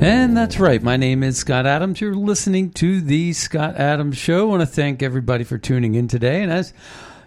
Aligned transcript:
And 0.00 0.36
that's 0.36 0.60
right. 0.60 0.80
My 0.80 0.96
name 0.96 1.24
is 1.24 1.38
Scott 1.38 1.66
Adams. 1.66 2.00
You're 2.00 2.14
listening 2.14 2.70
to 2.74 3.00
the 3.00 3.32
Scott 3.32 3.74
Adams 3.74 4.16
Show. 4.16 4.42
I 4.42 4.44
want 4.44 4.60
to 4.60 4.66
thank 4.66 5.02
everybody 5.02 5.42
for 5.42 5.58
tuning 5.58 5.96
in 5.96 6.06
today. 6.06 6.40
And 6.40 6.52
as 6.52 6.72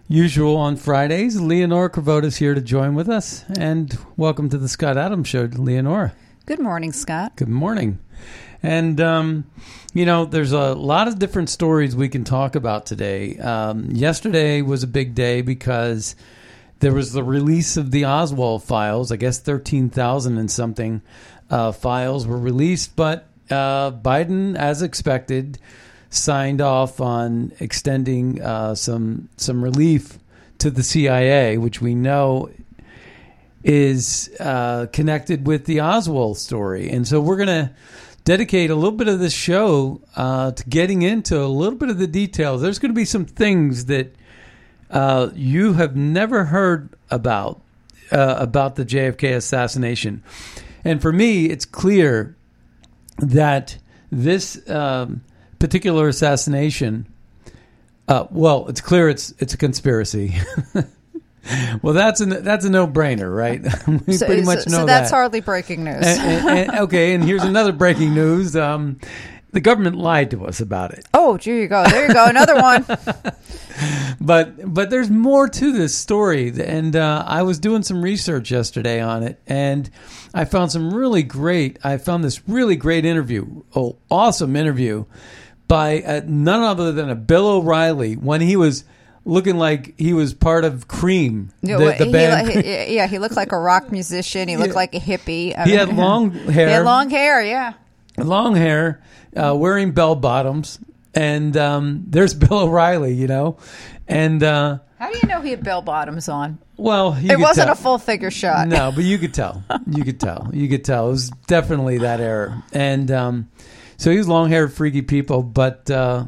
usual 0.07 0.55
on 0.55 0.77
Fridays, 0.77 1.39
Leonora 1.41 1.89
Cravotta 1.89 2.23
is 2.23 2.37
here 2.37 2.53
to 2.53 2.61
join 2.61 2.95
with 2.95 3.09
us. 3.09 3.43
And 3.59 3.97
welcome 4.15 4.47
to 4.49 4.57
the 4.57 4.69
Scott 4.69 4.97
Adams 4.97 5.27
Show, 5.27 5.49
Leonora. 5.51 6.13
Good 6.45 6.59
morning, 6.59 6.93
Scott. 6.93 7.35
Good 7.35 7.49
morning. 7.49 7.99
And, 8.63 9.01
um, 9.01 9.51
you 9.93 10.05
know, 10.05 10.23
there's 10.23 10.53
a 10.53 10.73
lot 10.73 11.09
of 11.09 11.19
different 11.19 11.49
stories 11.49 11.93
we 11.93 12.07
can 12.07 12.23
talk 12.23 12.55
about 12.55 12.85
today. 12.85 13.37
Um, 13.37 13.91
yesterday 13.91 14.61
was 14.61 14.81
a 14.81 14.87
big 14.87 15.13
day 15.13 15.41
because 15.41 16.15
there 16.79 16.93
was 16.93 17.11
the 17.11 17.23
release 17.23 17.75
of 17.75 17.91
the 17.91 18.05
Oswald 18.05 18.63
files. 18.63 19.11
I 19.11 19.17
guess 19.17 19.39
13,000 19.39 20.37
and 20.37 20.49
something 20.49 21.01
uh, 21.51 21.71
files 21.73 22.25
were 22.25 22.37
released, 22.37 22.95
but 22.95 23.27
uh, 23.51 23.91
Biden, 23.91 24.55
as 24.55 24.81
expected, 24.81 25.59
signed 26.09 26.61
off 26.61 27.01
on 27.01 27.51
extending 27.59 28.41
uh, 28.41 28.73
some 28.73 29.29
some 29.35 29.61
relief 29.61 30.17
to 30.59 30.71
the 30.71 30.81
CIA, 30.81 31.57
which 31.57 31.81
we 31.81 31.93
know 31.93 32.49
is 33.63 34.33
uh, 34.39 34.87
connected 34.93 35.45
with 35.45 35.65
the 35.65 35.81
Oswald 35.81 36.37
story. 36.37 36.89
And 36.89 37.07
so 37.07 37.19
we're 37.19 37.35
going 37.35 37.47
to 37.47 37.71
dedicate 38.23 38.69
a 38.69 38.75
little 38.75 38.91
bit 38.91 39.07
of 39.07 39.19
this 39.19 39.33
show 39.33 40.01
uh, 40.15 40.51
to 40.51 40.63
getting 40.69 41.01
into 41.01 41.39
a 41.39 41.45
little 41.45 41.77
bit 41.77 41.89
of 41.89 41.99
the 41.99 42.07
details. 42.07 42.61
There's 42.61 42.79
going 42.79 42.91
to 42.91 42.95
be 42.95 43.05
some 43.05 43.25
things 43.25 43.85
that 43.85 44.15
uh, 44.89 45.29
you 45.35 45.73
have 45.73 45.95
never 45.95 46.45
heard 46.45 46.89
about 47.09 47.61
about 48.13 48.75
the 48.75 48.83
JFK 48.83 49.37
assassination. 49.37 50.21
And 50.83 51.01
for 51.01 51.11
me, 51.11 51.45
it's 51.45 51.65
clear 51.65 52.35
that 53.19 53.77
this 54.11 54.67
um, 54.69 55.21
particular 55.59 56.07
assassination. 56.07 57.07
Uh, 58.07 58.25
well, 58.31 58.67
it's 58.67 58.81
clear 58.81 59.09
it's 59.09 59.33
it's 59.39 59.53
a 59.53 59.57
conspiracy. 59.57 60.35
well, 61.81 61.93
that's 61.93 62.19
a 62.19 62.25
that's 62.25 62.65
a 62.65 62.69
no 62.69 62.87
brainer, 62.87 63.33
right? 63.33 63.61
we 64.07 64.13
So, 64.17 64.25
pretty 64.25 64.43
much 64.43 64.67
know 64.67 64.79
so 64.79 64.85
that's 64.85 65.09
that. 65.11 65.15
hardly 65.15 65.39
breaking 65.39 65.83
news. 65.83 66.03
And- 66.05 66.19
and- 66.21 66.49
and- 66.69 66.79
okay, 66.79 67.13
and 67.13 67.23
here's 67.23 67.43
another 67.43 67.71
breaking 67.71 68.13
news. 68.13 68.55
Um, 68.55 68.99
the 69.53 69.59
government 69.59 69.97
lied 69.97 70.31
to 70.31 70.45
us 70.45 70.61
about 70.61 70.93
it. 70.93 71.05
oh, 71.13 71.35
here 71.37 71.57
you 71.57 71.67
go. 71.67 71.83
There 71.85 72.07
you 72.07 72.13
go. 72.13 72.25
Another 72.25 72.55
one. 72.55 72.85
but 74.19 74.73
but 74.73 74.89
there's 74.89 75.09
more 75.09 75.47
to 75.49 75.71
this 75.73 75.97
story 75.97 76.49
and 76.63 76.95
uh, 76.95 77.23
i 77.25 77.41
was 77.41 77.57
doing 77.57 77.81
some 77.81 78.01
research 78.03 78.51
yesterday 78.51 79.01
on 79.01 79.23
it 79.23 79.39
and 79.47 79.89
i 80.33 80.45
found 80.45 80.71
some 80.71 80.93
really 80.93 81.23
great 81.23 81.77
i 81.83 81.97
found 81.97 82.23
this 82.23 82.47
really 82.47 82.75
great 82.75 83.05
interview 83.05 83.61
oh 83.75 83.97
awesome 84.09 84.55
interview 84.55 85.05
by 85.67 86.01
uh, 86.01 86.21
none 86.25 86.61
other 86.61 86.91
than 86.91 87.09
a 87.09 87.15
bill 87.15 87.47
o'reilly 87.47 88.15
when 88.15 88.41
he 88.41 88.55
was 88.55 88.83
looking 89.23 89.57
like 89.57 89.97
he 89.99 90.13
was 90.13 90.33
part 90.33 90.65
of 90.65 90.87
cream 90.87 91.51
the, 91.61 91.77
the 91.77 92.05
he, 92.05 92.11
band 92.11 92.49
he- 92.49 92.95
yeah, 92.95 93.05
he 93.07 93.19
looked 93.19 93.35
like 93.35 93.51
a 93.51 93.59
rock 93.59 93.91
musician. 93.91 94.47
He 94.47 94.57
looked 94.57 94.69
Yeah. 94.69 94.75
like 94.75 94.95
a 94.95 94.99
hippie. 94.99 95.55
I 95.55 95.63
He 95.65 95.69
mean, 95.71 95.79
had 95.79 95.95
long 95.95 96.31
He 96.31 96.51
hair. 96.51 96.69
had 96.69 96.85
long 96.85 97.09
hair. 97.11 97.43
Yeah. 97.43 97.73
long 98.17 98.55
hair, 98.55 99.01
uh, 99.37 99.55
wearing 99.55 99.91
bell 99.91 100.15
bottoms, 100.15 100.79
and 101.13 101.55
um, 101.55 102.03
there's 102.07 102.33
Bill 102.43 102.61
O'Reilly, 102.61 103.13
you 103.13 103.27
know, 103.27 103.57
and 104.07 104.41
uh, 104.41 104.79
How 105.01 105.11
do 105.11 105.17
you 105.19 105.27
know 105.27 105.41
he 105.41 105.49
had 105.49 105.63
bell 105.63 105.81
bottoms 105.81 106.29
on? 106.29 106.59
well, 106.77 107.17
you 107.19 107.31
it 107.31 107.39
wasn't 107.39 107.65
tell. 107.65 107.73
a 107.73 107.75
full 107.75 107.97
figure 107.97 108.29
shot. 108.29 108.67
No, 108.67 108.91
but 108.91 109.03
you 109.03 109.17
could 109.17 109.33
tell. 109.33 109.63
You 109.87 110.03
could 110.03 110.19
tell. 110.19 110.47
You 110.53 110.69
could 110.69 110.85
tell. 110.85 111.07
It 111.07 111.11
was 111.11 111.29
definitely 111.47 111.97
that 111.97 112.19
era. 112.19 112.63
And 112.71 113.09
um, 113.09 113.49
so 113.97 114.11
he 114.11 114.19
was 114.19 114.27
long 114.27 114.49
haired, 114.49 114.71
freaky 114.71 115.01
people, 115.01 115.41
but 115.41 115.89
uh, 115.89 116.25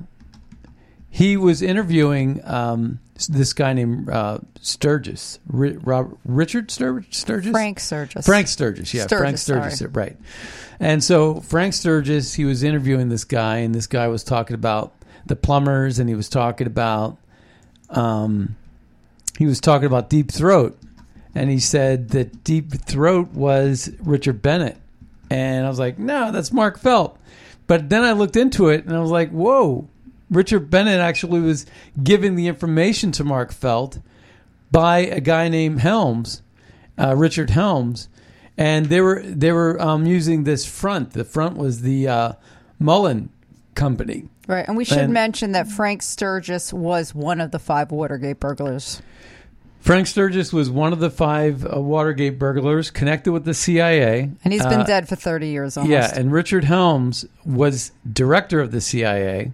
he 1.12 1.38
was 1.38 1.62
interviewing 1.62 2.42
um, 2.46 3.00
this 3.30 3.54
guy 3.54 3.74
named 3.74 4.10
uh, 4.10 4.40
Sturgis, 4.60 5.38
Ri- 5.48 5.78
Rob, 5.78 6.18
Richard 6.26 6.70
Stur- 6.70 7.06
Sturgis? 7.14 7.52
Frank 7.52 7.80
Sturgis. 7.80 8.26
Frank 8.26 8.48
Sturgis, 8.48 8.92
yeah, 8.92 9.06
Frank 9.06 9.38
Sturgis, 9.38 9.76
Sturgis, 9.76 9.96
right. 9.96 10.18
And 10.80 11.04
so 11.04 11.42
Frank 11.42 11.76
Sturgis, 11.76 12.34
he 12.34 12.44
was 12.44 12.64
interviewing 12.64 13.10
this 13.10 13.24
guy, 13.24 13.58
and 13.58 13.76
this 13.76 13.86
guy 13.86 14.08
was 14.08 14.24
talking 14.24 14.56
about 14.56 14.96
the 15.28 15.36
plumbers, 15.36 16.00
and 16.00 16.10
he 16.10 16.16
was 16.16 16.28
talking 16.28 16.66
about, 16.66 17.20
um, 17.92 18.56
he 19.38 19.46
was 19.46 19.60
talking 19.60 19.86
about 19.88 20.10
Deep 20.10 20.32
Throat, 20.32 20.78
and 21.36 21.50
he 21.50 21.60
said 21.60 22.10
that 22.10 22.44
Deep 22.44 22.72
Throat 22.74 23.32
was 23.32 23.90
Richard 24.02 24.42
Bennett, 24.42 24.78
and 25.30 25.66
I 25.66 25.70
was 25.70 25.80
like, 25.80 25.98
no, 25.98 26.32
that's 26.32 26.52
Mark 26.52 26.78
Felt. 26.80 27.18
But 27.68 27.90
then 27.90 28.04
I 28.04 28.12
looked 28.12 28.36
into 28.36 28.68
it, 28.70 28.86
and 28.86 28.96
I 28.96 29.00
was 29.00 29.12
like, 29.12 29.32
whoa, 29.32 29.88
Richard 30.30 30.70
Bennett 30.70 31.00
actually 31.00 31.40
was 31.42 31.66
giving 32.02 32.36
the 32.36 32.48
information 32.48 33.12
to 33.14 33.24
Mark 33.24 33.52
Felt 33.52 34.00
by 34.72 35.00
a 35.00 35.20
guy 35.20 35.50
named 35.50 35.80
Helms, 35.80 36.42
uh, 37.00 37.16
Richard 37.16 37.52
Helms, 37.52 38.10
and 38.58 38.88
they 38.88 39.02
were 39.02 39.22
they 39.24 39.52
were 39.52 39.82
um, 39.82 40.06
using 40.06 40.44
this 40.44 40.66
front. 40.66 41.12
The 41.14 41.24
front 41.24 41.58
was 41.58 41.82
the 41.82 42.08
uh, 42.08 42.34
Mullen 42.80 43.30
Company. 43.76 44.30
Right. 44.48 44.68
And 44.68 44.76
we 44.76 44.86
should 44.86 44.98
And- 45.00 45.14
mention 45.14 45.54
that 45.54 45.68
Frank 45.70 46.02
Sturgis 46.02 46.74
was 46.74 47.16
one 47.16 47.40
of 47.40 47.52
the 47.52 47.60
five 47.60 47.92
Watergate 47.92 48.40
burglars. 48.40 49.02
Frank 49.84 50.08
Sturgis 50.08 50.54
was 50.54 50.70
one 50.70 50.94
of 50.94 51.00
the 51.00 51.10
five 51.10 51.66
uh, 51.66 51.78
Watergate 51.82 52.40
burglars 52.40 52.90
connected 52.90 53.34
with 53.34 53.44
the 53.44 53.54
CIA, 53.54 54.30
And 54.44 54.54
he's 54.54 54.64
been 54.66 54.80
Uh, 54.80 54.86
dead 54.86 55.10
for 55.10 55.18
30 55.18 55.48
years 55.50 55.76
almost. 55.76 55.92
Yeah, 55.92 56.10
and 56.18 56.32
Richard 56.32 56.64
Helms 56.64 57.26
was 57.44 57.92
director 58.10 58.62
of 58.62 58.72
the 58.72 58.80
CIA. 58.80 59.52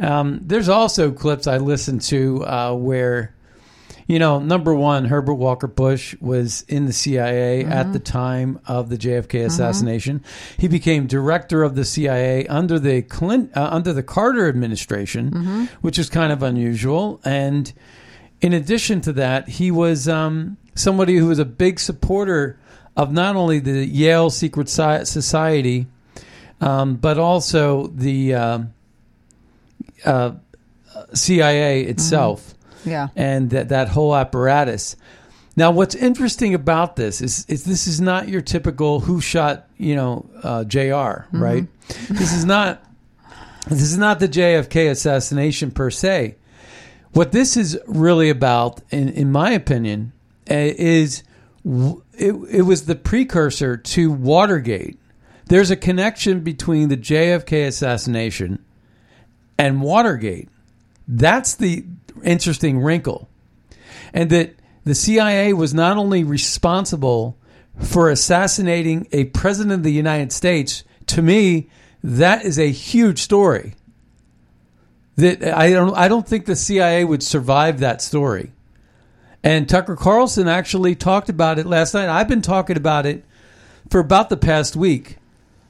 Um, 0.00 0.40
there's 0.42 0.70
also 0.70 1.12
clips 1.12 1.46
I 1.46 1.58
listened 1.58 2.00
to 2.04 2.42
uh, 2.46 2.72
where, 2.74 3.34
you 4.06 4.18
know, 4.18 4.38
number 4.38 4.74
one, 4.74 5.04
Herbert 5.04 5.34
Walker 5.34 5.66
Bush 5.66 6.16
was 6.22 6.64
in 6.66 6.86
the 6.86 6.92
CIA 6.94 7.66
at 7.66 7.92
the 7.92 7.98
time 7.98 8.60
of 8.66 8.88
the 8.88 8.96
JFK 8.96 9.44
assassination. 9.44 10.24
He 10.56 10.68
became 10.68 11.06
director 11.06 11.62
of 11.62 11.74
the 11.74 11.84
CIA 11.84 12.46
under 12.46 12.78
the 12.78 13.02
Clint, 13.02 13.54
uh, 13.54 13.68
under 13.70 13.92
the 13.92 14.02
Carter 14.02 14.48
administration, 14.48 15.68
which 15.82 15.98
is 15.98 16.08
kind 16.08 16.32
of 16.32 16.42
unusual. 16.42 17.20
And 17.26 17.70
in 18.44 18.52
addition 18.52 19.00
to 19.00 19.12
that, 19.14 19.48
he 19.48 19.70
was 19.70 20.06
um, 20.06 20.56
somebody 20.74 21.16
who 21.16 21.28
was 21.28 21.38
a 21.38 21.44
big 21.46 21.80
supporter 21.80 22.58
of 22.94 23.10
not 23.10 23.36
only 23.36 23.58
the 23.58 23.86
Yale 23.86 24.28
Secret 24.28 24.68
Society, 24.68 25.86
um, 26.60 26.96
but 26.96 27.18
also 27.18 27.86
the 27.88 28.34
um 28.34 28.74
uh, 30.04 30.32
CIA 31.14 31.82
itself 31.84 32.54
Yeah. 32.84 33.08
and 33.16 33.48
that, 33.50 33.68
that 33.70 33.88
whole 33.88 34.14
apparatus. 34.14 34.96
Now, 35.56 35.70
what's 35.70 35.94
interesting 35.94 36.52
about 36.54 36.96
this 36.96 37.20
is, 37.22 37.46
is 37.48 37.64
this 37.64 37.86
is 37.86 38.00
not 38.00 38.28
your 38.28 38.40
typical 38.42 39.00
who 39.00 39.20
shot, 39.20 39.66
you 39.78 39.94
know, 39.96 40.28
uh, 40.42 40.64
Jr. 40.64 41.24
Right? 41.32 41.66
this 42.10 42.32
is 42.34 42.44
not 42.44 42.82
this 43.68 43.80
is 43.82 43.96
not 43.96 44.20
the 44.20 44.28
JFK 44.28 44.90
assassination 44.90 45.70
per 45.70 45.90
se. 45.90 46.36
What 47.14 47.30
this 47.30 47.56
is 47.56 47.78
really 47.86 48.28
about, 48.28 48.80
in 48.90 49.08
in 49.08 49.30
my 49.30 49.52
opinion, 49.52 50.12
eh, 50.48 50.74
is 50.76 51.22
it, 51.64 52.34
it 52.50 52.62
was 52.62 52.86
the 52.86 52.96
precursor 52.96 53.76
to 53.76 54.10
Watergate. 54.10 54.98
There's 55.46 55.70
a 55.70 55.76
connection 55.76 56.40
between 56.40 56.88
the 56.88 56.96
JFK 56.96 57.68
assassination 57.68 58.64
and 59.56 59.80
Watergate. 59.80 60.48
That's 61.06 61.54
the 61.54 61.84
interesting 62.24 62.80
wrinkle. 62.80 63.28
And 64.12 64.28
that 64.30 64.56
the 64.84 64.94
CIA 64.96 65.52
was 65.52 65.72
not 65.72 65.96
only 65.96 66.24
responsible 66.24 67.38
for 67.78 68.10
assassinating 68.10 69.06
a 69.12 69.24
president 69.26 69.72
of 69.72 69.82
the 69.84 69.92
United 69.92 70.32
States, 70.32 70.82
to 71.06 71.22
me, 71.22 71.68
that 72.02 72.44
is 72.44 72.58
a 72.58 72.70
huge 72.70 73.20
story. 73.20 73.74
That 75.16 75.44
I 75.44 75.70
don't 75.70 75.96
I 75.96 76.08
don't 76.08 76.26
think 76.26 76.46
the 76.46 76.56
CIA 76.56 77.04
would 77.04 77.22
survive 77.22 77.80
that 77.80 78.02
story. 78.02 78.52
And 79.42 79.68
Tucker 79.68 79.94
Carlson 79.94 80.48
actually 80.48 80.94
talked 80.94 81.28
about 81.28 81.58
it 81.58 81.66
last 81.66 81.94
night. 81.94 82.08
I've 82.08 82.28
been 82.28 82.42
talking 82.42 82.76
about 82.76 83.04
it 83.06 83.24
for 83.90 84.00
about 84.00 84.30
the 84.30 84.36
past 84.36 84.74
week 84.74 85.18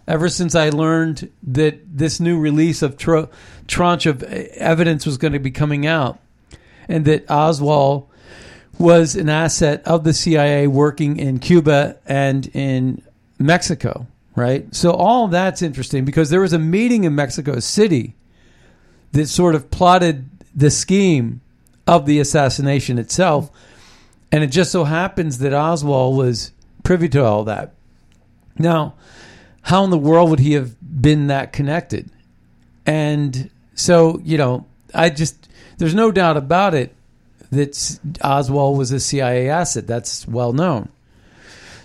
ever 0.06 0.29
since 0.29 0.55
I 0.55 0.69
learned 0.69 1.31
that 1.43 1.96
this 1.96 2.20
new 2.20 2.38
release 2.38 2.82
of 2.82 2.96
tr- 2.96 3.25
tranche 3.67 4.06
of 4.06 4.23
evidence 4.23 5.06
was 5.06 5.19
going 5.19 5.32
to 5.32 5.38
be 5.38 5.50
coming 5.50 5.87
out, 5.87 6.19
and 6.88 7.05
that 7.06 7.31
Oswald 7.31 8.08
was 8.79 9.14
an 9.14 9.29
asset 9.29 9.82
of 9.87 10.05
the 10.05 10.12
CIA 10.12 10.67
working 10.67 11.19
in 11.19 11.38
Cuba 11.38 11.96
and 12.06 12.49
in 12.55 13.02
Mexico, 13.38 14.06
right? 14.37 14.73
So 14.75 14.93
all 14.93 15.29
that's 15.29 15.62
interesting 15.62 16.05
because 16.05 16.31
there 16.31 16.41
was 16.41 16.52
a 16.52 16.58
meeting 16.58 17.05
in 17.05 17.14
Mexico 17.14 17.61
City 17.61 18.14
that 19.14 19.28
sort 19.28 19.55
of 19.55 19.70
plotted 19.70 20.28
the 20.55 20.70
scheme 20.70 21.40
of 21.87 22.05
the 22.05 22.19
assassination 22.19 22.99
itself, 22.99 23.50
and 24.31 24.43
it 24.43 24.49
just 24.49 24.72
so 24.72 24.84
happens 24.84 25.38
that 25.38 25.55
Oswald 25.55 26.16
was 26.16 26.52
privy 26.82 27.08
to 27.11 27.25
all 27.25 27.44
that. 27.44 27.75
Now, 28.58 28.94
how 29.62 29.84
in 29.84 29.90
the 29.90 29.99
world 29.99 30.31
would 30.31 30.40
he 30.40 30.52
have 30.52 30.76
been 30.81 31.28
that 31.28 31.52
connected? 31.52 32.11
And 32.87 33.50
so, 33.75 34.20
you 34.25 34.37
know, 34.37 34.66
I 34.93 35.11
just, 35.11 35.49
there's 35.78 35.94
no 35.94 36.10
doubt 36.10 36.37
about 36.37 36.75
it 36.75 36.94
that 37.50 38.00
Oswald 38.22 38.76
was 38.76 38.90
a 38.90 39.00
CIA 39.00 39.49
asset. 39.49 39.87
That's 39.87 40.26
well 40.26 40.52
known. 40.52 40.88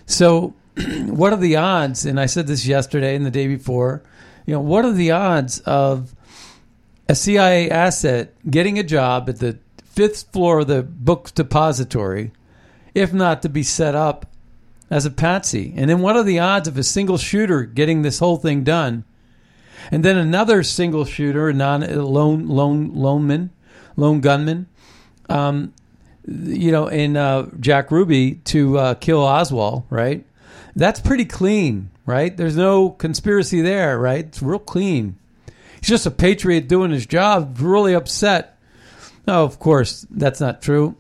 So, 0.08 0.56
what 1.06 1.32
are 1.32 1.38
the 1.38 1.58
odds? 1.58 2.06
And 2.06 2.20
I 2.20 2.26
said 2.26 2.48
this 2.48 2.66
yesterday 2.66 3.16
and 3.16 3.26
the 3.26 3.32
day 3.32 3.48
before. 3.48 4.02
You 4.46 4.56
know, 4.56 4.62
what 4.62 4.84
are 4.84 4.94
the 4.94 5.12
odds 5.12 5.60
of 5.60 6.16
a 7.10 7.16
CIA 7.16 7.72
asset 7.72 8.36
getting 8.50 8.78
a 8.78 8.84
job 8.84 9.28
at 9.28 9.40
the 9.40 9.58
fifth 9.84 10.32
floor 10.32 10.60
of 10.60 10.68
the 10.68 10.84
book 10.84 11.34
depository, 11.34 12.32
if 12.94 13.12
not 13.12 13.42
to 13.42 13.50
be 13.50 13.64
set 13.64 13.96
up 13.96 14.28
as 14.92 15.08
a 15.08 15.12
patsy? 15.12 15.74
And 15.76 15.90
then 15.90 16.02
what 16.02 16.16
are 16.16 16.24
the 16.24 16.38
odds 16.38 16.68
of 16.68 16.78
a 16.78 16.84
single 16.84 17.18
shooter 17.18 17.64
getting 17.64 18.04
this 18.04 18.20
whole 18.20 18.38
thing 18.38 18.64
done? 18.64 19.06
And 19.90 20.06
then 20.06 20.18
another 20.18 20.62
single 20.62 21.04
shooter, 21.04 21.52
non 21.52 21.82
lone 21.82 22.48
lone 22.48 22.92
loneman, 22.92 23.50
lone 23.96 24.22
gunman, 24.22 24.68
um, 25.30 25.74
you 26.28 26.72
know, 26.72 26.88
in 26.88 27.18
uh, 27.18 27.50
Jack 27.60 27.90
Ruby 27.90 28.36
to 28.46 28.78
uh, 28.78 28.94
kill 28.94 29.24
Oswald, 29.24 29.84
right? 29.90 30.28
That's 30.76 31.00
pretty 31.00 31.26
clean, 31.26 31.90
right? 32.06 32.38
There's 32.38 32.56
no 32.56 32.92
conspiracy 32.92 33.62
there, 33.62 33.98
right? 33.98 34.26
It's 34.26 34.44
real 34.44 34.60
clean. 34.60 35.16
He's 35.82 35.90
just 35.90 36.06
a 36.06 36.12
patriot 36.12 36.68
doing 36.68 36.92
his 36.92 37.06
job, 37.06 37.58
really 37.60 37.94
upset. 37.94 38.58
No, 39.28 39.44
of 39.44 39.60
course, 39.60 40.06
that's 40.10 40.40
not 40.42 40.62
true. 40.62 40.96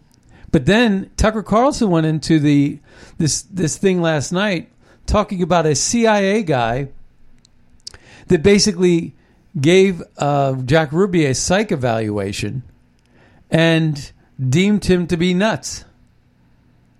But 0.51 0.65
then 0.65 1.11
Tucker 1.17 1.43
Carlson 1.43 1.89
went 1.89 2.05
into 2.05 2.39
the 2.39 2.79
this 3.17 3.43
this 3.43 3.77
thing 3.77 4.01
last 4.01 4.31
night 4.31 4.69
talking 5.05 5.41
about 5.41 5.65
a 5.65 5.75
CIA 5.75 6.43
guy 6.43 6.89
that 8.27 8.43
basically 8.43 9.13
gave 9.59 10.01
uh, 10.17 10.53
Jack 10.55 10.91
Ruby 10.91 11.25
a 11.25 11.33
psych 11.35 11.71
evaluation 11.71 12.63
and 13.49 14.11
deemed 14.39 14.85
him 14.85 15.07
to 15.07 15.17
be 15.17 15.33
nuts. 15.33 15.85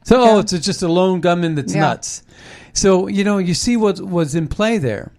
So 0.03 0.21
oh, 0.21 0.39
it's 0.39 0.51
just 0.59 0.81
a 0.81 0.87
lone 0.87 1.21
gunman 1.21 1.55
that's 1.55 1.73
Yeah. 1.73 1.81
nuts. 1.81 2.23
So 2.73 3.07
you 3.07 3.23
know 3.23 3.37
you 3.37 3.53
see 3.53 3.77
what 3.77 3.99
was 3.99 4.35
in 4.35 4.47
play 4.47 4.77
there. 4.77 5.11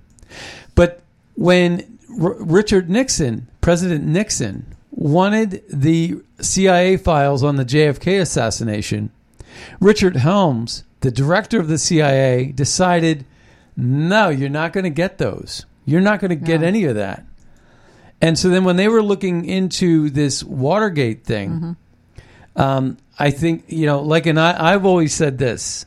But 0.75 1.03
when 1.35 1.99
R- 2.21 2.37
Richard 2.41 2.89
Nixon, 2.91 3.49
President 3.61 4.05
Nixon, 4.05 4.75
wanted 4.91 5.63
the 5.71 6.21
CIA 6.41 6.97
files 6.97 7.43
on 7.45 7.57
the 7.57 7.65
JFK 7.65 8.21
assassination, 8.21 9.11
Richard 9.81 10.17
Helms, 10.17 10.85
the 11.01 11.11
director 11.11 11.61
of 11.61 11.69
the 11.69 11.79
CIA, 11.79 12.47
decided, 12.53 13.25
no, 13.77 14.29
you're 14.29 14.49
not 14.49 14.73
going 14.73 14.85
to 14.85 14.91
get 14.91 15.19
those. 15.19 15.65
You're 15.85 16.01
not 16.01 16.21
going 16.21 16.31
to 16.31 16.37
get 16.37 16.61
No. 16.61 16.67
any 16.67 16.85
of 16.85 16.95
that. 16.97 17.25
And 18.21 18.39
so 18.39 18.49
then 18.51 18.65
when 18.65 18.77
they 18.77 18.89
were 18.89 19.03
looking 19.03 19.45
into 19.47 20.11
this 20.11 20.45
Watergate 20.45 21.25
thing, 21.25 21.77
um, 22.57 22.99
I 23.19 23.31
think, 23.31 23.65
you 23.69 23.87
know, 23.87 24.01
like, 24.03 24.27
and 24.27 24.39
I, 24.39 24.73
I've 24.75 24.85
always 24.85 25.15
said 25.15 25.39
this. 25.39 25.87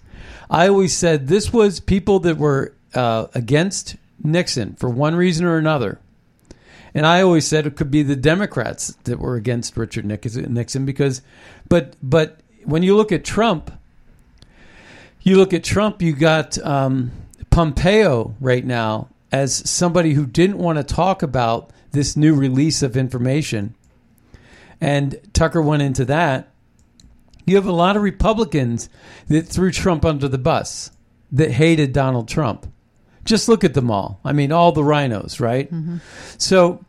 I 0.50 0.68
always 0.68 0.96
said 0.96 1.28
this 1.28 1.54
was 1.54 1.80
people 1.80 2.20
that 2.22 2.38
were 2.38 2.74
uh, 2.96 3.28
against 3.36 3.96
Nixon 4.24 4.76
for 4.76 4.90
one 4.90 5.16
reason 5.16 5.46
or 5.46 5.58
another. 5.58 6.00
And 6.94 7.08
I 7.08 7.22
always 7.22 7.48
said 7.48 7.66
it 7.66 7.76
could 7.76 7.90
be 7.90 8.04
the 8.04 8.16
Democrats 8.16 8.96
that 9.06 9.20
were 9.20 9.36
against 9.36 9.76
Richard 9.78 10.06
Nixon 10.06 10.86
because, 10.86 11.22
but 11.68 11.96
but 12.04 12.40
when 12.66 12.84
you 12.84 12.96
look 12.96 13.12
at 13.12 13.26
Trump, 13.26 13.72
you 15.22 15.38
look 15.38 15.54
at 15.54 15.64
Trump, 15.64 16.02
you 16.02 16.14
got 16.14 16.58
um, 16.60 17.12
Pompeo 17.50 18.36
right 18.40 18.66
now 18.66 19.10
as 19.32 19.68
somebody 19.70 20.14
who 20.14 20.28
didn't 20.28 20.60
want 20.60 20.78
to 20.78 20.84
talk 20.84 21.24
about 21.24 21.72
this 21.92 22.16
new 22.16 22.36
release 22.36 22.84
of 22.84 22.96
information, 22.96 23.74
and 24.80 25.20
Tucker 25.34 25.62
went 25.62 25.82
into 25.82 26.06
that. 26.06 26.50
You 27.46 27.56
have 27.56 27.66
a 27.66 27.72
lot 27.72 27.96
of 27.96 28.04
Republicans 28.04 28.90
that 29.28 29.48
threw 29.48 29.72
Trump 29.72 30.06
under 30.06 30.28
the 30.28 30.38
bus, 30.38 30.92
that 31.32 31.52
hated 31.52 31.92
Donald 31.92 32.28
Trump. 32.28 32.73
Just 33.26 33.48
look 33.48 33.64
at 33.64 33.74
them 33.74 33.90
all. 33.90 34.20
I 34.24 34.34
mean, 34.34 34.52
all 34.52 34.72
the 34.72 34.84
rhinos, 34.84 35.40
right? 35.40 35.72
Mm-hmm. 35.72 35.98
So, 36.38 36.84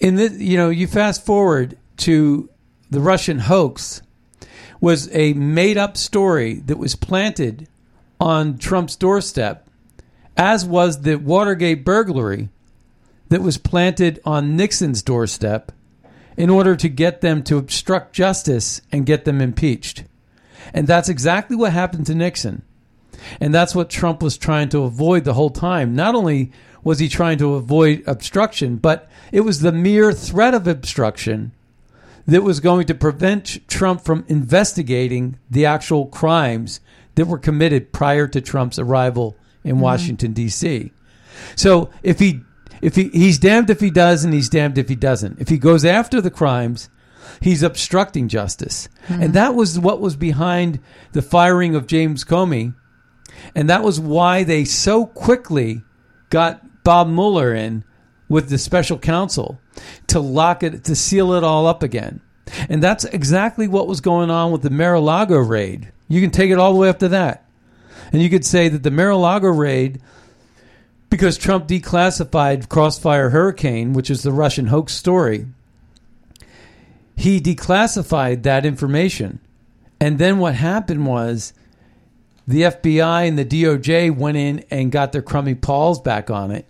in 0.00 0.16
the 0.16 0.28
you 0.28 0.56
know, 0.56 0.68
you 0.70 0.86
fast 0.86 1.24
forward 1.24 1.78
to 1.98 2.48
the 2.90 3.00
Russian 3.00 3.38
hoax 3.40 4.02
was 4.80 5.08
a 5.14 5.32
made 5.34 5.76
up 5.76 5.96
story 5.96 6.54
that 6.54 6.78
was 6.78 6.94
planted 6.94 7.68
on 8.20 8.58
Trump's 8.58 8.96
doorstep, 8.96 9.68
as 10.36 10.64
was 10.64 11.02
the 11.02 11.16
Watergate 11.16 11.84
burglary 11.84 12.48
that 13.28 13.42
was 13.42 13.58
planted 13.58 14.20
on 14.24 14.56
Nixon's 14.56 15.02
doorstep 15.02 15.72
in 16.36 16.50
order 16.50 16.76
to 16.76 16.88
get 16.88 17.20
them 17.20 17.42
to 17.42 17.58
obstruct 17.58 18.12
justice 18.12 18.80
and 18.92 19.06
get 19.06 19.24
them 19.24 19.40
impeached. 19.40 20.04
And 20.72 20.86
that's 20.86 21.08
exactly 21.08 21.56
what 21.56 21.72
happened 21.72 22.06
to 22.06 22.14
Nixon. 22.14 22.62
And 23.40 23.54
that's 23.54 23.74
what 23.74 23.90
Trump 23.90 24.22
was 24.22 24.38
trying 24.38 24.68
to 24.70 24.82
avoid 24.82 25.24
the 25.24 25.34
whole 25.34 25.50
time. 25.50 25.94
Not 25.94 26.14
only 26.14 26.52
was 26.84 26.98
he 26.98 27.08
trying 27.08 27.38
to 27.38 27.54
avoid 27.54 28.02
obstruction, 28.06 28.76
but 28.76 29.08
it 29.32 29.40
was 29.40 29.60
the 29.60 29.72
mere 29.72 30.12
threat 30.12 30.54
of 30.54 30.66
obstruction 30.66 31.52
that 32.26 32.42
was 32.42 32.60
going 32.60 32.86
to 32.86 32.94
prevent 32.94 33.66
Trump 33.68 34.02
from 34.02 34.24
investigating 34.28 35.38
the 35.50 35.64
actual 35.64 36.06
crimes 36.06 36.80
that 37.14 37.26
were 37.26 37.38
committed 37.38 37.92
prior 37.92 38.28
to 38.28 38.40
Trump's 38.40 38.78
arrival 38.78 39.36
in 39.64 39.72
mm-hmm. 39.72 39.80
Washington 39.80 40.32
D.C. 40.32 40.92
So 41.56 41.90
if 42.02 42.18
he 42.18 42.42
if 42.80 42.96
he 42.96 43.08
he's 43.08 43.38
damned 43.38 43.70
if 43.70 43.80
he 43.80 43.90
does 43.90 44.24
and 44.24 44.32
he's 44.32 44.48
damned 44.48 44.78
if 44.78 44.88
he 44.88 44.94
doesn't. 44.94 45.40
If 45.40 45.48
he 45.48 45.58
goes 45.58 45.84
after 45.84 46.20
the 46.20 46.30
crimes, 46.30 46.88
he's 47.40 47.62
obstructing 47.62 48.28
justice. 48.28 48.88
Mm-hmm. 49.08 49.22
And 49.22 49.34
that 49.34 49.54
was 49.54 49.78
what 49.78 50.00
was 50.00 50.16
behind 50.16 50.80
the 51.12 51.22
firing 51.22 51.74
of 51.74 51.86
James 51.86 52.24
Comey. 52.24 52.74
And 53.54 53.68
that 53.70 53.82
was 53.82 54.00
why 54.00 54.44
they 54.44 54.64
so 54.64 55.06
quickly 55.06 55.82
got 56.30 56.84
Bob 56.84 57.08
Mueller 57.08 57.54
in 57.54 57.84
with 58.28 58.48
the 58.50 58.58
special 58.58 58.98
counsel 58.98 59.58
to 60.08 60.20
lock 60.20 60.62
it, 60.62 60.84
to 60.84 60.94
seal 60.94 61.32
it 61.32 61.44
all 61.44 61.66
up 61.66 61.82
again. 61.82 62.20
And 62.68 62.82
that's 62.82 63.04
exactly 63.04 63.68
what 63.68 63.88
was 63.88 64.00
going 64.00 64.30
on 64.30 64.52
with 64.52 64.62
the 64.62 64.70
Mar-a-Lago 64.70 65.38
raid. 65.38 65.92
You 66.08 66.20
can 66.20 66.30
take 66.30 66.50
it 66.50 66.58
all 66.58 66.72
the 66.72 66.78
way 66.78 66.88
up 66.88 66.98
to 67.00 67.08
that. 67.08 67.46
And 68.12 68.22
you 68.22 68.30
could 68.30 68.44
say 68.44 68.68
that 68.68 68.82
the 68.82 68.90
Mar-a-Lago 68.90 69.48
raid, 69.48 70.00
because 71.10 71.36
Trump 71.36 71.66
declassified 71.66 72.68
Crossfire 72.68 73.30
Hurricane, 73.30 73.92
which 73.92 74.10
is 74.10 74.22
the 74.22 74.32
Russian 74.32 74.66
hoax 74.66 74.94
story, 74.94 75.46
he 77.16 77.40
declassified 77.40 78.42
that 78.44 78.64
information. 78.64 79.40
And 80.00 80.18
then 80.18 80.38
what 80.38 80.54
happened 80.54 81.06
was 81.06 81.52
the 82.48 82.62
FBI 82.62 83.28
and 83.28 83.38
the 83.38 83.44
DOJ 83.44 84.16
went 84.16 84.38
in 84.38 84.64
and 84.70 84.90
got 84.90 85.12
their 85.12 85.20
crummy 85.20 85.54
paws 85.54 86.00
back 86.00 86.30
on 86.30 86.50
it 86.50 86.64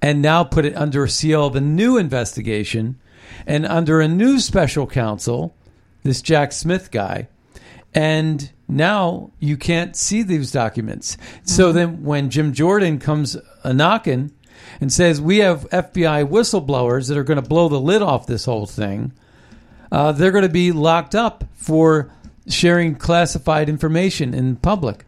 and 0.00 0.22
now 0.22 0.44
put 0.44 0.64
it 0.64 0.76
under 0.76 1.02
a 1.02 1.10
seal 1.10 1.44
of 1.44 1.56
a 1.56 1.60
new 1.60 1.96
investigation 1.96 2.96
and 3.44 3.66
under 3.66 4.00
a 4.00 4.06
new 4.06 4.38
special 4.38 4.86
counsel, 4.86 5.52
this 6.04 6.22
Jack 6.22 6.52
Smith 6.52 6.92
guy. 6.92 7.26
And 7.92 8.52
now 8.68 9.32
you 9.40 9.56
can't 9.56 9.96
see 9.96 10.22
these 10.22 10.52
documents. 10.52 11.16
So 11.42 11.72
then 11.72 12.04
when 12.04 12.30
Jim 12.30 12.52
Jordan 12.52 13.00
comes 13.00 13.36
a 13.64 13.74
knocking 13.74 14.30
and 14.80 14.92
says, 14.92 15.20
We 15.20 15.38
have 15.38 15.68
FBI 15.70 16.28
whistleblowers 16.28 17.08
that 17.08 17.18
are 17.18 17.24
going 17.24 17.42
to 17.42 17.48
blow 17.48 17.68
the 17.68 17.80
lid 17.80 18.00
off 18.00 18.28
this 18.28 18.44
whole 18.44 18.66
thing, 18.66 19.12
uh, 19.90 20.12
they're 20.12 20.30
going 20.30 20.42
to 20.42 20.48
be 20.48 20.70
locked 20.70 21.16
up 21.16 21.42
for 21.54 22.12
sharing 22.46 22.94
classified 22.94 23.68
information 23.68 24.32
in 24.32 24.54
public. 24.54 25.05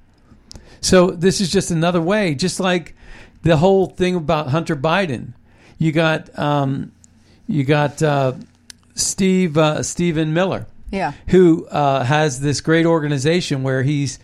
So 0.80 1.10
this 1.10 1.40
is 1.40 1.50
just 1.50 1.70
another 1.70 2.00
way, 2.00 2.34
just 2.34 2.60
like 2.60 2.94
the 3.42 3.56
whole 3.56 3.86
thing 3.86 4.14
about 4.14 4.48
Hunter 4.48 4.76
Biden. 4.76 5.32
You 5.78 5.92
got 5.92 6.36
um, 6.38 6.92
you 7.46 7.64
got 7.64 8.02
uh, 8.02 8.34
Steve 8.94 9.56
uh, 9.56 9.82
Stephen 9.82 10.34
Miller, 10.34 10.66
Yeah. 10.90 11.12
who 11.28 11.66
uh, 11.68 12.04
has 12.04 12.40
this 12.40 12.60
great 12.60 12.86
organization 12.86 13.62
where 13.62 13.82
he's 13.82 14.18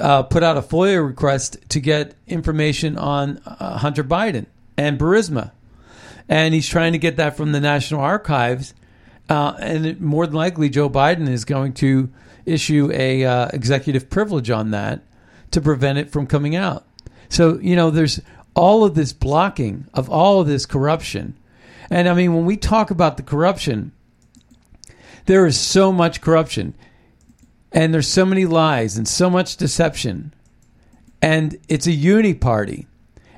uh, 0.00 0.22
put 0.24 0.42
out 0.42 0.56
a 0.56 0.62
FOIA 0.62 1.04
request 1.04 1.58
to 1.70 1.80
get 1.80 2.14
information 2.26 2.96
on 2.96 3.40
uh, 3.46 3.78
Hunter 3.78 4.04
Biden 4.04 4.46
and 4.76 4.98
Burisma, 4.98 5.52
and 6.28 6.54
he's 6.54 6.68
trying 6.68 6.92
to 6.92 6.98
get 6.98 7.16
that 7.16 7.36
from 7.36 7.52
the 7.52 7.60
National 7.60 8.00
Archives. 8.00 8.74
Uh, 9.28 9.54
and 9.60 9.86
it, 9.86 10.00
more 10.00 10.26
than 10.26 10.34
likely, 10.34 10.68
Joe 10.68 10.90
Biden 10.90 11.28
is 11.28 11.44
going 11.44 11.72
to 11.74 12.10
issue 12.46 12.90
a 12.92 13.24
uh, 13.24 13.48
executive 13.52 14.10
privilege 14.10 14.50
on 14.50 14.72
that 14.72 15.02
to 15.50 15.60
prevent 15.60 15.98
it 15.98 16.10
from 16.10 16.26
coming 16.26 16.56
out. 16.56 16.86
So 17.28 17.58
you 17.58 17.76
know, 17.76 17.90
there's 17.90 18.20
all 18.54 18.84
of 18.84 18.94
this 18.94 19.12
blocking 19.12 19.86
of 19.94 20.08
all 20.10 20.40
of 20.40 20.46
this 20.46 20.66
corruption, 20.66 21.36
and 21.90 22.08
I 22.08 22.14
mean, 22.14 22.34
when 22.34 22.44
we 22.44 22.56
talk 22.56 22.90
about 22.90 23.16
the 23.16 23.22
corruption, 23.22 23.92
there 25.26 25.46
is 25.46 25.58
so 25.58 25.92
much 25.92 26.20
corruption, 26.20 26.74
and 27.72 27.94
there's 27.94 28.08
so 28.08 28.24
many 28.24 28.46
lies 28.46 28.96
and 28.96 29.06
so 29.06 29.30
much 29.30 29.56
deception, 29.56 30.34
and 31.22 31.58
it's 31.68 31.86
a 31.86 31.92
uni 31.92 32.34
party. 32.34 32.86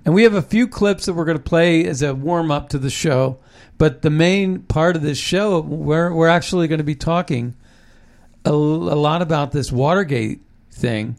And 0.04 0.14
we 0.14 0.24
have 0.24 0.34
a 0.34 0.42
few 0.42 0.66
clips 0.66 1.06
that 1.06 1.14
we're 1.14 1.24
going 1.24 1.38
to 1.38 1.42
play 1.42 1.84
as 1.84 2.02
a 2.02 2.14
warm 2.14 2.50
up 2.50 2.68
to 2.70 2.78
the 2.78 2.90
show. 2.90 3.38
But 3.78 4.02
the 4.02 4.10
main 4.10 4.60
part 4.60 4.96
of 4.96 5.02
this 5.02 5.18
show, 5.18 5.60
we're, 5.60 6.12
we're 6.12 6.28
actually 6.28 6.68
going 6.68 6.78
to 6.78 6.84
be 6.84 6.94
talking 6.94 7.54
a, 8.44 8.50
a 8.50 8.52
lot 8.52 9.22
about 9.22 9.52
this 9.52 9.70
Watergate 9.70 10.40
thing. 10.70 11.16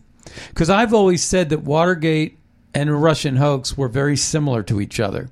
Because 0.49 0.69
I've 0.69 0.93
always 0.93 1.23
said 1.23 1.49
that 1.49 1.63
Watergate 1.63 2.37
and 2.73 3.01
Russian 3.01 3.37
hoax 3.37 3.77
were 3.77 3.87
very 3.87 4.17
similar 4.17 4.63
to 4.63 4.81
each 4.81 4.99
other, 4.99 5.29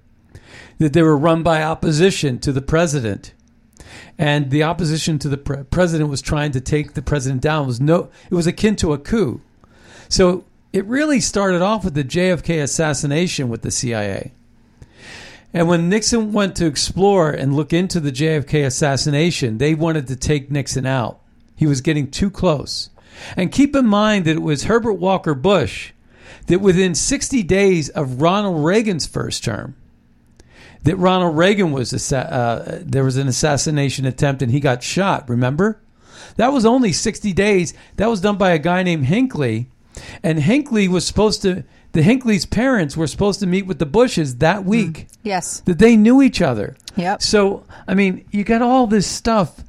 that 0.78 0.94
they 0.94 1.02
were 1.02 1.18
run 1.18 1.44
by 1.44 1.64
opposition 1.64 2.40
to 2.40 2.52
the 2.52 2.62
president. 2.62 3.34
And 4.18 4.52
the 4.52 4.64
opposition 4.64 5.18
to 5.20 5.30
the 5.30 5.38
pre- 5.38 5.64
president 5.64 6.10
was 6.10 6.22
trying 6.22 6.52
to 6.52 6.62
take 6.62 6.94
the 6.94 7.02
president 7.02 7.42
down. 7.42 7.64
It 7.64 7.68
was 7.68 7.82
no, 7.82 8.10
it 8.30 8.36
was 8.36 8.48
akin 8.48 8.76
to 8.78 8.94
a 8.94 8.98
coup. 8.98 9.42
So 10.10 10.46
it 10.74 10.86
really 10.86 11.20
started 11.20 11.62
off 11.62 11.84
with 11.84 11.96
the 11.96 12.04
JFK 12.04 12.62
assassination 12.62 13.50
with 13.50 13.62
the 13.62 13.72
CIA. 13.72 14.32
And 15.54 15.68
when 15.68 15.90
Nixon 15.90 16.32
went 16.32 16.56
to 16.58 16.66
explore 16.66 17.30
and 17.30 17.56
look 17.56 17.74
into 17.74 18.00
the 18.00 18.12
JFK 18.12 18.66
assassination, 18.66 19.58
they 19.58 19.76
wanted 19.76 20.08
to 20.08 20.16
take 20.16 20.50
Nixon 20.50 20.86
out. 20.86 21.20
He 21.56 21.68
was 21.68 21.82
getting 21.82 22.10
too 22.10 22.32
close. 22.32 22.90
And 23.38 23.52
keep 23.52 23.76
in 23.76 23.86
mind 23.86 24.26
that 24.26 24.38
it 24.38 24.42
was 24.42 24.64
Herbert 24.64 24.94
Walker 24.94 25.34
Bush 25.34 25.92
that 26.48 26.60
within 26.60 26.96
60 26.96 27.44
days 27.44 27.90
of 27.90 28.22
Ronald 28.22 28.64
Reagan's 28.66 29.06
first 29.06 29.44
term, 29.44 29.76
that 30.84 30.96
Ronald 30.96 31.38
Reagan 31.38 31.72
was 31.72 31.94
assa- 31.94 32.32
uh, 32.34 32.80
there 32.82 33.04
was 33.04 33.18
an 33.18 33.28
assassination 33.28 34.06
attempt 34.06 34.42
and 34.42 34.52
he 34.52 34.60
got 34.60 34.82
shot. 34.84 35.30
Remember, 35.30 35.80
that 36.38 36.52
was 36.52 36.66
only 36.66 36.92
sixty 36.92 37.34
days. 37.34 37.74
That 37.98 38.10
was 38.10 38.22
done 38.22 38.38
by 38.38 38.52
a 38.52 38.60
guy 38.60 38.84
named 38.84 39.06
Hinckley, 39.06 39.70
and 40.24 40.40
Hinckley 40.40 40.88
was 40.88 41.06
supposed 41.06 41.42
to. 41.44 41.64
The 41.94 42.02
Hinckley's 42.02 42.46
parents 42.46 42.96
were 42.96 43.08
supposed 43.08 43.42
to 43.42 43.48
meet 43.48 43.66
with 43.66 43.78
the 43.78 43.86
Bushes 43.86 44.38
that 44.38 44.64
week. 44.64 45.08
Yes. 45.24 45.60
That 45.62 45.78
they 45.78 45.98
knew 45.98 46.22
each 46.22 46.42
other. 46.42 46.78
Yep. 46.96 47.22
So 47.22 47.66
I 47.88 47.94
mean, 47.94 48.26
you 48.32 48.44
got 48.44 48.62
all 48.62 48.88
this 48.88 49.06
stuff 49.08 49.64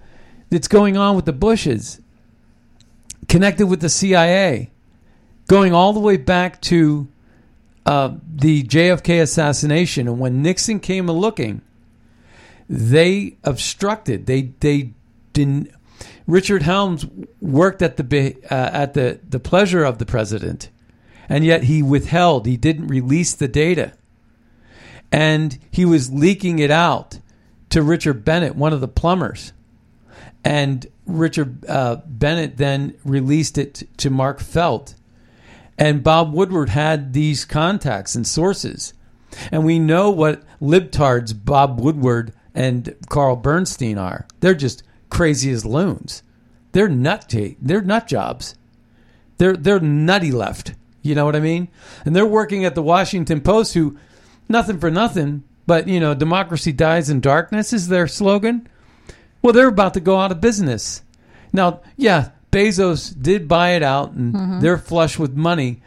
that's 0.49 0.69
going 0.69 0.97
on 0.97 1.17
with 1.17 1.25
the 1.25 1.33
Bushes, 1.33 2.01
connected 3.29 3.67
with 3.67 3.81
the 3.81 3.89
CIA, 3.89 4.71
going 5.49 5.73
all 5.73 5.93
the 5.93 6.01
way 6.01 6.17
back 6.17 6.61
to 6.63 7.09
uh, 7.85 8.15
the 8.35 8.63
JFK 8.63 9.21
assassination, 9.23 10.07
and 10.09 10.19
when 10.19 10.43
Nixon 10.43 10.81
came 10.81 11.09
a 11.09 11.13
looking, 11.13 11.63
they 12.69 13.37
obstructed. 13.45 14.27
They 14.27 14.53
they 14.61 14.93
didn't. 15.33 15.71
Richard 16.27 16.63
Helms 16.63 17.07
worked 17.41 17.83
at 17.83 17.97
the 17.97 18.37
uh, 18.51 18.71
at 18.73 18.95
the 18.95 19.21
the 19.29 19.41
pleasure 19.41 19.85
of 19.85 19.99
the 19.99 20.07
president, 20.07 20.71
and 21.29 21.45
yet 21.45 21.65
he 21.65 21.83
withheld. 21.83 22.47
He 22.47 22.57
didn't 22.57 22.87
release 22.87 23.35
the 23.35 23.49
data, 23.49 23.93
and 25.11 25.59
he 25.71 25.85
was 25.85 26.13
leaking 26.13 26.61
it 26.61 26.71
out 26.71 27.19
to 27.71 27.83
Richard 27.83 28.25
Bennett, 28.25 28.55
one 28.55 28.73
of 28.73 28.81
the 28.81 28.89
plumbers, 28.89 29.53
and 30.45 30.87
Richard 31.07 31.65
uh, 31.67 31.97
Bennett 32.07 32.57
then 32.57 32.95
released 33.05 33.59
it 33.59 33.83
to 33.99 34.11
Mark 34.11 34.41
Felt 34.41 34.95
and 35.79 36.03
Bob 36.03 36.33
Woodward 36.33 36.69
had 36.69 37.13
these 37.13 37.45
contacts 37.45 38.15
and 38.15 38.27
sources. 38.27 38.95
And 39.51 39.65
we 39.65 39.79
know 39.79 40.11
what 40.11 40.43
libtards 40.61 41.35
Bob 41.45 41.81
Woodward 41.81 42.33
and 42.55 42.95
Carl 43.09 43.37
Bernstein 43.37 43.99
are. 43.99 44.27
They're 44.41 44.55
just 44.55 44.83
crazy 45.11 45.51
as 45.51 45.65
loons. 45.65 46.23
They're 46.73 46.89
nut 46.89 47.35
they're 47.61 47.81
nut 47.81 48.07
jobs. 48.07 48.55
They're 49.39 49.57
they're 49.57 49.81
nutty 49.81 50.31
left. 50.31 50.75
You 51.03 51.15
know 51.15 51.25
what 51.25 51.37
I 51.37 51.41
mean? 51.41 51.69
And 52.05 52.15
they're 52.15 52.27
working 52.27 52.65
at 52.65 52.75
the 52.75 52.83
Washington 52.83 53.41
Post 53.41 53.75
who 53.75 53.99
nothing 54.49 54.79
for 54.79 54.91
nothing, 54.91 55.43
but 55.67 55.89
you 55.89 55.99
know, 55.99 56.15
democracy 56.15 56.73
dies 56.73 57.11
in 57.11 57.21
darkness 57.21 57.73
is 57.73 57.89
their 57.89 58.07
slogan. 58.07 58.69
Well, 59.43 59.53
they're 59.53 59.69
about 59.69 59.95
to 59.95 60.01
go 60.01 60.19
out 60.19 60.33
of 60.33 60.41
business. 60.41 61.03
Now, 61.53 61.81
yeah, 61.97 62.31
Bezos 62.51 63.21
did 63.21 63.49
buy 63.49 63.71
it 63.71 63.83
out 63.83 64.13
and 64.13 64.63
they're 64.63 64.79
flush 64.79 65.19
with 65.19 65.35
money. 65.35 65.83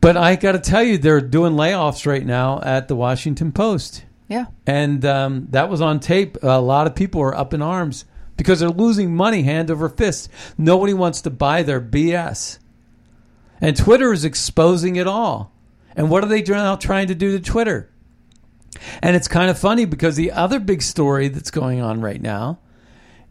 But 0.00 0.16
I 0.16 0.36
got 0.36 0.52
to 0.52 0.60
tell 0.60 0.82
you, 0.82 0.96
they're 0.96 1.20
doing 1.20 1.54
layoffs 1.54 2.06
right 2.06 2.24
now 2.24 2.60
at 2.62 2.88
the 2.88 2.96
Washington 2.96 3.52
Post. 3.52 4.04
Yeah. 4.28 4.46
And 4.66 5.04
um, 5.04 5.48
that 5.50 5.68
was 5.68 5.80
on 5.80 6.00
tape. 6.00 6.38
A 6.42 6.60
lot 6.60 6.86
of 6.86 6.94
people 6.94 7.20
are 7.20 7.34
up 7.34 7.52
in 7.52 7.62
arms 7.62 8.04
because 8.36 8.60
they're 8.60 8.68
losing 8.68 9.14
money 9.14 9.42
hand 9.42 9.70
over 9.70 9.88
fist. 9.88 10.30
Nobody 10.56 10.94
wants 10.94 11.22
to 11.22 11.30
buy 11.30 11.62
their 11.62 11.80
BS. 11.80 12.58
And 13.60 13.76
Twitter 13.76 14.12
is 14.12 14.24
exposing 14.24 14.96
it 14.96 15.08
all. 15.08 15.52
And 15.96 16.10
what 16.10 16.22
are 16.22 16.28
they 16.28 16.42
now 16.42 16.76
trying 16.76 17.08
to 17.08 17.14
do 17.14 17.36
to 17.36 17.44
Twitter? 17.44 17.90
And 19.02 19.16
it's 19.16 19.28
kind 19.28 19.50
of 19.50 19.58
funny 19.58 19.84
because 19.84 20.16
the 20.16 20.32
other 20.32 20.60
big 20.60 20.82
story 20.82 21.28
that's 21.28 21.50
going 21.50 21.80
on 21.80 22.00
right 22.00 22.20
now 22.20 22.58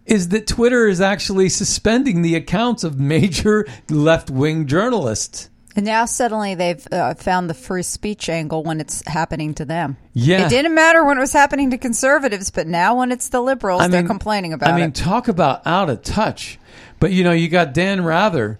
is 0.06 0.30
that 0.30 0.48
Twitter 0.48 0.88
is 0.88 1.02
actually 1.02 1.50
suspending 1.50 2.22
the 2.22 2.36
accounts 2.36 2.84
of 2.84 3.00
major 3.00 3.68
left 3.90 4.30
wing 4.30 4.66
journalists. 4.66 5.50
And 5.76 5.86
now 5.86 6.06
suddenly 6.06 6.56
they've 6.56 6.88
uh, 6.92 7.14
found 7.14 7.52
the 7.52 7.54
free 7.54 7.84
speech 7.84 8.30
angle 8.30 8.64
when 8.64 8.80
it's 8.80 9.08
happening 9.08 9.54
to 9.56 9.66
them. 9.66 9.96
Yeah. 10.14 10.48
It 10.48 10.50
didn't 10.50 10.74
matter 10.74 11.06
when 11.06 11.18
it 11.18 11.20
was 11.20 11.34
happening 11.34 11.70
to 11.70 11.78
conservatives, 11.78 12.50
but 12.50 12.66
now 12.66 12.98
when 12.98 13.12
it's 13.12 13.30
the 13.30 13.42
liberals, 13.42 13.84
I 13.84 13.88
they're 13.88 14.02
complaining 14.02 14.54
about 14.54 14.72
it. 14.72 14.74
I 14.74 14.76
mean, 14.76 14.90
it. 14.90 14.96
talk 14.96 15.28
about 15.28 15.68
out 15.68 15.92
of 15.92 16.02
touch. 16.02 16.58
But 17.00 17.12
you 17.12 17.24
know, 17.24 17.32
you 17.32 17.48
got 17.48 17.76
Dan 17.76 18.04
Rather 18.04 18.60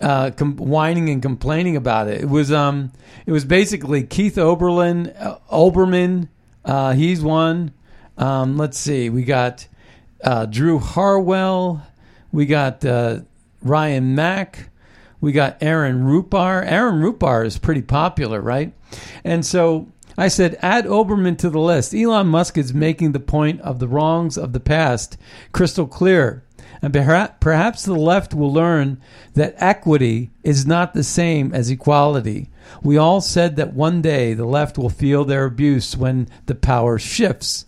uh, 0.00 0.30
com- 0.30 0.56
whining 0.56 1.08
and 1.08 1.22
complaining 1.22 1.76
about 1.76 2.08
it. 2.08 2.22
It 2.22 2.28
was 2.28 2.52
um, 2.52 2.92
it 3.26 3.32
was 3.32 3.44
basically 3.44 4.02
Keith 4.04 4.38
Oberlin, 4.38 5.12
uh, 5.18 5.38
Olbermann. 5.52 6.28
Uh, 6.64 6.92
he's 6.92 7.22
one. 7.22 7.72
Um, 8.16 8.56
let's 8.56 8.78
see, 8.78 9.10
we 9.10 9.24
got 9.24 9.66
uh, 10.22 10.46
Drew 10.46 10.78
Harwell. 10.78 11.82
We 12.32 12.46
got 12.46 12.84
uh, 12.84 13.20
Ryan 13.62 14.14
Mac. 14.14 14.70
We 15.20 15.32
got 15.32 15.62
Aaron 15.62 16.04
Rupar. 16.04 16.64
Aaron 16.66 17.00
Rupar 17.00 17.46
is 17.46 17.58
pretty 17.58 17.82
popular, 17.82 18.40
right? 18.40 18.72
And 19.24 19.44
so 19.44 19.88
I 20.16 20.28
said, 20.28 20.58
add 20.62 20.84
Olbermann 20.84 21.38
to 21.38 21.50
the 21.50 21.58
list. 21.58 21.94
Elon 21.94 22.28
Musk 22.28 22.56
is 22.56 22.72
making 22.72 23.12
the 23.12 23.20
point 23.20 23.60
of 23.62 23.78
the 23.78 23.88
wrongs 23.88 24.38
of 24.38 24.52
the 24.52 24.60
past 24.60 25.16
crystal 25.52 25.86
clear. 25.86 26.43
And 26.84 26.92
perhaps 27.40 27.84
the 27.84 27.94
left 27.94 28.34
will 28.34 28.52
learn 28.52 29.00
that 29.32 29.54
equity 29.56 30.30
is 30.42 30.66
not 30.66 30.92
the 30.92 31.02
same 31.02 31.54
as 31.54 31.70
equality. 31.70 32.50
We 32.82 32.98
all 32.98 33.22
said 33.22 33.56
that 33.56 33.72
one 33.72 34.02
day 34.02 34.34
the 34.34 34.44
left 34.44 34.76
will 34.76 34.90
feel 34.90 35.24
their 35.24 35.46
abuse 35.46 35.96
when 35.96 36.28
the 36.44 36.54
power 36.54 36.98
shifts. 36.98 37.64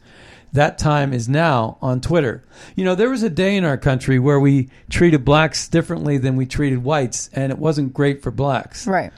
That 0.53 0.77
time 0.77 1.15
is 1.15 1.31
now 1.31 1.79
on 1.81 2.03
Twitter. 2.03 2.45
You 2.75 2.85
know, 2.85 2.95
there 2.95 3.09
was 3.09 3.23
a 3.23 3.31
day 3.31 3.57
in 3.57 3.65
our 3.65 3.79
country 3.79 4.19
where 4.19 4.39
we 4.39 4.69
treated 4.91 5.25
blacks 5.25 5.67
differently 5.67 6.19
than 6.19 6.37
we 6.37 6.45
treated 6.45 6.85
whites, 6.85 7.31
and 7.33 7.51
it 7.51 7.59
wasn't 7.59 7.95
great 7.95 8.23
for 8.23 8.31
blacks. 8.31 8.87
Right. 8.87 9.13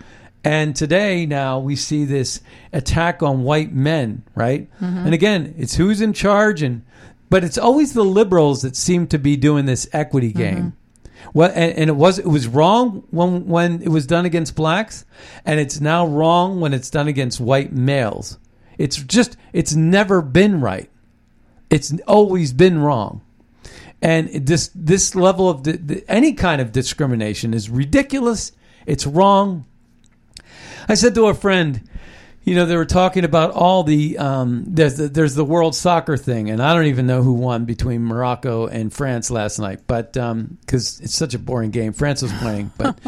And 0.45 0.77
today, 0.77 1.27
now 1.27 1.59
we 1.59 1.75
see 1.75 2.05
this 2.05 2.41
attack 2.73 3.21
on 3.23 3.43
white 3.43 3.73
men, 3.73 4.23
right? 4.37 4.71
Mm-hmm. 4.81 4.99
And 4.99 5.15
again, 5.15 5.55
it's 5.59 5.75
who's 5.75 6.01
in 6.01 6.13
charge, 6.13 6.63
and 6.63 6.83
but 7.31 7.45
it's 7.45 7.59
always 7.59 7.93
the 7.93 8.05
liberals 8.05 8.63
that 8.63 8.77
seem 8.77 9.07
to 9.09 9.19
be 9.19 9.37
doing 9.37 9.67
this 9.67 9.89
equity 9.93 10.31
mm-hmm. 10.31 10.39
game. 10.39 10.77
Well, 11.35 11.51
and, 11.55 11.73
and 11.73 11.91
it 11.91 11.97
was 11.97 12.19
it 12.19 12.27
was 12.27 12.47
wrong 12.47 13.05
when 13.11 13.47
when 13.47 13.83
it 13.83 13.89
was 13.89 14.07
done 14.07 14.25
against 14.25 14.55
blacks, 14.55 15.05
and 15.45 15.61
it's 15.61 15.81
now 15.81 16.07
wrong 16.07 16.61
when 16.61 16.73
it's 16.73 16.91
done 16.91 17.09
against 17.09 17.41
white 17.41 17.73
males. 17.73 18.39
It's 18.79 18.97
just 18.97 19.37
it's 19.53 19.75
never 19.75 20.23
been 20.23 20.61
right. 20.61 20.89
It's 21.71 21.93
always 22.07 22.53
been 22.53 22.79
wrong 22.79 23.23
and 24.01 24.29
this 24.29 24.71
this 24.75 25.15
level 25.15 25.49
of 25.49 25.63
di- 25.63 25.77
di- 25.77 26.03
any 26.09 26.33
kind 26.33 26.61
of 26.61 26.73
discrimination 26.73 27.53
is 27.53 27.69
ridiculous. 27.69 28.53
It's 28.87 29.07
wrong. 29.07 29.67
I 30.89 30.95
said 30.95 31.15
to 31.17 31.27
a 31.27 31.35
friend, 31.35 31.83
you 32.49 32.55
know, 32.55 32.65
they 32.65 32.77
were 32.77 32.87
talking 32.87 33.27
about 33.27 33.51
all 33.51 33.83
the 33.83 34.17
um, 34.17 34.65
there's 34.67 34.97
the, 34.97 35.09
there's 35.09 35.35
the 35.35 35.45
World 35.45 35.75
Soccer 35.75 36.17
thing, 36.17 36.49
and 36.49 36.63
I 36.63 36.73
don't 36.73 36.87
even 36.87 37.07
know 37.07 37.23
who 37.23 37.35
won 37.35 37.67
between 37.67 38.03
Morocco 38.03 38.67
and 38.67 38.91
France 38.91 39.31
last 39.31 39.59
night, 39.59 39.81
but 39.87 40.15
because 40.15 40.99
it's 41.01 41.15
such 41.15 41.35
a 41.35 41.39
boring 41.39 41.71
game, 41.71 41.93
France 41.93 42.23
was 42.23 42.33
playing, 42.33 42.73
but 42.79 42.99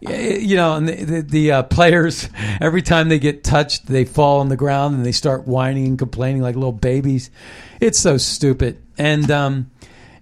you 0.00 0.54
know, 0.54 0.76
and 0.76 0.88
the 0.88 1.04
the, 1.04 1.22
the 1.22 1.52
uh, 1.52 1.62
players 1.64 2.28
every 2.60 2.82
time 2.82 3.08
they 3.08 3.18
get 3.18 3.42
touched, 3.42 3.86
they 3.86 4.04
fall 4.04 4.38
on 4.38 4.48
the 4.48 4.56
ground 4.56 4.94
and 4.94 5.04
they 5.04 5.10
start 5.10 5.44
whining 5.44 5.86
and 5.86 5.98
complaining 5.98 6.40
like 6.40 6.54
little 6.54 6.70
babies. 6.70 7.32
It's 7.80 7.98
so 7.98 8.16
stupid, 8.16 8.80
and 8.96 9.28
um, 9.28 9.72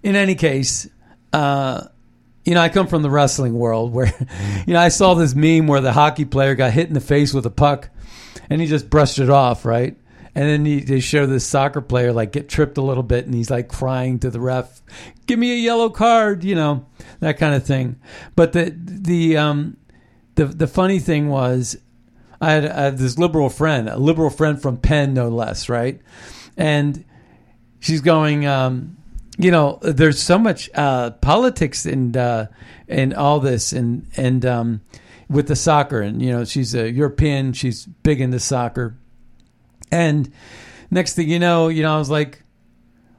in 0.02 0.16
any 0.16 0.34
case, 0.34 0.88
uh, 1.34 1.88
you 2.46 2.54
know, 2.54 2.62
I 2.62 2.70
come 2.70 2.86
from 2.86 3.02
the 3.02 3.10
wrestling 3.10 3.52
world 3.52 3.92
where, 3.92 4.06
you 4.66 4.72
know, 4.72 4.80
I 4.80 4.88
saw 4.88 5.12
this 5.12 5.34
meme 5.34 5.66
where 5.66 5.82
the 5.82 5.92
hockey 5.92 6.24
player 6.24 6.54
got 6.54 6.72
hit 6.72 6.88
in 6.88 6.94
the 6.94 7.02
face 7.02 7.34
with 7.34 7.44
a 7.44 7.50
puck 7.50 7.90
and 8.52 8.60
he 8.60 8.66
just 8.66 8.90
brushed 8.90 9.18
it 9.18 9.30
off, 9.30 9.64
right? 9.64 9.96
And 10.34 10.48
then 10.48 10.64
he, 10.66 10.80
they 10.80 11.00
show 11.00 11.24
this 11.26 11.46
soccer 11.46 11.80
player 11.80 12.12
like 12.12 12.32
get 12.32 12.50
tripped 12.50 12.76
a 12.76 12.82
little 12.82 13.02
bit 13.02 13.24
and 13.24 13.34
he's 13.34 13.50
like 13.50 13.68
crying 13.68 14.18
to 14.20 14.30
the 14.30 14.40
ref, 14.40 14.82
give 15.26 15.38
me 15.38 15.52
a 15.52 15.56
yellow 15.56 15.88
card, 15.88 16.44
you 16.44 16.54
know, 16.54 16.86
that 17.20 17.38
kind 17.38 17.54
of 17.54 17.64
thing. 17.64 17.96
But 18.36 18.52
the, 18.52 18.74
the, 18.76 19.38
um, 19.38 19.78
the, 20.34 20.44
the 20.44 20.66
funny 20.66 20.98
thing 20.98 21.28
was, 21.28 21.78
I 22.42 22.52
had, 22.52 22.66
I 22.66 22.82
had 22.82 22.98
this 22.98 23.18
liberal 23.18 23.48
friend, 23.48 23.88
a 23.88 23.96
liberal 23.96 24.30
friend 24.30 24.60
from 24.60 24.76
Penn, 24.76 25.14
no 25.14 25.28
less, 25.28 25.70
right? 25.70 26.00
And 26.56 27.04
she's 27.80 28.02
going, 28.02 28.46
um, 28.46 28.98
you 29.38 29.50
know, 29.50 29.78
there's 29.80 30.20
so 30.20 30.38
much 30.38 30.68
uh, 30.74 31.12
politics 31.12 31.86
and 31.86 32.14
uh, 32.16 32.46
and 32.86 33.14
all 33.14 33.40
this, 33.40 33.72
and 33.72 34.06
and 34.16 34.44
um, 34.44 34.82
with 35.28 35.48
the 35.48 35.56
soccer, 35.56 36.00
and 36.00 36.20
you 36.22 36.30
know, 36.32 36.44
she's 36.44 36.74
a 36.74 36.90
European, 36.90 37.52
she's 37.52 37.86
big 37.86 38.20
into 38.20 38.38
soccer, 38.40 38.96
and 39.90 40.30
next 40.90 41.14
thing 41.14 41.28
you 41.28 41.38
know, 41.38 41.68
you 41.68 41.82
know, 41.82 41.94
I 41.94 41.98
was 41.98 42.10
like, 42.10 42.42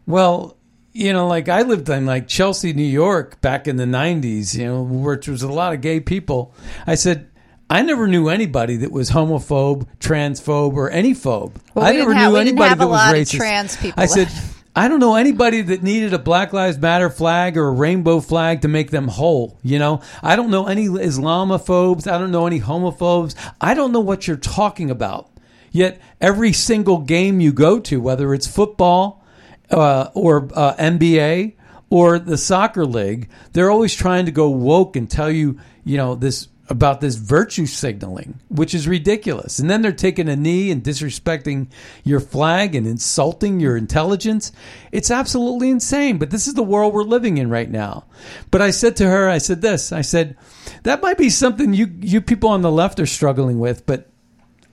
well, 0.06 0.58
you 0.92 1.12
know, 1.14 1.28
like 1.28 1.50
I 1.50 1.62
lived 1.64 1.90
in 1.90 2.06
like 2.06 2.28
Chelsea, 2.28 2.74
New 2.74 2.84
York, 2.84 3.42
back 3.42 3.68
in 3.68 3.78
the 3.78 3.86
'90s, 3.86 4.56
you 4.56 4.66
know, 4.66 4.84
which 4.84 5.28
was 5.28 5.42
a 5.44 5.52
lot 5.52 5.74
of 5.74 5.82
gay 5.82 6.00
people. 6.00 6.54
I 6.88 6.96
said. 6.96 7.30
I 7.70 7.82
never 7.82 8.08
knew 8.08 8.28
anybody 8.28 8.76
that 8.78 8.92
was 8.92 9.10
homophobe, 9.10 9.88
transphobe, 9.98 10.74
or 10.74 10.92
any 10.92 11.14
phobe. 11.16 11.56
Well, 11.74 11.86
I 11.86 11.94
never 11.94 12.14
have- 12.14 12.32
knew 12.32 12.38
anybody 12.38 12.76
that 12.76 12.88
was 12.88 13.00
racist. 13.12 13.36
trans 13.38 13.78
people. 13.78 14.04
I 14.04 14.06
said, 14.06 14.28
I 14.76 14.88
don't 14.88 15.00
know 15.00 15.16
anybody 15.16 15.62
that 15.62 15.84
needed 15.84 16.14
a 16.14 16.20
Black 16.20 16.52
Lives 16.52 16.80
Matter 16.80 17.12
flag 17.12 17.58
or 17.58 17.68
a 17.68 17.72
rainbow 17.72 18.20
flag 18.20 18.62
to 18.62 18.68
make 18.68 18.90
them 18.90 19.08
whole. 19.08 19.60
You 19.62 19.78
know, 19.78 20.02
I 20.24 20.36
don't 20.36 20.50
know 20.50 20.66
any 20.66 20.88
Islamophobes. 20.88 22.12
I 22.12 22.18
don't 22.18 22.32
know 22.32 22.48
any 22.48 22.60
homophobes. 22.60 23.36
I 23.62 23.76
don't 23.76 23.92
know 23.92 24.00
what 24.00 24.28
you're 24.28 24.36
talking 24.38 24.90
about. 24.90 25.30
Yet 25.72 26.02
every 26.20 26.54
single 26.54 27.00
game 27.00 27.40
you 27.40 27.54
go 27.54 27.80
to, 27.82 28.02
whether 28.02 28.34
it's 28.34 28.48
football 28.48 29.24
uh, 29.70 30.10
or 30.16 30.50
uh, 30.56 30.76
NBA 30.76 31.54
or 31.90 32.18
the 32.18 32.38
soccer 32.38 32.86
league, 32.86 33.30
they're 33.52 33.70
always 33.70 33.94
trying 33.94 34.26
to 34.26 34.32
go 34.32 34.50
woke 34.50 34.96
and 34.96 35.10
tell 35.10 35.30
you, 35.30 35.60
you 35.84 35.98
know, 35.98 36.16
this 36.16 36.48
about 36.74 37.00
this 37.00 37.16
virtue 37.16 37.66
signaling, 37.66 38.40
which 38.50 38.74
is 38.74 38.88
ridiculous. 38.88 39.60
And 39.60 39.70
then 39.70 39.82
they're 39.82 39.94
taking 39.94 40.28
a 40.28 40.36
knee 40.36 40.72
and 40.72 40.84
disrespecting 40.84 41.68
your 42.04 42.20
flag 42.20 42.76
and 42.76 42.86
insulting 42.86 43.62
your 43.62 43.78
intelligence. 43.78 44.52
It's 44.92 45.12
absolutely 45.12 45.70
insane. 45.70 46.18
But 46.18 46.32
this 46.32 46.48
is 46.48 46.56
the 46.56 46.64
world 46.64 46.94
we're 46.94 47.04
living 47.04 47.38
in 47.38 47.50
right 47.50 47.70
now. 47.70 48.06
But 48.52 48.62
I 48.62 48.72
said 48.72 48.98
to 48.98 49.06
her, 49.06 49.30
I 49.30 49.38
said 49.38 49.62
this, 49.62 49.92
I 49.94 50.02
said, 50.02 50.36
that 50.82 51.02
might 51.02 51.18
be 51.18 51.30
something 51.30 51.74
you, 51.74 51.90
you 52.02 52.20
people 52.20 52.50
on 52.50 52.62
the 52.62 52.72
left 52.72 53.00
are 53.00 53.06
struggling 53.06 53.60
with, 53.60 53.86
but 53.86 54.10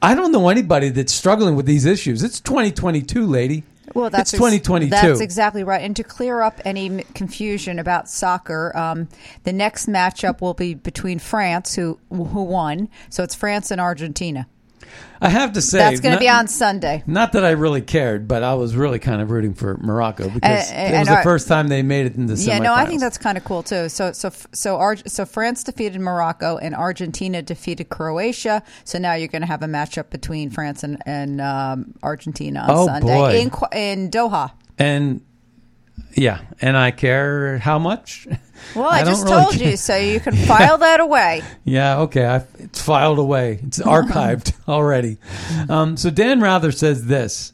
I 0.02 0.14
don't 0.14 0.32
know 0.32 0.48
anybody 0.48 0.88
that's 0.88 1.12
struggling 1.12 1.54
with 1.54 1.66
these 1.66 1.84
issues. 1.84 2.22
It's 2.22 2.40
2022, 2.40 3.26
lady. 3.26 3.64
Well, 3.94 4.10
that's 4.10 4.32
it's 4.32 4.38
2022. 4.38 4.90
That's 4.90 5.20
exactly 5.20 5.64
right. 5.64 5.82
And 5.82 5.96
to 5.96 6.04
clear 6.04 6.40
up 6.42 6.60
any 6.64 6.86
m- 6.86 7.00
confusion 7.14 7.78
about 7.78 8.08
soccer, 8.08 8.76
um, 8.76 9.08
the 9.44 9.52
next 9.52 9.88
matchup 9.88 10.40
will 10.40 10.54
be 10.54 10.74
between 10.74 11.18
France, 11.18 11.74
who 11.74 11.98
who 12.10 12.44
won. 12.44 12.88
So 13.08 13.22
it's 13.22 13.34
France 13.34 13.70
and 13.70 13.80
Argentina. 13.80 14.46
I 15.22 15.28
have 15.28 15.52
to 15.52 15.60
say, 15.62 15.78
That's 15.78 16.00
going 16.00 16.14
to 16.14 16.18
be 16.20 16.28
on 16.30 16.48
Sunday. 16.48 17.02
Not 17.06 17.32
that 17.32 17.44
I 17.44 17.50
really 17.50 17.82
cared, 17.82 18.26
but 18.26 18.42
I 18.42 18.54
was 18.54 18.74
really 18.74 18.98
kind 18.98 19.20
of 19.20 19.30
rooting 19.30 19.52
for 19.52 19.76
Morocco 19.76 20.30
because 20.30 20.70
And- 20.70 20.94
it 20.94 20.98
was 21.00 21.08
the 21.08 21.14
our- 21.16 21.22
first 21.22 21.46
time 21.46 21.68
they 21.68 21.82
made 21.82 22.06
it 22.06 22.14
in 22.16 22.24
the 22.26 22.34
Yeah, 22.36 22.58
no, 22.58 22.72
I 22.72 22.86
think 22.86 23.00
that's 23.00 23.18
kind 23.18 23.36
of 23.36 23.44
cool 23.44 23.62
too. 23.62 23.88
So, 23.90 24.12
so, 24.12 24.30
so, 24.52 24.76
Ar- 24.78 24.96
so 25.06 25.26
France 25.26 25.62
defeated 25.64 26.00
Morocco 26.00 26.56
and 26.56 26.74
Argentina 26.74 27.42
defeated 27.42 27.90
Croatia. 27.90 28.62
So 28.84 28.98
now 28.98 29.12
you're 29.14 29.28
going 29.28 29.42
to 29.42 29.48
have 29.48 29.62
a 29.62 29.66
matchup 29.66 30.08
between 30.10 30.48
France 30.50 30.82
and, 30.82 30.96
and 31.04 31.40
um, 31.40 31.92
Argentina 32.02 32.60
on 32.60 32.70
Oh, 32.70 32.86
Sunday 32.86 33.14
boy. 33.14 33.38
in 33.72 33.78
in 33.78 34.10
Doha. 34.10 34.52
and 34.78 35.20
yeah, 36.14 36.40
and 36.60 36.76
I 36.76 36.90
care 36.90 37.58
how 37.58 37.78
much. 37.78 38.26
Well, 38.74 38.84
I, 38.90 39.04
don't 39.04 39.12
just 39.12 39.24
really 39.24 39.42
told 39.42 39.54
care. 39.54 39.70
you, 39.70 39.76
so 39.76 39.96
you 39.96 40.20
can 40.20 40.34
file 40.46 40.78
that 40.78 41.00
away. 41.00 41.42
Yeah, 41.64 42.00
okay. 42.00 42.26
I, 42.26 42.44
it's 42.58 42.82
filed 42.82 43.18
away. 43.18 43.60
It's 43.62 43.78
archived 43.80 44.52
already. 44.68 45.18
Um, 45.68 45.96
so 45.96 46.10
Dan 46.10 46.40
Rather 46.40 46.72
says 46.72 47.06
this. 47.06 47.52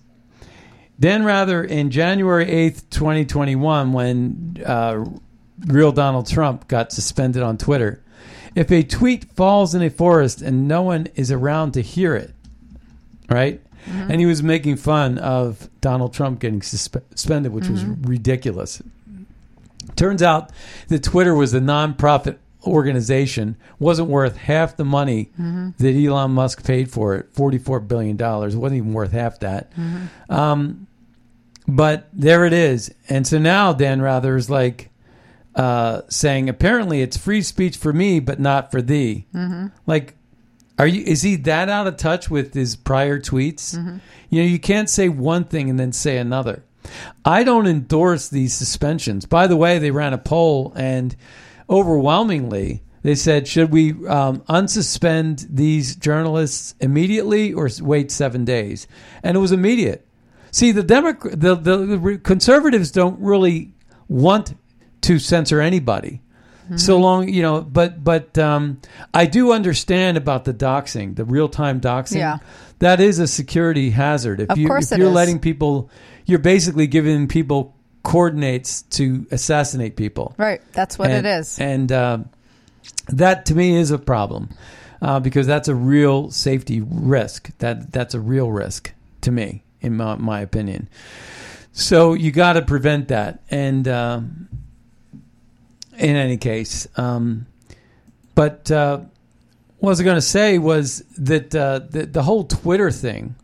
Dan 0.99 1.25
Rather 1.25 1.63
in 1.63 1.91
January 1.91 2.47
8th, 2.47 2.89
2021, 2.91 3.93
when 3.93 4.63
uh, 4.65 5.05
real 5.67 5.93
Donald 5.93 6.27
Trump 6.27 6.69
got 6.69 6.91
suspended 6.91 7.43
on 7.43 7.59
Twitter, 7.59 8.03
if 8.55 8.73
a 8.73 8.83
tweet 8.83 9.25
falls 9.35 9.75
in 9.75 9.83
a 9.83 9.91
forest 9.91 10.41
and 10.41 10.67
no 10.67 10.83
one 10.83 11.09
is 11.15 11.31
around 11.31 11.73
to 11.73 11.83
hear 11.83 12.17
it, 12.17 12.33
right? 13.29 13.61
Mm-hmm. 13.87 14.11
And 14.11 14.21
he 14.21 14.27
was 14.27 14.43
making 14.43 14.77
fun 14.77 15.19
of 15.19 15.69
Donald 15.81 16.13
Trump 16.13 16.41
getting 16.41 16.61
suspe- 16.61 17.03
suspended, 17.11 17.53
which 17.53 17.69
was 17.69 17.83
mm-hmm. 17.83 18.03
ridiculous. 18.03 18.83
Turns 19.95 20.23
out 20.23 20.51
that 20.89 21.03
Twitter 21.03 21.35
was 21.35 21.55
a 21.55 21.61
nonprofit 21.61 22.39
organization, 22.67 23.57
wasn't 23.79 24.09
worth 24.09 24.37
half 24.37 24.77
the 24.77 24.85
money 24.85 25.31
mm-hmm. 25.41 25.71
that 25.79 25.95
Elon 25.95 26.33
Musk 26.33 26.65
paid 26.65 26.91
for 26.91 27.15
it, 27.15 27.33
$44 27.35 27.87
billion. 27.87 28.17
It 28.17 28.21
wasn't 28.21 28.79
even 28.79 28.93
worth 28.93 29.13
half 29.13 29.39
that. 29.41 29.73
Um, 30.29 30.87
but 31.69 32.09
there 32.13 32.45
it 32.45 32.53
is. 32.53 32.93
And 33.09 33.27
so 33.27 33.39
now 33.39 33.73
Dan 33.73 34.03
Rather 34.03 34.37
is 34.37 34.51
like 34.51 34.91
uh, 35.55 36.03
saying, 36.09 36.49
apparently 36.49 37.03
it's 37.03 37.17
free 37.17 37.43
speech 37.43 37.77
for 37.77 37.93
me, 37.93 38.21
but 38.21 38.39
not 38.39 38.71
for 38.71 38.83
thee. 38.83 39.27
Like, 39.87 40.16
are 40.79 40.87
you? 40.87 41.03
Is 41.05 41.23
he 41.23 41.37
that 41.37 41.69
out 41.69 41.87
of 41.87 41.97
touch 41.97 42.31
with 42.31 42.55
his 42.55 42.77
prior 42.77 43.19
tweets? 43.19 43.75
You 44.31 44.43
know, 44.43 44.49
you 44.49 44.59
can't 44.59 44.91
say 44.91 45.09
one 45.09 45.45
thing 45.45 45.71
and 45.71 45.79
then 45.79 45.93
say 45.93 46.19
another. 46.19 46.65
I 47.25 47.45
don't 47.45 47.67
endorse 47.67 48.29
these 48.29 48.55
suspensions. 48.55 49.27
By 49.27 49.47
the 49.47 49.57
way, 49.57 49.79
they 49.79 49.91
ran 49.91 50.13
a 50.13 50.19
poll 50.19 50.73
and 50.77 51.17
overwhelmingly 51.69 52.83
they 53.07 53.15
said, 53.15 53.47
should 53.47 53.71
we 53.71 53.93
um, 54.09 54.41
unsuspend 54.49 55.47
these 55.49 55.95
journalists 55.95 56.75
immediately 56.81 57.53
or 57.53 57.71
wait 57.81 58.11
seven 58.11 58.45
days? 58.45 58.89
And 59.23 59.37
it 59.37 59.39
was 59.39 59.53
immediate. 59.53 60.05
See, 60.51 60.73
the 60.73 60.83
Democrat, 60.83 61.41
the, 61.41 61.55
the, 61.55 61.77
the 61.77 62.19
conservatives 62.19 62.91
don't 62.91 63.21
really 63.21 63.75
want 64.09 64.57
to 65.03 65.21
censor 65.21 65.61
anybody. 65.61 66.21
So 66.75 66.99
long, 66.99 67.29
you 67.29 67.43
know, 67.43 67.61
but 67.61 68.03
but 68.03 68.37
um, 68.39 68.81
I 69.15 69.27
do 69.27 69.53
understand 69.53 70.17
about 70.17 70.45
the 70.45 70.53
doxing, 70.53 71.15
the 71.15 71.25
real 71.25 71.49
time 71.49 71.81
doxing. 71.81 72.17
Yeah. 72.17 72.39
That 72.81 73.01
is 73.01 73.21
a 73.21 73.27
security 73.27 73.91
hazard. 73.91 74.41
If 74.41 74.51
Of 74.51 74.59
you 74.59 74.67
course 74.67 74.91
if 74.91 74.99
you're 74.99 75.09
is. 75.09 75.15
letting 75.15 75.39
people, 75.39 75.91
you're 76.25 76.41
basically 76.41 76.87
giving 76.87 77.29
people 77.29 77.75
coordinates 78.03 78.83
to 78.83 79.27
assassinate 79.31 79.97
people. 79.97 80.35
Right. 80.37 80.61
That's 80.73 80.99
what 80.99 81.11
and, 81.11 81.27
it 81.27 81.39
is. 81.39 81.59
And 81.59 81.91
uh, 81.91 82.19
that 83.09 83.47
to 83.47 83.55
me 83.55 83.77
is 83.77 83.91
a 83.91 83.99
problem 83.99 84.51
uh, 85.01 85.21
because 85.21 85.47
that's 85.47 85.69
a 85.69 85.75
real 85.75 86.31
safety 86.31 86.81
risk. 86.81 87.57
That 87.59 87.93
that's 87.93 88.15
a 88.15 88.21
real 88.21 88.51
risk 88.51 88.93
to 89.23 89.31
me, 89.31 89.63
in 89.81 89.97
my, 89.97 90.17
my 90.17 90.41
opinion. 90.41 90.89
So 91.73 92.15
you 92.15 92.33
got 92.33 92.55
to 92.55 92.63
prevent 92.63 93.09
that. 93.09 93.43
And 93.51 93.87
uh, 93.87 94.21
in 95.99 96.17
any 96.17 96.37
case, 96.37 96.87
um, 96.97 97.47
but 98.35 98.71
uh, 98.71 99.01
what 99.79 99.91
I 99.91 99.93
was 99.93 100.03
going 100.03 100.17
to 100.17 100.21
say 100.23 100.59
was 100.59 101.03
that 101.17 101.55
uh, 101.55 101.81
the, 101.91 102.07
the 102.07 102.23
whole 102.23 102.45
Twitter 102.45 102.91
thing 102.91 103.35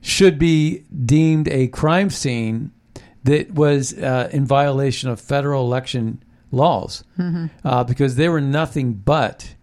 should 0.00 0.38
be 0.38 0.84
deemed 1.04 1.48
a 1.48 1.68
crime 1.68 2.10
scene 2.10 2.70
that 3.24 3.52
was 3.52 3.94
uh, 3.98 4.28
in 4.32 4.44
violation 4.44 5.08
of 5.08 5.20
federal 5.20 5.64
election 5.64 6.22
laws 6.50 7.04
Mm-hmm. 7.18 7.46
uh, 7.66 7.84
because 7.84 8.16
they 8.16 8.28
were 8.28 8.40
nothing 8.40 8.92
but, 8.94 9.54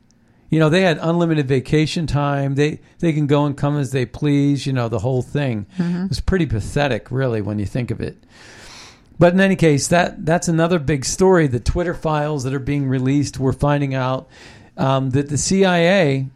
you 0.49 0.59
know, 0.59 0.69
they 0.69 0.81
had 0.81 0.97
unlimited 1.01 1.47
vacation 1.47 2.07
time. 2.07 2.55
They 2.55 2.79
they 2.99 3.13
can 3.13 3.27
go 3.27 3.45
and 3.45 3.55
come 3.55 3.77
as 3.77 3.91
they 3.91 4.05
please. 4.05 4.65
You 4.65 4.73
know, 4.73 4.89
the 4.89 4.99
whole 4.99 5.21
thing 5.21 5.67
Mm-hmm. 5.77 6.03
It 6.05 6.09
was 6.09 6.19
pretty 6.19 6.47
pathetic, 6.47 7.11
really, 7.11 7.41
when 7.41 7.59
you 7.59 7.65
think 7.65 7.91
of 7.91 8.01
it. 8.01 8.17
But 9.21 9.33
in 9.33 9.39
any 9.39 9.55
case, 9.55 9.87
that 9.89 10.25
that's 10.25 10.47
another 10.47 10.79
big 10.79 11.05
story. 11.05 11.45
The 11.45 11.59
Twitter 11.59 11.93
files 11.93 12.43
that 12.43 12.55
are 12.55 12.59
being 12.59 12.87
released, 12.87 13.37
we're 13.37 13.53
finding 13.53 13.93
out 13.93 14.27
um, 14.77 15.11
that 15.11 15.29
the 15.29 15.37
CIA, 15.37 16.27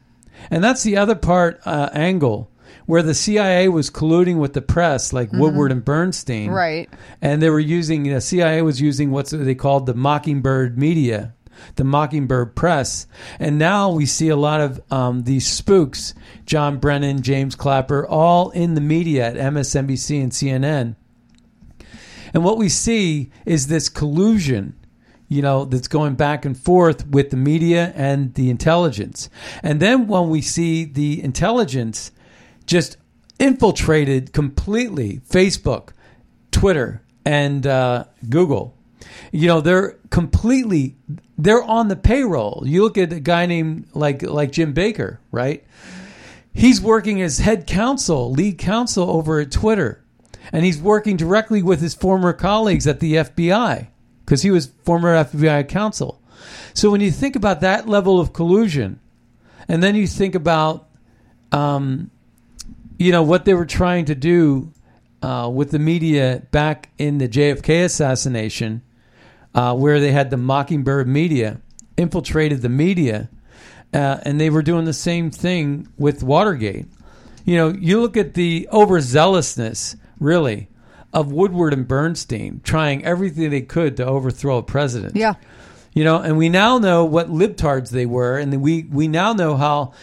and 0.52 0.64
that's 0.64 0.84
the 0.84 0.96
other 0.96 1.16
part 1.16 1.60
uh, 1.66 1.90
angle 1.94 2.52
where 2.86 3.02
the 3.02 3.16
CIA 3.16 3.70
was 3.70 3.90
colluding 3.90 4.38
with 4.38 4.54
the 4.54 4.62
press, 4.62 5.12
like 5.12 5.34
Woodward 5.34 5.72
and 5.72 5.84
Bernstein, 5.84 6.52
Right. 6.52 6.88
and 7.24 7.42
they 7.42 7.50
were 7.50 7.60
using 7.60 8.04
the 8.04 8.22
CIA 8.22 8.62
was 8.62 8.80
using 8.80 9.10
what 9.10 9.26
they 9.32 9.56
called 9.56 9.88
the 9.88 9.96
Mockingbird 9.96 10.78
media, 10.78 11.34
the 11.78 11.84
Mockingbird 11.84 12.56
press, 12.56 13.08
and 13.40 13.58
now 13.58 13.90
we 13.90 14.06
see 14.06 14.30
a 14.30 14.36
lot 14.36 14.62
of 14.62 14.80
um, 14.92 15.24
these 15.24 15.48
spooks, 15.48 16.14
John 16.46 16.78
Brennan, 16.78 17.24
James 17.24 17.56
Clapper, 17.56 18.06
all 18.06 18.52
in 18.52 18.76
the 18.76 18.82
media 18.82 19.26
at 19.26 19.38
MSNBC 19.38 20.22
and 20.22 20.32
CNN. 20.32 20.96
And 22.36 22.44
what 22.44 22.58
we 22.58 22.68
see 22.68 23.32
is 23.46 23.68
this 23.68 23.88
collusion, 23.88 24.76
you 25.30 25.42
know, 25.42 25.64
that's 25.64 25.88
going 25.88 26.16
back 26.16 26.44
and 26.44 26.56
forth 26.56 27.08
with 27.08 27.30
the 27.30 27.38
media 27.38 27.94
and 27.96 28.34
the 28.34 28.50
intelligence. 28.50 29.30
And 29.64 29.80
then 29.80 30.08
when 30.08 30.30
we 30.30 30.42
see 30.42 30.84
the 30.84 31.24
intelligence 31.24 32.12
just 32.66 32.98
infiltrated 33.40 34.34
completely 34.34 35.22
Facebook, 35.30 35.92
Twitter, 36.52 37.02
and 37.24 37.66
uh, 37.66 38.04
Google, 38.30 38.76
you 39.32 39.48
know, 39.48 39.62
they're 39.62 39.98
completely 40.10 40.98
they're 41.38 41.64
on 41.64 41.88
the 41.88 41.96
payroll. 41.96 42.64
You 42.66 42.84
look 42.84 42.98
at 42.98 43.14
a 43.14 43.22
guy 43.22 43.46
named 43.46 43.88
like 43.94 44.24
like 44.24 44.52
Jim 44.52 44.74
Baker, 44.74 45.22
right? 45.32 45.64
He's 46.54 46.82
working 46.82 47.22
as 47.22 47.38
head 47.38 47.66
counsel, 47.66 48.30
lead 48.32 48.58
counsel 48.58 49.10
over 49.10 49.40
at 49.40 49.52
Twitter 49.52 50.05
and 50.56 50.64
he's 50.64 50.80
working 50.80 51.18
directly 51.18 51.62
with 51.62 51.82
his 51.82 51.94
former 51.94 52.32
colleagues 52.32 52.88
at 52.88 53.02
the 53.02 53.16
FBI 53.16 53.88
because 54.24 54.42
he 54.42 54.52
was 54.52 54.68
former 54.86 55.14
FBI 55.14 55.68
counsel. 55.68 56.22
So 56.74 56.90
when 56.90 57.02
you 57.02 57.12
think 57.12 57.36
about 57.36 57.60
that 57.60 57.90
level 57.90 58.22
of 58.22 58.32
collusion, 58.32 59.02
and 59.68 59.84
then 59.84 59.96
you 59.96 60.08
think 60.08 60.34
about, 60.34 60.88
um, 61.52 62.10
you 62.98 63.12
know, 63.12 63.22
what 63.22 63.44
they 63.44 63.54
were 63.54 63.66
trying 63.66 64.06
to 64.06 64.16
do 64.16 64.72
uh, 65.22 65.52
with 65.54 65.72
the 65.72 65.80
media 65.80 66.44
back 66.52 66.88
in 66.98 67.18
the 67.18 67.28
JFK 67.28 67.84
assassination, 67.84 68.82
uh, 69.54 69.76
where 69.76 70.00
they 70.00 70.14
had 70.14 70.30
the 70.30 70.38
Mockingbird 70.38 71.06
media 71.06 71.60
infiltrated 71.98 72.62
the 72.62 72.70
media, 72.70 73.30
uh, 73.94 74.20
and 74.24 74.40
they 74.40 74.50
were 74.50 74.62
doing 74.62 74.86
the 74.86 74.94
same 74.94 75.32
thing 75.32 75.90
with 75.98 76.24
Watergate. 76.24 76.86
You 77.44 77.58
know, 77.58 77.68
you 77.68 78.00
look 78.00 78.16
at 78.16 78.36
the 78.36 78.70
overzealousness 78.72 79.98
really, 80.26 80.68
of 81.14 81.32
Woodward 81.32 81.72
and 81.74 81.88
Bernstein 81.88 82.60
trying 82.64 83.06
everything 83.06 83.50
they 83.50 83.62
could 83.62 83.96
to 83.98 84.06
overthrow 84.06 84.58
a 84.58 84.64
president. 84.64 85.16
Yeah. 85.16 85.36
You 85.94 86.04
know, 86.04 86.18
and 86.22 86.38
we 86.38 86.50
now 86.50 86.78
know 86.78 87.06
what 87.06 87.30
libtards 87.30 87.90
they 87.92 88.06
were, 88.06 88.38
and 88.38 88.62
we, 88.62 88.84
we 88.84 89.08
now 89.08 89.32
know 89.32 89.56
how 89.56 89.94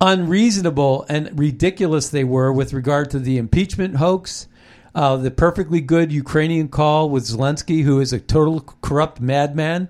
unreasonable 0.00 1.04
and 1.10 1.38
ridiculous 1.38 2.08
they 2.08 2.24
were 2.24 2.52
with 2.52 2.72
regard 2.72 3.10
to 3.10 3.18
the 3.18 3.36
impeachment 3.36 3.96
hoax, 3.96 4.48
uh, 4.94 5.16
the 5.16 5.30
perfectly 5.30 5.82
good 5.82 6.10
Ukrainian 6.10 6.68
call 6.68 7.10
with 7.10 7.24
Zelensky, 7.24 7.82
who 7.82 8.00
is 8.00 8.14
a 8.14 8.18
total 8.18 8.60
corrupt 8.80 9.20
madman. 9.20 9.88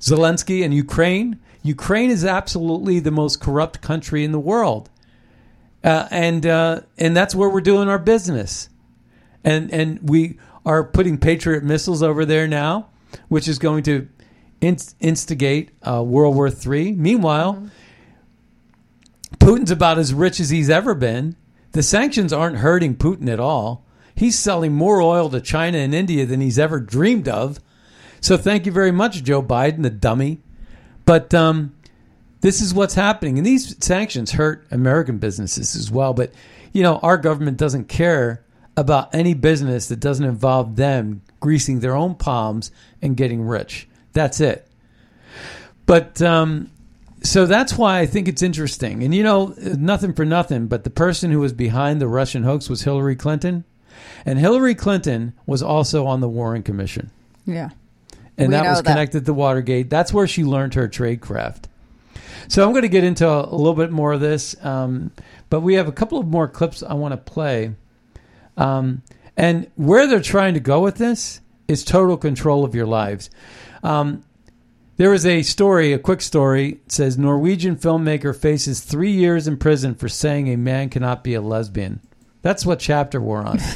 Zelensky 0.00 0.64
and 0.64 0.72
Ukraine. 0.72 1.40
Ukraine 1.62 2.10
is 2.10 2.24
absolutely 2.24 3.00
the 3.00 3.10
most 3.10 3.40
corrupt 3.40 3.80
country 3.80 4.22
in 4.22 4.30
the 4.30 4.38
world. 4.38 4.90
Uh, 5.82 6.06
and 6.10 6.46
uh, 6.46 6.80
and 6.98 7.16
that's 7.16 7.34
where 7.34 7.48
we're 7.48 7.60
doing 7.60 7.88
our 7.88 7.98
business 7.98 8.68
and 9.44 9.72
and 9.72 10.08
we 10.08 10.38
are 10.64 10.84
putting 10.84 11.18
Patriot 11.18 11.64
missiles 11.64 12.02
over 12.02 12.24
there 12.24 12.46
now, 12.46 12.88
which 13.28 13.48
is 13.48 13.58
going 13.58 13.82
to 13.84 14.08
inst- 14.60 14.96
instigate 15.00 15.70
uh, 15.86 16.02
World 16.02 16.34
War 16.34 16.48
III. 16.48 16.92
Meanwhile, 16.92 17.70
Putin's 19.38 19.70
about 19.70 19.98
as 19.98 20.12
rich 20.12 20.40
as 20.40 20.50
he's 20.50 20.70
ever 20.70 20.94
been. 20.94 21.36
The 21.72 21.82
sanctions 21.82 22.32
aren't 22.32 22.58
hurting 22.58 22.96
Putin 22.96 23.28
at 23.28 23.40
all. 23.40 23.84
He's 24.14 24.38
selling 24.38 24.72
more 24.72 25.00
oil 25.00 25.30
to 25.30 25.40
China 25.40 25.78
and 25.78 25.94
India 25.94 26.26
than 26.26 26.40
he's 26.40 26.58
ever 26.58 26.80
dreamed 26.80 27.28
of. 27.28 27.60
So 28.20 28.36
thank 28.36 28.66
you 28.66 28.72
very 28.72 28.90
much, 28.90 29.22
Joe 29.22 29.42
Biden, 29.42 29.82
the 29.82 29.90
dummy. 29.90 30.40
But 31.04 31.32
um, 31.32 31.74
this 32.40 32.60
is 32.60 32.74
what's 32.74 32.94
happening, 32.94 33.38
and 33.38 33.46
these 33.46 33.76
sanctions 33.82 34.32
hurt 34.32 34.66
American 34.70 35.18
businesses 35.18 35.76
as 35.76 35.90
well. 35.90 36.14
But 36.14 36.32
you 36.72 36.82
know, 36.82 36.98
our 36.98 37.16
government 37.16 37.56
doesn't 37.56 37.88
care 37.88 38.44
about 38.78 39.14
any 39.14 39.34
business 39.34 39.88
that 39.88 40.00
doesn't 40.00 40.24
involve 40.24 40.76
them 40.76 41.20
greasing 41.40 41.80
their 41.80 41.94
own 41.94 42.14
palms 42.14 42.70
and 43.02 43.16
getting 43.16 43.42
rich. 43.42 43.88
That's 44.12 44.40
it. 44.40 44.66
But 45.84 46.22
um, 46.22 46.70
so 47.22 47.44
that's 47.46 47.76
why 47.76 47.98
I 47.98 48.06
think 48.06 48.28
it's 48.28 48.42
interesting. 48.42 49.02
And 49.02 49.14
you 49.14 49.22
know, 49.22 49.54
nothing 49.58 50.12
for 50.12 50.24
nothing, 50.24 50.68
but 50.68 50.84
the 50.84 50.90
person 50.90 51.30
who 51.30 51.40
was 51.40 51.52
behind 51.52 52.00
the 52.00 52.08
Russian 52.08 52.44
hoax 52.44 52.68
was 52.70 52.82
Hillary 52.82 53.16
Clinton. 53.16 53.64
And 54.24 54.38
Hillary 54.38 54.74
Clinton 54.74 55.32
was 55.46 55.62
also 55.62 56.06
on 56.06 56.20
the 56.20 56.28
Warren 56.28 56.62
Commission. 56.62 57.10
Yeah. 57.46 57.70
And 58.36 58.48
We 58.48 58.54
that 58.54 58.68
was 58.68 58.82
that. 58.82 58.86
connected 58.92 59.26
to 59.26 59.34
Watergate. 59.34 59.90
That's 59.90 60.12
where 60.12 60.28
she 60.28 60.44
learned 60.44 60.74
her 60.74 60.86
trade 60.86 61.20
craft. 61.20 61.68
So 62.46 62.64
I'm 62.64 62.70
going 62.70 62.82
to 62.82 62.88
get 62.88 63.04
into 63.04 63.28
a, 63.28 63.44
a 63.44 63.56
little 63.56 63.74
bit 63.74 63.90
more 63.90 64.12
of 64.12 64.20
this. 64.20 64.54
Um, 64.64 65.10
but 65.50 65.60
we 65.60 65.74
have 65.74 65.88
a 65.88 65.92
couple 65.92 66.18
of 66.18 66.26
more 66.26 66.46
clips 66.46 66.82
I 66.82 66.94
want 66.94 67.12
to 67.12 67.16
play. 67.16 67.74
Um, 68.58 69.02
and 69.36 69.70
where 69.76 70.06
they're 70.06 70.20
trying 70.20 70.54
to 70.54 70.60
go 70.60 70.80
with 70.80 70.96
this 70.96 71.40
is 71.68 71.84
total 71.84 72.16
control 72.16 72.64
of 72.64 72.74
your 72.74 72.86
lives. 72.86 73.30
Um, 73.82 74.24
there 74.96 75.10
was 75.10 75.24
a 75.24 75.42
story, 75.42 75.92
a 75.92 75.98
quick 75.98 76.20
story. 76.20 76.80
Says 76.88 77.16
Norwegian 77.16 77.76
filmmaker 77.76 78.36
faces 78.36 78.80
three 78.80 79.12
years 79.12 79.46
in 79.46 79.56
prison 79.56 79.94
for 79.94 80.08
saying 80.08 80.48
a 80.48 80.56
man 80.56 80.90
cannot 80.90 81.22
be 81.24 81.34
a 81.34 81.40
lesbian. 81.40 82.00
That's 82.42 82.66
what 82.66 82.80
chapter 82.80 83.20
we're 83.20 83.42
on. 83.42 83.58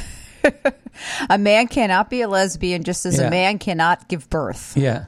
A 1.29 1.37
man 1.39 1.67
cannot 1.67 2.09
be 2.09 2.21
a 2.21 2.27
lesbian 2.27 2.83
just 2.83 3.05
as 3.07 3.17
Yeah. 3.17 3.27
a 3.27 3.29
man 3.31 3.57
cannot 3.57 4.07
give 4.07 4.29
birth. 4.29 4.77
Yeah. 4.77 5.05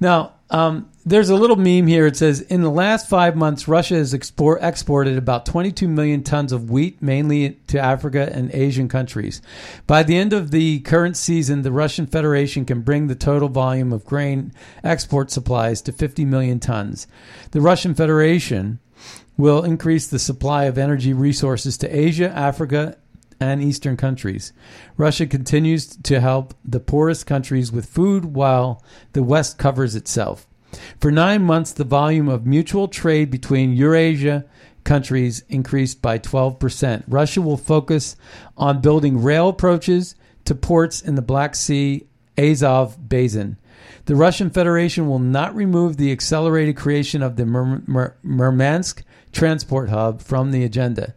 Now, 0.00 0.32
um, 0.50 0.89
there's 1.04 1.30
a 1.30 1.36
little 1.36 1.56
meme 1.56 1.86
here. 1.86 2.06
It 2.06 2.16
says 2.16 2.40
In 2.42 2.60
the 2.62 2.70
last 2.70 3.08
five 3.08 3.34
months, 3.34 3.66
Russia 3.66 3.94
has 3.94 4.12
export, 4.12 4.62
exported 4.62 5.16
about 5.16 5.46
22 5.46 5.88
million 5.88 6.22
tons 6.22 6.52
of 6.52 6.70
wheat, 6.70 7.00
mainly 7.00 7.58
to 7.68 7.80
Africa 7.80 8.30
and 8.32 8.54
Asian 8.54 8.88
countries. 8.88 9.40
By 9.86 10.02
the 10.02 10.16
end 10.16 10.32
of 10.32 10.50
the 10.50 10.80
current 10.80 11.16
season, 11.16 11.62
the 11.62 11.72
Russian 11.72 12.06
Federation 12.06 12.64
can 12.64 12.82
bring 12.82 13.06
the 13.06 13.14
total 13.14 13.48
volume 13.48 13.92
of 13.92 14.04
grain 14.04 14.52
export 14.84 15.30
supplies 15.30 15.80
to 15.82 15.92
50 15.92 16.24
million 16.26 16.60
tons. 16.60 17.06
The 17.52 17.62
Russian 17.62 17.94
Federation 17.94 18.78
will 19.38 19.64
increase 19.64 20.06
the 20.06 20.18
supply 20.18 20.64
of 20.64 20.76
energy 20.76 21.14
resources 21.14 21.78
to 21.78 21.88
Asia, 21.88 22.30
Africa, 22.30 22.98
and 23.40 23.62
Eastern 23.62 23.96
countries. 23.96 24.52
Russia 24.98 25.26
continues 25.26 25.86
to 25.86 26.20
help 26.20 26.52
the 26.62 26.78
poorest 26.78 27.26
countries 27.26 27.72
with 27.72 27.86
food 27.86 28.26
while 28.26 28.84
the 29.14 29.22
West 29.22 29.56
covers 29.56 29.94
itself. 29.94 30.46
For 30.98 31.10
nine 31.10 31.42
months, 31.42 31.72
the 31.72 31.84
volume 31.84 32.28
of 32.28 32.46
mutual 32.46 32.88
trade 32.88 33.30
between 33.30 33.74
Eurasia 33.74 34.44
countries 34.84 35.44
increased 35.48 36.00
by 36.00 36.18
12%. 36.18 37.04
Russia 37.06 37.42
will 37.42 37.56
focus 37.56 38.16
on 38.56 38.80
building 38.80 39.22
rail 39.22 39.48
approaches 39.48 40.14
to 40.44 40.54
ports 40.54 41.02
in 41.02 41.14
the 41.14 41.22
Black 41.22 41.54
Sea 41.54 42.06
Azov 42.38 43.08
Basin. 43.08 43.56
The 44.06 44.16
Russian 44.16 44.50
Federation 44.50 45.06
will 45.06 45.18
not 45.18 45.54
remove 45.54 45.96
the 45.96 46.12
accelerated 46.12 46.76
creation 46.76 47.22
of 47.22 47.36
the 47.36 47.46
Mur- 47.46 47.82
Mur- 47.86 48.16
Murmansk 48.22 49.04
transport 49.32 49.90
hub 49.90 50.22
from 50.22 50.50
the 50.50 50.64
agenda. 50.64 51.14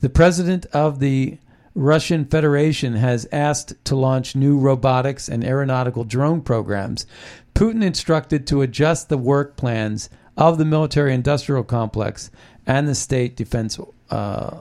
The 0.00 0.10
president 0.10 0.66
of 0.66 0.98
the 0.98 1.38
Russian 1.74 2.24
Federation 2.24 2.94
has 2.94 3.26
asked 3.32 3.74
to 3.86 3.96
launch 3.96 4.36
new 4.36 4.58
robotics 4.58 5.28
and 5.28 5.44
aeronautical 5.44 6.04
drone 6.04 6.40
programs, 6.40 7.06
Putin 7.54 7.84
instructed 7.84 8.46
to 8.48 8.62
adjust 8.62 9.08
the 9.08 9.18
work 9.18 9.56
plans 9.56 10.10
of 10.36 10.58
the 10.58 10.64
military 10.64 11.14
industrial 11.14 11.64
complex 11.64 12.30
and 12.66 12.88
the 12.88 12.94
state 12.94 13.36
defense 13.36 13.78
uh, 14.10 14.60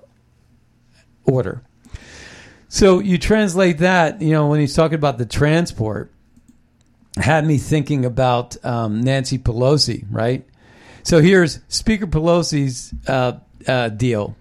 order. 1.25 1.63
So 2.67 2.99
you 2.99 3.17
translate 3.17 3.79
that, 3.79 4.21
you 4.21 4.31
know, 4.31 4.47
when 4.47 4.59
he's 4.59 4.75
talking 4.75 4.95
about 4.95 5.17
the 5.17 5.25
transport, 5.25 6.11
had 7.17 7.45
me 7.45 7.57
thinking 7.57 8.05
about 8.05 8.63
um, 8.65 9.01
Nancy 9.01 9.37
Pelosi, 9.37 10.05
right? 10.09 10.45
So 11.03 11.21
here's 11.21 11.59
Speaker 11.67 12.07
Pelosi's 12.07 12.93
uh, 13.07 13.33
uh, 13.67 13.89
deal. 13.89 14.35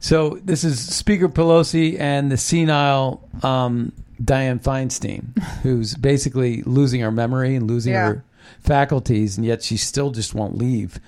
So 0.00 0.40
this 0.42 0.64
is 0.64 0.80
Speaker 0.80 1.28
Pelosi 1.28 2.00
and 2.00 2.32
the 2.32 2.36
senile 2.36 3.28
um, 3.42 3.92
Dianne 4.22 4.62
Feinstein, 4.62 5.38
who's 5.62 5.94
basically 5.94 6.62
losing 6.62 7.00
her 7.00 7.10
memory 7.10 7.56
and 7.56 7.66
losing 7.66 7.92
Yeah. 7.92 8.06
her 8.06 8.24
faculties, 8.60 9.36
and 9.36 9.46
yet 9.46 9.62
she 9.62 9.76
still 9.76 10.10
just 10.10 10.34
won't 10.34 10.56
leave. 10.56 11.00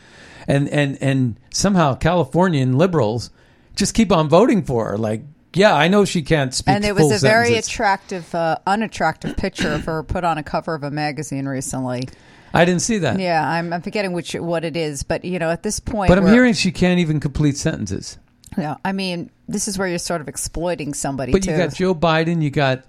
And 0.48 0.68
and 0.68 0.98
and 1.00 1.38
somehow 1.50 1.94
Californian 1.94 2.78
liberals 2.78 3.30
just 3.76 3.94
keep 3.94 4.10
on 4.10 4.28
voting 4.28 4.62
for 4.62 4.86
her. 4.90 4.98
Like, 4.98 5.22
yeah, 5.54 5.74
I 5.74 5.88
know 5.88 6.04
she 6.04 6.22
can't 6.22 6.52
speak. 6.54 6.74
And 6.74 6.82
there 6.84 6.94
was 6.94 7.22
a 7.22 7.26
very 7.26 7.54
attractive, 7.56 8.34
uh, 8.34 8.56
unattractive 8.66 9.36
picture 9.36 9.72
of 9.72 9.84
her 9.84 10.02
put 10.02 10.24
on 10.24 10.38
a 10.38 10.42
cover 10.42 10.74
of 10.74 10.82
a 10.82 10.90
magazine 10.90 11.46
recently. 11.46 12.08
I 12.54 12.64
didn't 12.64 12.82
see 12.82 12.98
that. 12.98 13.18
Yeah, 13.18 13.48
I'm, 13.48 13.72
I'm 13.72 13.80
forgetting 13.80 14.12
which 14.12 14.34
what 14.34 14.64
it 14.64 14.76
is, 14.76 15.02
but 15.02 15.24
you 15.24 15.38
know, 15.38 15.50
at 15.50 15.62
this 15.62 15.80
point, 15.80 16.08
But 16.08 16.18
I'm 16.18 16.26
hearing 16.26 16.52
she 16.52 16.70
can't 16.70 17.00
even 17.00 17.18
complete 17.20 17.56
sentences. 17.56 18.18
Yeah, 18.58 18.76
I 18.84 18.92
mean, 18.92 19.30
this 19.48 19.68
is 19.68 19.78
where 19.78 19.88
you're 19.88 19.98
sort 19.98 20.20
of 20.20 20.28
exploiting 20.28 20.92
somebody. 20.92 21.32
But 21.32 21.44
too. 21.44 21.52
you 21.52 21.56
got 21.56 21.72
Joe 21.72 21.94
Biden, 21.94 22.42
you 22.42 22.50
got 22.50 22.84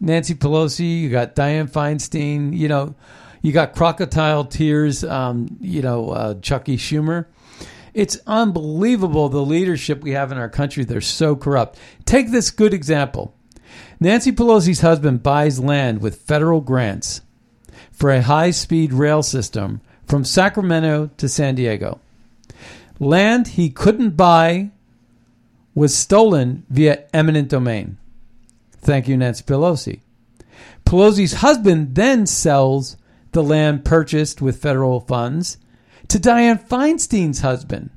Nancy 0.00 0.34
Pelosi, 0.34 1.00
you 1.00 1.08
got 1.08 1.34
Dianne 1.34 1.70
Feinstein, 1.70 2.56
you 2.56 2.68
know, 2.68 2.94
you 3.42 3.52
got 3.52 3.74
crocodile 3.74 4.44
tears, 4.44 5.04
um, 5.04 5.56
you 5.60 5.82
know, 5.82 6.10
uh, 6.10 6.34
Chucky 6.40 6.76
Schumer. 6.76 7.26
It's 7.94 8.18
unbelievable 8.26 9.28
the 9.28 9.40
leadership 9.40 10.02
we 10.02 10.10
have 10.10 10.30
in 10.30 10.38
our 10.38 10.50
country. 10.50 10.84
They're 10.84 11.00
so 11.00 11.34
corrupt. 11.34 11.78
Take 12.04 12.30
this 12.30 12.50
good 12.50 12.74
example. 12.74 13.34
Nancy 13.98 14.32
Pelosi's 14.32 14.80
husband 14.80 15.22
buys 15.22 15.58
land 15.58 16.02
with 16.02 16.20
federal 16.20 16.60
grants 16.60 17.22
for 17.90 18.10
a 18.10 18.20
high 18.20 18.50
speed 18.50 18.92
rail 18.92 19.22
system 19.22 19.80
from 20.06 20.24
Sacramento 20.24 21.10
to 21.16 21.28
San 21.28 21.54
Diego. 21.54 22.00
Land 22.98 23.48
he 23.48 23.70
couldn't 23.70 24.10
buy 24.10 24.70
was 25.74 25.96
stolen 25.96 26.64
via 26.68 27.04
eminent 27.14 27.48
domain. 27.48 27.96
Thank 28.86 29.08
you, 29.08 29.16
Nancy 29.16 29.42
Pelosi. 29.42 30.00
Pelosi's 30.84 31.34
husband 31.34 31.96
then 31.96 32.24
sells 32.24 32.96
the 33.32 33.42
land 33.42 33.84
purchased 33.84 34.40
with 34.40 34.62
federal 34.62 35.00
funds 35.00 35.58
to 36.06 36.20
Dianne 36.20 36.64
Feinstein's 36.68 37.40
husband. 37.40 37.90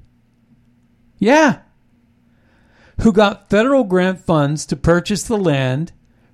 Yeah. 1.19 1.59
Who 3.01 3.13
got 3.13 3.51
federal 3.51 3.83
grant 3.83 4.19
funds 4.19 4.65
to 4.65 4.75
purchase 4.75 5.21
the 5.21 5.37
land 5.37 5.91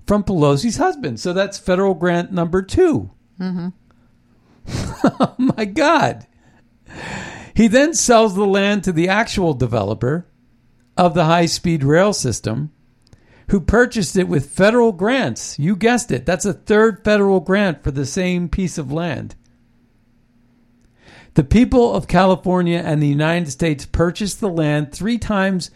from 0.07 0.23
Pelosi's 0.23 0.77
husband. 0.77 1.19
So 1.19 1.33
that's 1.33 1.59
federal 1.59 1.93
grant 1.93 2.31
number 2.31 2.61
2 2.61 3.11
mm-hmm. 3.37 3.67
oh 5.19 5.35
my 5.37 5.65
God. 5.65 6.27
He 7.53 7.67
then 7.67 7.93
sells 7.93 8.35
the 8.35 8.45
land 8.45 8.85
to 8.85 8.93
the 8.93 9.09
actual 9.09 9.53
developer 9.53 10.27
of 10.95 11.13
the 11.13 11.25
high 11.25 11.47
speed 11.47 11.83
rail 11.83 12.13
system 12.13 12.71
who 13.49 13.59
purchased 13.59 14.15
it 14.15 14.27
with 14.27 14.49
federal 14.49 14.91
grants. 14.91 15.59
You 15.59 15.75
guessed 15.75 16.11
it. 16.11 16.25
That's 16.25 16.45
a 16.45 16.53
third 16.53 17.03
federal 17.03 17.39
grant 17.39 17.83
for 17.83 17.91
the 17.91 18.05
same 18.05 18.49
piece 18.49 18.77
of 18.77 18.91
land. 18.91 19.35
The 21.35 21.43
people 21.43 21.93
of 21.93 22.07
California 22.07 22.81
and 22.83 23.01
the 23.01 23.07
United 23.07 23.51
States 23.51 23.85
purchased 23.85 24.39
the 24.39 24.49
land 24.49 24.91
three 24.91 25.17
times, 25.17 25.69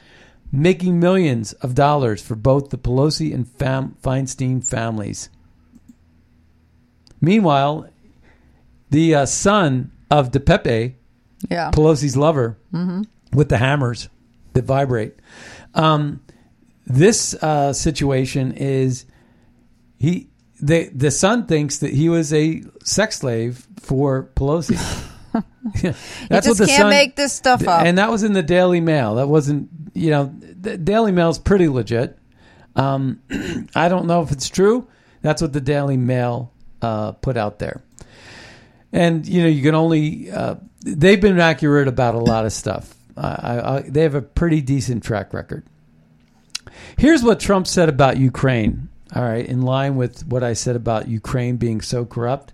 making 0.52 1.00
millions 1.00 1.54
of 1.54 1.76
dollars 1.76 2.22
for 2.22 2.36
both 2.36 2.70
the 2.70 2.78
Pelosi 2.78 3.34
and 3.34 3.48
Fam- 3.48 3.98
Feinstein 4.02 4.66
families. 4.66 5.30
Meanwhile, 7.22 7.90
the 8.90 9.14
uh, 9.14 9.26
son 9.26 9.92
of 10.10 10.32
DePape, 10.32 10.96
yeah, 11.50 11.72
Pelosi's 11.72 12.18
lover, 12.18 12.58
with 13.34 13.50
the 13.50 13.58
hammers 13.58 14.10
that 14.54 14.64
vibrate. 14.64 15.16
Um, 15.74 16.22
this 16.90 17.36
uh, 17.36 17.72
situation 17.72 18.52
is 18.54 19.06
he 19.98 20.30
the 20.60 20.90
the 20.90 21.12
son 21.12 21.46
thinks 21.46 21.78
that 21.80 21.94
he 21.94 22.10
was 22.10 22.34
a 22.34 22.64
sex 22.84 23.20
slave 23.20 23.66
for 23.80 24.30
Pelosi. 24.36 24.78
Yeah, 25.84 25.94
That's 26.30 26.48
just 26.48 26.60
what 26.60 26.66
the 26.66 26.66
can't 26.66 26.82
son, 26.84 26.90
make 26.90 27.16
this 27.16 27.34
stuff 27.34 27.68
up. 27.68 27.86
And 27.86 28.00
that 28.00 28.10
was 28.10 28.24
in 28.24 28.34
the 28.34 28.42
Daily 28.42 28.80
Mail. 28.80 29.16
That 29.16 29.28
wasn't 29.28 29.70
you 29.94 30.10
know 30.10 30.34
the 30.42 30.78
Daily 30.78 31.12
Mail's 31.12 31.38
pretty 31.38 31.68
legit. 31.68 32.18
Um, 32.76 33.22
I 33.76 33.90
don't 33.90 34.08
know 34.08 34.24
if 34.24 34.32
it's 34.32 34.50
true. 34.50 34.88
That's 35.22 35.42
what 35.42 35.54
the 35.54 35.62
Daily 35.62 35.98
Mail 35.98 36.52
uh, 36.82 37.12
put 37.12 37.38
out 37.38 37.60
there. 37.60 37.84
And 38.92 39.28
you 39.28 39.44
know, 39.44 39.50
you 39.50 39.62
can 39.62 39.76
only 39.76 40.32
uh, 40.32 40.56
they've 40.82 41.22
been 41.22 41.40
accurate 41.40 41.88
about 41.88 42.16
a 42.16 42.20
lot 42.20 42.46
of 42.46 42.54
stuff. 42.54 42.96
I, 43.16 43.78
I, 43.78 43.82
they 43.82 44.02
have 44.04 44.16
a 44.16 44.22
pretty 44.22 44.62
decent 44.62 45.04
track 45.04 45.34
record. 45.34 45.66
Here's 46.98 47.24
what 47.24 47.40
Trump 47.40 47.68
said 47.68 47.90
about 47.90 48.18
Ukraine. 48.18 48.90
All 49.16 49.24
right, 49.24 49.46
in 49.46 49.64
line 49.64 49.96
with 49.96 50.28
what 50.28 50.44
I 50.44 50.54
said 50.54 50.76
about 50.76 51.08
Ukraine 51.08 51.58
being 51.58 51.82
so 51.82 52.06
corrupt, 52.06 52.54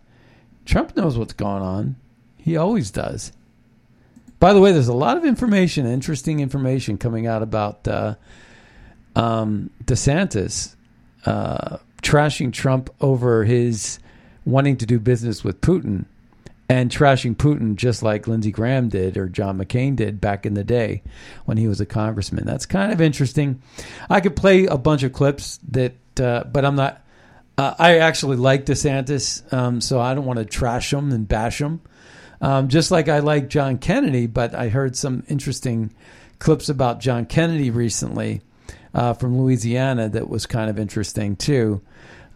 Trump 0.66 0.96
knows 0.96 1.18
what's 1.18 1.34
going 1.34 1.62
on. 1.62 1.96
He 2.38 2.56
always 2.56 2.92
does. 2.92 3.34
By 4.40 4.54
the 4.54 4.62
way, 4.62 4.72
there's 4.72 4.88
a 4.88 4.94
lot 4.94 5.18
of 5.18 5.26
information, 5.26 5.86
interesting 5.86 6.40
information 6.40 6.98
coming 6.98 7.28
out 7.28 7.42
about 7.42 7.88
uh, 7.88 8.16
um, 9.16 9.70
DeSantis 9.84 10.76
uh, 11.26 11.78
trashing 12.02 12.54
Trump 12.54 12.90
over 13.02 13.44
his 13.44 14.00
wanting 14.46 14.78
to 14.78 14.86
do 14.86 15.00
business 15.00 15.44
with 15.44 15.62
Putin 15.62 16.06
and 16.68 16.90
trashing 16.90 17.36
Putin 17.36 17.76
just 17.76 18.02
like 18.02 18.28
Lindsey 18.28 18.52
Graham 18.52 18.90
did 18.90 19.18
or 19.18 19.30
John 19.30 19.58
McCain 19.58 19.96
did 19.96 20.20
back 20.20 20.46
in 20.46 20.56
the 20.56 20.64
day 20.64 21.04
when 21.46 21.58
he 21.58 21.68
was 21.68 21.80
a 21.80 21.86
congressman. 21.86 22.46
That's 22.46 22.66
kind 22.66 22.92
of 22.92 23.02
interesting. 23.02 23.62
I 24.10 24.22
could 24.22 24.36
play 24.36 24.66
a 24.66 24.78
bunch 24.78 25.04
of 25.04 25.14
clips 25.14 25.60
that, 25.70 25.94
uh, 26.20 26.44
but 26.46 26.66
I'm 26.66 26.76
not. 26.76 27.02
Uh, 27.58 27.74
I 27.80 28.00
actually 28.00 28.36
like 28.36 28.66
DeSantis, 28.66 29.54
um, 29.54 29.80
so 29.80 30.02
I 30.02 30.14
don't 30.14 30.26
want 30.26 30.40
to 30.40 30.46
trash 30.46 30.92
him 30.92 31.12
and 31.12 31.26
bash 31.26 31.62
him. 31.62 31.80
Um, 32.42 32.68
just 32.68 32.92
like 32.92 33.08
I 33.08 33.20
like 33.20 33.48
John 33.48 33.78
Kennedy, 33.78 34.28
but 34.28 34.54
I 34.54 34.68
heard 34.68 34.98
some 34.98 35.24
interesting 35.30 35.94
clips 36.40 36.68
about 36.68 37.00
John 37.00 37.26
Kennedy 37.26 37.72
recently 37.72 38.42
uh, 38.94 39.14
from 39.14 39.38
Louisiana 39.38 40.10
that 40.10 40.30
was 40.30 40.46
kind 40.46 40.70
of 40.70 40.78
interesting 40.80 41.38
too. 41.38 41.82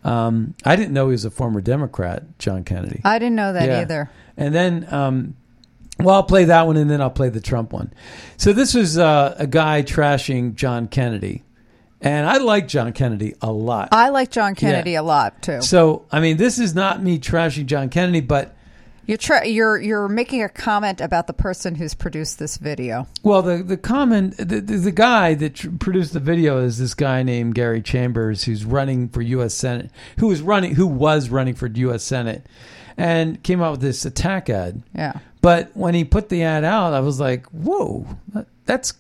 Um, 0.04 0.56
I 0.66 0.76
didn't 0.76 0.94
know 0.94 1.08
he 1.08 1.12
was 1.12 1.26
a 1.26 1.32
former 1.32 1.62
Democrat, 1.62 2.24
John 2.40 2.64
Kennedy. 2.64 3.02
I 3.04 3.20
didn't 3.20 3.36
know 3.36 3.54
that 3.54 3.68
Yeah. 3.68 3.82
either. 3.82 4.10
And 4.38 4.56
then, 4.56 4.88
um, 4.94 5.36
well, 6.00 6.16
I'll 6.16 6.24
play 6.24 6.46
that 6.46 6.66
one 6.68 6.78
and 6.78 6.90
then 6.90 7.02
I'll 7.02 7.10
play 7.10 7.30
the 7.30 7.42
Trump 7.42 7.74
one. 7.74 7.92
So 8.38 8.54
this 8.54 8.74
was 8.74 8.98
uh, 8.98 9.36
a 9.38 9.46
guy 9.48 9.84
trashing 9.84 10.56
John 10.56 10.88
Kennedy. 10.88 11.44
And 12.02 12.26
I 12.30 12.38
like 12.38 12.70
John 12.70 12.94
Kennedy 12.94 13.34
a 13.42 13.52
lot. 13.52 13.90
I 13.92 14.08
like 14.08 14.32
John 14.32 14.56
Kennedy 14.56 14.96
a 14.96 15.04
lot 15.04 15.42
too. 15.42 15.62
so, 15.62 16.06
I 16.10 16.22
mean, 16.22 16.38
this 16.38 16.58
is 16.58 16.74
not 16.74 17.04
me 17.04 17.20
trashing 17.20 17.66
John 17.66 17.90
Kennedy, 17.90 18.22
but 18.22 18.56
You're 19.10 19.18
tra- 19.18 19.48
you're 19.48 19.82
you're 19.82 20.08
making 20.08 20.44
a 20.44 20.50
comment 20.50 21.02
about 21.02 21.26
the 21.26 21.34
person 21.34 21.74
who's 21.74 21.96
produced 21.96 22.38
this 22.38 22.58
video. 22.58 23.08
Well, 23.24 23.42
the 23.42 23.64
the 23.64 23.76
comment 23.76 24.38
the, 24.38 24.62
the, 24.62 24.78
the 24.78 24.92
guy 24.92 25.34
that 25.34 25.56
tr- 25.56 25.72
produced 25.80 26.14
the 26.14 26.20
video 26.20 26.60
is 26.60 26.78
this 26.78 26.94
guy 26.94 27.24
named 27.24 27.56
Gary 27.56 27.82
Chambers, 27.82 28.44
who's 28.44 28.66
running 28.66 29.10
for 29.10 29.24
U.S. 29.24 29.56
Senate, 29.56 29.90
who 30.20 30.28
was 30.28 30.44
running, 30.44 30.76
who 30.76 30.86
was 30.86 31.30
running 31.30 31.56
for 31.56 31.66
U.S. 31.66 32.04
Senate, 32.04 32.46
and 32.98 33.42
came 33.42 33.64
out 33.64 33.72
with 33.72 33.82
this 33.82 34.06
attack 34.06 34.48
ad. 34.48 34.84
Yeah. 34.94 35.14
But 35.42 35.76
when 35.76 35.96
he 35.96 36.04
put 36.04 36.30
the 36.30 36.44
ad 36.44 36.64
out, 36.64 36.94
I 36.94 37.00
was 37.00 37.20
like, 37.20 37.48
"Whoa, 37.48 38.06
that's." 38.66 38.94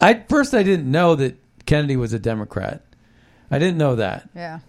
I 0.00 0.22
first 0.28 0.54
I 0.54 0.62
didn't 0.62 0.88
know 0.88 1.16
that 1.16 1.34
Kennedy 1.66 1.96
was 1.96 2.12
a 2.12 2.20
Democrat. 2.20 2.82
I 3.50 3.58
didn't 3.58 3.78
know 3.78 3.96
that 3.96 4.30
Yeah. 4.36 4.60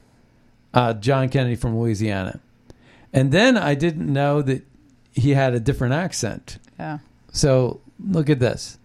uh, 0.73 0.93
John 0.95 1.29
Kennedy 1.29 1.57
from 1.57 1.77
Louisiana, 1.77 2.39
and 3.13 3.31
then 3.31 3.55
I 3.55 3.75
didn't 3.75 4.11
know 4.11 4.41
that 4.41 4.63
he 5.13 5.31
had 5.31 5.53
a 5.53 5.59
different 5.59 5.93
accent. 5.93 6.57
Yeah. 6.79 6.99
So 7.31 7.81
look 7.99 8.29
at 8.29 8.39
this. 8.39 8.77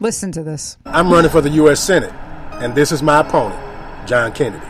Listen 0.00 0.30
to 0.32 0.42
this. 0.42 0.76
I'm 0.86 1.10
running 1.10 1.30
for 1.30 1.40
the 1.40 1.50
U.S. 1.50 1.80
Senate, 1.80 2.12
and 2.62 2.74
this 2.74 2.92
is 2.92 3.02
my 3.02 3.20
opponent, 3.20 3.60
John 4.08 4.32
Kennedy. 4.32 4.64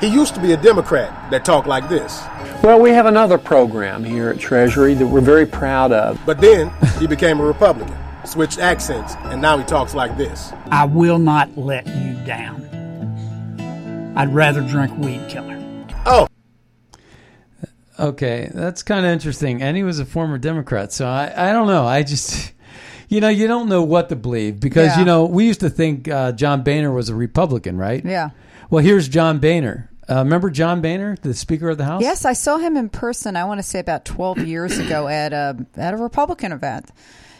He 0.00 0.06
used 0.06 0.34
to 0.34 0.40
be 0.40 0.52
a 0.52 0.56
Democrat 0.56 1.30
that 1.30 1.44
talked 1.44 1.66
like 1.66 1.88
this, 1.90 2.22
Well, 2.62 2.80
we 2.80 2.90
have 2.90 3.04
another 3.06 3.36
program 3.36 4.02
here 4.02 4.30
at 4.30 4.38
Treasury 4.38 4.94
that 4.94 5.06
we're 5.06 5.20
very 5.20 5.44
proud 5.44 5.92
of. 5.92 6.18
but 6.24 6.40
then 6.40 6.70
he 6.98 7.06
became 7.06 7.38
a 7.40 7.44
Republican, 7.44 7.94
switched 8.24 8.58
accents, 8.60 9.14
and 9.24 9.42
now 9.42 9.58
he 9.58 9.64
talks 9.64 9.94
like 9.94 10.16
this. 10.16 10.52
I 10.70 10.84
will 10.86 11.18
not 11.18 11.54
let 11.58 11.86
you 11.86 12.14
down. 12.24 12.66
I'd 14.16 14.32
rather 14.34 14.62
drink 14.62 14.96
weed 14.98 15.26
killer. 15.28 15.56
Okay, 18.00 18.50
that's 18.52 18.82
kind 18.82 19.04
of 19.04 19.12
interesting. 19.12 19.62
And 19.62 19.76
he 19.76 19.82
was 19.82 19.98
a 19.98 20.04
former 20.04 20.38
Democrat, 20.38 20.92
so 20.92 21.06
I, 21.06 21.50
I 21.50 21.52
don't 21.52 21.66
know. 21.66 21.86
I 21.86 22.02
just, 22.02 22.52
you 23.08 23.20
know, 23.20 23.28
you 23.28 23.46
don't 23.46 23.68
know 23.68 23.82
what 23.82 24.08
to 24.08 24.16
believe 24.16 24.58
because 24.60 24.88
Yeah. 24.88 24.98
you 25.00 25.04
know 25.04 25.26
we 25.26 25.46
used 25.46 25.60
to 25.60 25.70
think 25.70 26.08
uh, 26.08 26.32
John 26.32 26.62
Boehner 26.62 26.92
was 26.92 27.08
a 27.08 27.14
Republican, 27.14 27.76
right? 27.76 28.04
Yeah. 28.04 28.30
Well, 28.70 28.82
here's 28.82 29.08
John 29.08 29.38
Boehner. 29.38 29.90
Uh, 30.08 30.24
remember 30.24 30.50
John 30.50 30.80
Boehner, 30.80 31.16
the 31.22 31.34
Speaker 31.34 31.68
of 31.68 31.78
the 31.78 31.84
House? 31.84 32.02
Yes, 32.02 32.24
I 32.24 32.32
saw 32.32 32.56
him 32.58 32.76
in 32.76 32.88
person. 32.88 33.36
I 33.36 33.44
want 33.44 33.58
to 33.58 33.62
say 33.62 33.78
about 33.78 34.04
twelve 34.04 34.38
years 34.38 34.76
ago 34.78 35.06
at 35.06 35.32
a 35.32 35.64
at 35.76 35.94
a 35.94 35.96
Republican 35.96 36.50
event. 36.52 36.90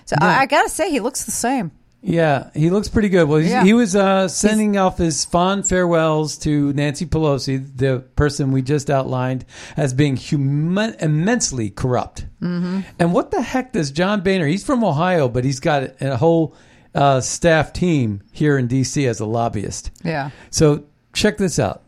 So 0.05 0.17
I, 0.21 0.41
I 0.41 0.47
got 0.47 0.63
to 0.65 0.69
say, 0.69 0.91
he 0.91 0.99
looks 1.01 1.25
the 1.25 1.31
same. 1.31 1.71
Yeah, 2.03 2.49
he 2.55 2.71
looks 2.71 2.89
pretty 2.89 3.11
good. 3.11 3.29
Well, 3.29 3.41
Yeah. 3.43 3.63
he 3.63 3.75
was 3.75 3.95
uh, 3.95 4.27
sending 4.27 4.79
off 4.79 4.97
his 4.97 5.27
fond 5.27 5.67
farewells 5.69 6.39
to 6.39 6.73
Nancy 6.73 7.05
Pelosi, 7.05 7.63
the 7.77 7.99
person 8.17 8.53
we 8.53 8.63
just 8.63 8.89
outlined 8.89 9.45
as 9.77 9.93
being 9.93 10.17
human, 10.17 10.95
immensely 11.01 11.69
corrupt. 11.69 12.25
Mm-hmm. 12.41 12.81
And 12.99 13.13
what 13.13 13.31
the 13.31 13.43
heck 13.43 13.73
does 13.73 13.91
John 13.91 14.23
Boehner? 14.23 14.47
He's 14.47 14.65
from 14.65 14.83
Ohio, 14.83 15.29
but 15.29 15.45
he's 15.45 15.61
got 15.61 16.01
a 16.01 16.17
whole 16.17 16.55
uh, 16.95 17.21
staff 17.21 17.73
team 17.75 18.23
here 18.33 18.57
in 18.57 18.67
D.C. 18.67 19.07
as 19.07 19.21
a 19.21 19.27
lobbyist. 19.27 19.91
Yeah. 20.03 20.31
So 20.51 20.85
check 21.13 21.37
this 21.37 21.59
out. 21.59 21.83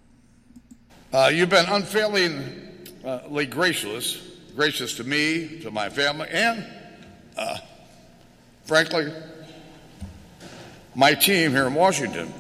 Uh, 1.11 1.31
you've 1.33 1.49
been 1.49 1.67
unfailingly 1.69 3.47
gracious, 3.47 4.17
gracious 4.57 4.95
to 4.97 5.05
me, 5.05 5.59
to 5.61 5.71
my 5.71 5.89
family, 5.89 6.29
and, 6.31 6.65
uh, 7.37 7.57
frankly, 8.65 9.11
my 10.95 11.15
team 11.15 11.51
here 11.53 11.67
in 11.67 11.75
Washington. 11.75 12.33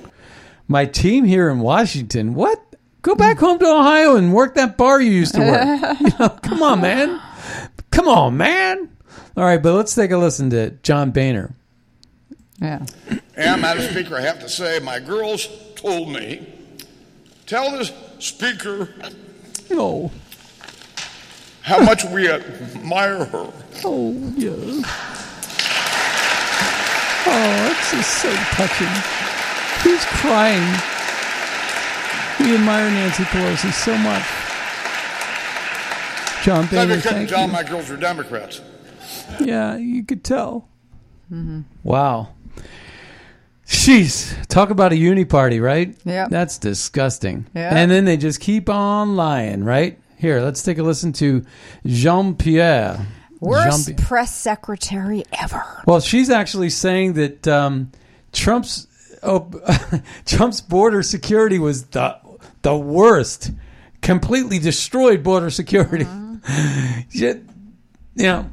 My 0.68 0.84
team 0.86 1.24
here 1.24 1.48
in 1.50 1.58
Washington. 1.60 2.34
What? 2.34 2.60
Go 3.02 3.14
back 3.16 3.38
home 3.38 3.58
to 3.58 3.66
Ohio 3.66 4.16
and 4.16 4.32
work 4.32 4.54
that 4.54 4.76
bar 4.76 5.00
you 5.00 5.10
used 5.10 5.34
to 5.34 5.40
work. 5.40 5.96
You 6.00 6.10
know, 6.18 6.28
come 6.28 6.62
on, 6.62 6.80
man. 6.80 7.20
Come 7.90 8.08
on, 8.08 8.36
man. 8.36 8.88
All 9.36 9.44
right, 9.44 9.60
but 9.62 9.74
let's 9.74 9.94
take 9.94 10.10
a 10.12 10.16
listen 10.16 10.50
to 10.50 10.70
John 10.82 11.10
Boehner. 11.10 11.54
Yeah. 12.60 12.84
And, 13.36 13.60
Madam 13.62 13.90
Speaker, 13.90 14.16
I 14.16 14.20
have 14.20 14.38
to 14.40 14.48
say, 14.48 14.78
my 14.78 15.00
girls 15.00 15.48
told 15.74 16.10
me, 16.10 16.46
tell 17.46 17.70
the 17.76 17.90
Speaker 18.20 18.88
Oh, 19.72 20.12
how 21.62 21.82
much 21.82 22.04
we 22.04 22.28
admire 22.30 23.24
her. 23.24 23.52
oh, 23.84 24.12
yeah. 24.36 24.82
Oh, 27.34 27.70
it's 27.70 27.90
just 27.90 28.22
so 28.22 28.30
touching. 28.52 28.92
He's 29.82 30.04
crying. 30.20 30.62
We 32.40 32.54
admire 32.56 32.90
Nancy 32.90 33.22
Pelosi 33.24 33.72
so 33.72 33.96
much. 33.98 34.24
John 36.44 36.64
Maybe 36.66 36.76
I 36.78 36.86
Boehner, 36.86 37.00
couldn't 37.00 37.02
thank 37.02 37.28
tell 37.30 37.46
you. 37.46 37.52
my 37.52 37.62
girls 37.62 37.88
were 37.88 37.96
Democrats. 37.96 38.60
Yeah, 39.40 39.76
you 39.76 40.04
could 40.04 40.24
tell. 40.24 40.68
Mm-hmm. 41.32 41.60
Wow. 41.84 42.34
Jeez, 43.66 44.46
talk 44.48 44.70
about 44.70 44.92
a 44.92 44.96
uni 44.96 45.24
party, 45.24 45.60
right? 45.60 45.96
Yeah. 46.04 46.26
That's 46.28 46.58
disgusting. 46.58 47.46
Yeah. 47.54 47.74
And 47.74 47.90
then 47.90 48.04
they 48.04 48.16
just 48.16 48.40
keep 48.40 48.68
on 48.68 49.16
lying, 49.16 49.64
right? 49.64 49.98
Here, 50.18 50.40
let's 50.40 50.62
take 50.62 50.78
a 50.78 50.82
listen 50.82 51.12
to 51.14 51.44
Jean 51.86 52.34
Pierre. 52.34 53.06
Worst 53.42 53.96
press 53.96 54.34
secretary 54.34 55.24
ever. 55.40 55.64
Well, 55.86 56.00
she's 56.00 56.30
actually 56.30 56.70
saying 56.70 57.14
that 57.14 57.48
um, 57.48 57.90
Trump's 58.32 58.86
oh, 59.22 59.50
Trump's 60.26 60.60
border 60.60 61.02
security 61.02 61.58
was 61.58 61.86
the 61.86 62.16
the 62.62 62.76
worst, 62.76 63.50
completely 64.00 64.58
destroyed 64.58 65.22
border 65.22 65.50
security. 65.50 66.06
Yet, 67.10 67.38
you 68.14 68.22
know, 68.24 68.50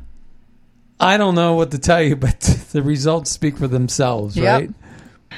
I 1.00 1.18
don't 1.18 1.36
know 1.36 1.54
what 1.54 1.72
to 1.72 1.78
tell 1.80 2.02
you, 2.02 2.16
but 2.16 2.40
the 2.72 2.82
results 2.82 3.30
speak 3.32 3.58
for 3.58 3.68
themselves, 3.68 4.36
Yep. 4.36 4.46
right? 4.62 4.70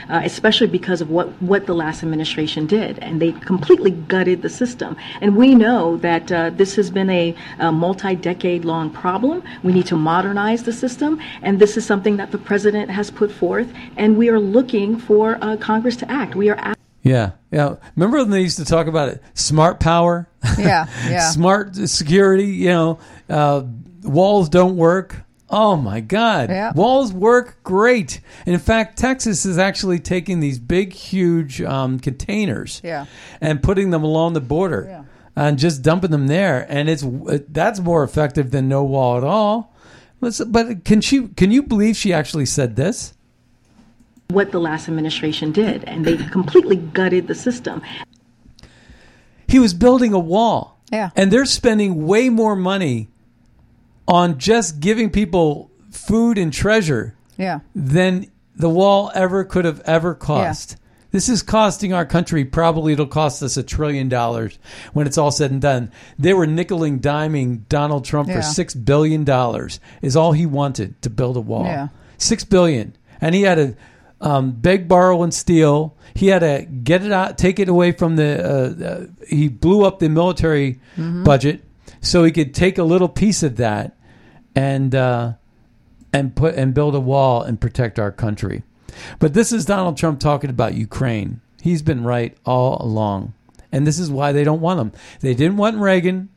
Uh, 0.10 0.22
especially 0.24 0.68
because 0.68 1.02
of 1.02 1.10
what, 1.10 1.30
what 1.42 1.66
the 1.66 1.74
last 1.74 2.04
administration 2.04 2.66
did. 2.66 3.00
And 3.00 3.22
they 3.22 3.32
completely 3.34 3.92
gutted 3.92 4.42
the 4.42 4.50
system. 4.50 4.96
And 5.22 5.36
we 5.36 5.56
know 5.56 5.98
that 5.98 6.32
uh, 6.32 6.50
this 6.52 6.76
has 6.76 6.90
been 6.90 7.10
a, 7.10 7.36
a 7.60 7.72
multi 7.72 8.16
decade 8.16 8.66
long 8.66 8.90
problem. 8.90 9.44
We 9.64 9.74
need 9.74 9.86
to 9.88 9.96
modernize 9.96 10.64
the 10.64 10.74
system. 10.74 11.20
And 11.42 11.60
this 11.60 11.78
is 11.78 11.86
something 11.86 12.18
that 12.18 12.32
the 12.32 12.38
president 12.38 12.90
has 12.92 13.12
put 13.12 13.32
forth. 13.32 13.72
And 13.98 14.18
we 14.18 14.30
are 14.30 14.40
looking 14.40 14.98
for 15.00 15.38
uh, 15.42 15.58
Congress 15.58 15.96
to 15.98 16.12
act. 16.12 16.36
We 16.36 16.50
are 16.50 16.58
act- 16.58 16.80
Yeah, 17.04 17.32
yeah. 17.52 17.76
Remember 17.96 18.18
when 18.20 18.30
they 18.30 18.42
used 18.42 18.58
to 18.58 18.66
talk 18.66 18.88
about 18.88 19.10
it? 19.10 19.22
Smart 19.34 19.80
power, 19.80 20.28
Yeah. 20.58 20.88
Yeah. 21.10 21.30
smart 21.30 21.76
security. 21.76 22.46
You 22.46 22.70
know, 22.70 23.00
uh, 23.30 23.64
walls 24.04 24.50
don't 24.50 24.76
work. 24.78 25.22
Oh 25.54 25.76
my 25.76 26.00
God, 26.00 26.50
Yeah. 26.50 26.72
walls 26.74 27.12
work 27.12 27.58
great. 27.64 28.22
In 28.46 28.58
fact, 28.58 28.98
Texas 28.98 29.46
is 29.46 29.58
actually 29.58 30.00
taking 30.00 30.40
these 30.40 30.58
big, 30.60 30.94
huge 30.94 31.62
um, 31.62 32.00
containers, 32.00 32.80
Yeah. 32.84 33.06
and 33.42 33.62
putting 33.62 33.90
them 33.90 34.04
along 34.04 34.34
the 34.34 34.40
border, 34.42 34.88
Yeah. 34.90 35.04
and 35.36 35.60
just 35.60 35.82
dumping 35.82 36.12
them 36.12 36.28
there, 36.28 36.66
and 36.70 36.90
it's 36.90 37.06
that's 37.50 37.80
more 37.82 38.04
effective 38.04 38.52
than 38.52 38.70
no 38.70 38.82
wall 38.84 39.18
at 39.18 39.24
all. 39.26 39.74
But 40.48 40.86
can 40.86 41.02
she? 41.02 41.28
Can 41.30 41.52
you 41.52 41.62
believe 41.64 41.96
she 41.98 42.14
actually 42.14 42.46
said 42.46 42.76
this? 42.76 43.14
what 44.30 44.54
the 44.54 44.60
last 44.60 44.88
administration 44.88 45.52
did. 45.52 45.84
And 45.84 46.06
they 46.06 46.16
completely 46.16 46.78
gutted 46.78 47.28
the 47.28 47.36
system. 47.36 47.82
He 49.46 49.60
was 49.60 49.74
building 49.74 50.14
a 50.14 50.20
wall. 50.20 50.80
Yeah. 50.90 51.10
And 51.18 51.32
they're 51.32 51.44
spending 51.46 52.06
way 52.08 52.30
more 52.30 52.56
money 52.56 53.10
on 54.08 54.38
just 54.38 54.80
giving 54.80 55.10
people 55.10 55.70
food 55.92 56.38
and 56.38 56.52
treasure 56.52 57.16
Yeah. 57.38 57.60
than 57.76 58.28
the 58.56 58.70
wall 58.70 59.12
ever 59.16 59.44
could 59.44 59.66
have 59.66 59.82
ever 59.82 60.14
cost. 60.14 60.78
This 61.12 61.28
is 61.28 61.42
costing 61.44 61.92
our 61.92 62.06
country 62.06 62.46
probably 62.46 62.94
it'll 62.94 63.06
cost 63.06 63.44
us 63.44 63.58
a 63.58 63.64
trillion 63.64 64.08
dollars 64.08 64.58
when 64.94 65.08
it's 65.08 65.18
all 65.18 65.32
said 65.32 65.52
and 65.52 65.60
done. 65.62 65.92
They 66.18 66.34
were 66.34 66.48
nickel 66.48 66.84
and 66.84 67.02
diming 67.02 67.68
Donald 67.68 68.06
Trump 68.06 68.30
Yeah. 68.30 68.36
for 68.38 68.42
six 68.42 68.74
billion 68.74 69.24
dollars 69.26 69.80
is 70.02 70.16
all 70.16 70.32
he 70.32 70.46
wanted 70.46 71.02
to 71.02 71.10
build 71.10 71.36
a 71.36 71.42
wall. 71.42 71.66
Yeah. 71.66 71.90
Six 72.18 72.44
billion. 72.46 72.96
And 73.20 73.36
he 73.36 73.42
had 73.42 73.56
to 73.56 73.76
um, 74.22 74.52
beg, 74.52 74.88
borrow, 74.88 75.24
and 75.24 75.34
steal. 75.34 75.96
He 76.14 76.28
had 76.28 76.40
to 76.40 76.66
get 76.66 77.04
it 77.04 77.12
out, 77.12 77.38
take 77.40 77.60
it 77.60 77.68
away 77.68 77.92
from 77.92 78.16
the. 78.18 78.40
Uh, 78.40 78.86
uh, 78.86 79.06
he 79.28 79.48
blew 79.48 79.84
up 79.84 79.98
the 80.00 80.10
military 80.10 80.80
budget 80.96 81.64
so 82.02 82.24
he 82.24 82.32
could 82.32 82.54
take 82.54 82.78
a 82.78 82.84
little 82.84 83.10
piece 83.10 83.44
of 83.44 83.58
that 83.58 83.96
and 84.56 84.94
uh, 84.94 85.34
and 86.12 86.36
put 86.36 86.56
and 86.56 86.74
build 86.74 86.96
a 86.96 87.00
wall 87.00 87.42
and 87.42 87.62
protect 87.62 88.00
our 88.00 88.12
country. 88.12 88.64
But 89.20 89.34
this 89.34 89.52
is 89.52 89.66
Donald 89.66 89.98
Trump 89.98 90.20
talking 90.20 90.50
about 90.50 90.74
Ukraine. 90.74 91.42
He's 91.62 91.82
been 91.82 92.04
right 92.04 92.36
all 92.46 92.82
along, 92.82 93.34
and 93.72 93.86
this 93.88 94.00
is 94.00 94.10
why 94.10 94.32
they 94.32 94.44
don't 94.44 94.62
want 94.62 94.80
him. 94.80 94.92
They 95.22 95.34
didn't 95.34 95.58
want 95.58 95.78
Reagan. 95.78 96.30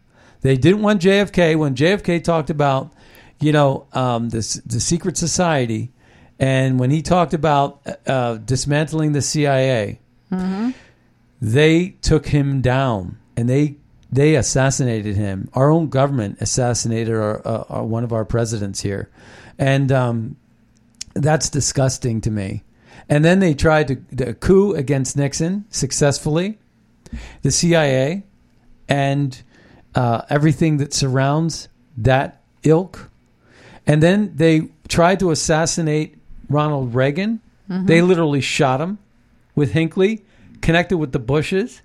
They 0.42 0.57
didn't 0.57 0.83
want 0.83 1.00
JFK 1.03 1.57
when 1.57 1.74
JFK 1.74 2.22
talked 2.22 2.50
about, 2.50 2.92
you 3.40 3.50
know, 3.50 3.87
um, 3.92 4.29
this 4.29 4.55
the 4.66 4.81
secret 4.81 5.16
society, 5.16 5.90
and 6.38 6.79
when 6.79 6.90
he 6.90 7.00
talked 7.00 7.33
about 7.33 7.81
uh, 8.07 8.35
dismantling 8.37 9.12
the 9.12 9.22
CIA, 9.22 10.00
they 11.40 11.88
took 12.03 12.27
him 12.27 12.61
down 12.61 13.18
and 13.37 13.48
they 13.48 13.77
they 14.14 14.37
assassinated 14.37 15.16
him. 15.16 15.48
Our 15.55 15.70
own 15.70 15.88
government 15.88 16.38
assassinated 16.40 17.14
our, 17.14 17.46
uh, 17.46 17.64
our 17.68 17.85
one 17.85 18.05
of 18.05 18.12
our 18.12 18.24
presidents 18.24 18.81
here, 18.81 19.11
and 19.59 19.90
um, 19.90 20.37
that's 21.14 21.50
disgusting 21.50 22.20
to 22.20 22.31
me. 22.31 22.62
And 23.09 23.24
then 23.24 23.40
they 23.40 23.55
tried 23.55 23.88
to 23.88 23.96
the 24.12 24.35
coup 24.35 24.72
against 24.72 25.16
Nixon 25.16 25.64
successfully, 25.68 26.59
the 27.42 27.50
CIA, 27.50 28.22
and 28.88 29.42
uh, 29.96 30.22
everything 30.31 30.77
that 30.77 30.94
surrounds 30.94 31.68
that 31.96 32.41
ilk. 32.62 33.11
And 33.84 34.01
then 34.01 34.36
they 34.36 34.68
tried 34.89 35.18
to 35.20 35.32
assassinate 35.32 36.16
Ronald 36.49 36.95
Reagan. 36.95 37.41
They 37.86 38.01
literally 38.01 38.41
shot 38.41 38.80
him 38.80 38.99
with 39.57 39.72
Hinckley, 39.72 40.24
connected 40.61 40.99
with 40.99 41.12
the 41.12 41.18
Bushes. 41.18 41.82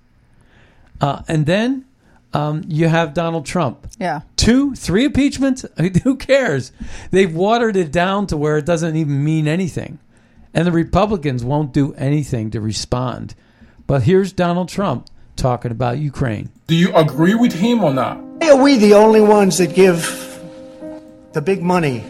Uh, 1.00 1.22
and 1.26 1.46
then 1.46 1.86
um, 2.32 2.62
you 2.68 2.88
have 2.88 3.14
Donald 3.14 3.46
Trump. 3.46 3.86
Yeah. 3.98 4.20
Two, 4.36 4.74
three 4.74 5.04
impeachments? 5.04 5.64
Who 6.04 6.16
cares? 6.16 6.72
They've 7.10 7.34
watered 7.34 7.76
it 7.76 7.90
down 7.90 8.26
to 8.28 8.36
where 8.36 8.56
it 8.56 8.66
doesn't 8.66 8.96
even 8.96 9.24
mean 9.24 9.48
anything. 9.48 9.98
And 10.54 10.66
the 10.66 10.72
Republicans 10.72 11.44
won't 11.44 11.72
do 11.72 11.92
anything 11.94 12.50
to 12.52 12.60
respond. 12.60 13.34
But 13.86 14.02
here's 14.02 14.32
Donald 14.32 14.68
Trump 14.68 15.08
talking 15.36 15.70
about 15.70 15.98
Ukraine. 15.98 16.50
Do 16.66 16.76
you 16.76 16.94
agree 16.94 17.34
with 17.34 17.52
him 17.52 17.82
or 17.82 17.92
not? 17.92 18.18
Why 18.18 18.50
are 18.50 18.62
we 18.62 18.78
the 18.78 18.94
only 18.94 19.20
ones 19.20 19.58
that 19.58 19.74
give 19.74 20.00
the 21.32 21.40
big 21.40 21.62
money 21.62 22.04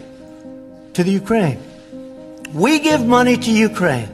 to 0.93 1.03
the 1.03 1.11
Ukraine? 1.11 1.59
We 2.53 2.79
give 2.79 3.05
money 3.05 3.37
to 3.37 3.51
Ukraine. 3.51 4.09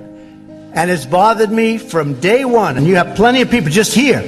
And 0.73 0.91
it's 0.91 1.05
bothered 1.05 1.51
me 1.51 1.77
from 1.77 2.19
day 2.19 2.45
one. 2.45 2.77
And 2.77 2.85
you 2.85 2.95
have 2.95 3.15
plenty 3.15 3.41
of 3.41 3.49
people 3.49 3.71
just 3.71 3.93
here. 3.93 4.21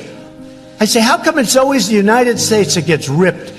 I 0.81 0.85
say, 0.85 1.01
how 1.01 1.21
come 1.21 1.37
it's 1.37 1.57
always 1.57 1.89
the 1.89 1.95
United 1.95 2.39
States 2.39 2.75
that 2.75 2.85
gets 2.85 3.09
ripped? 3.09 3.51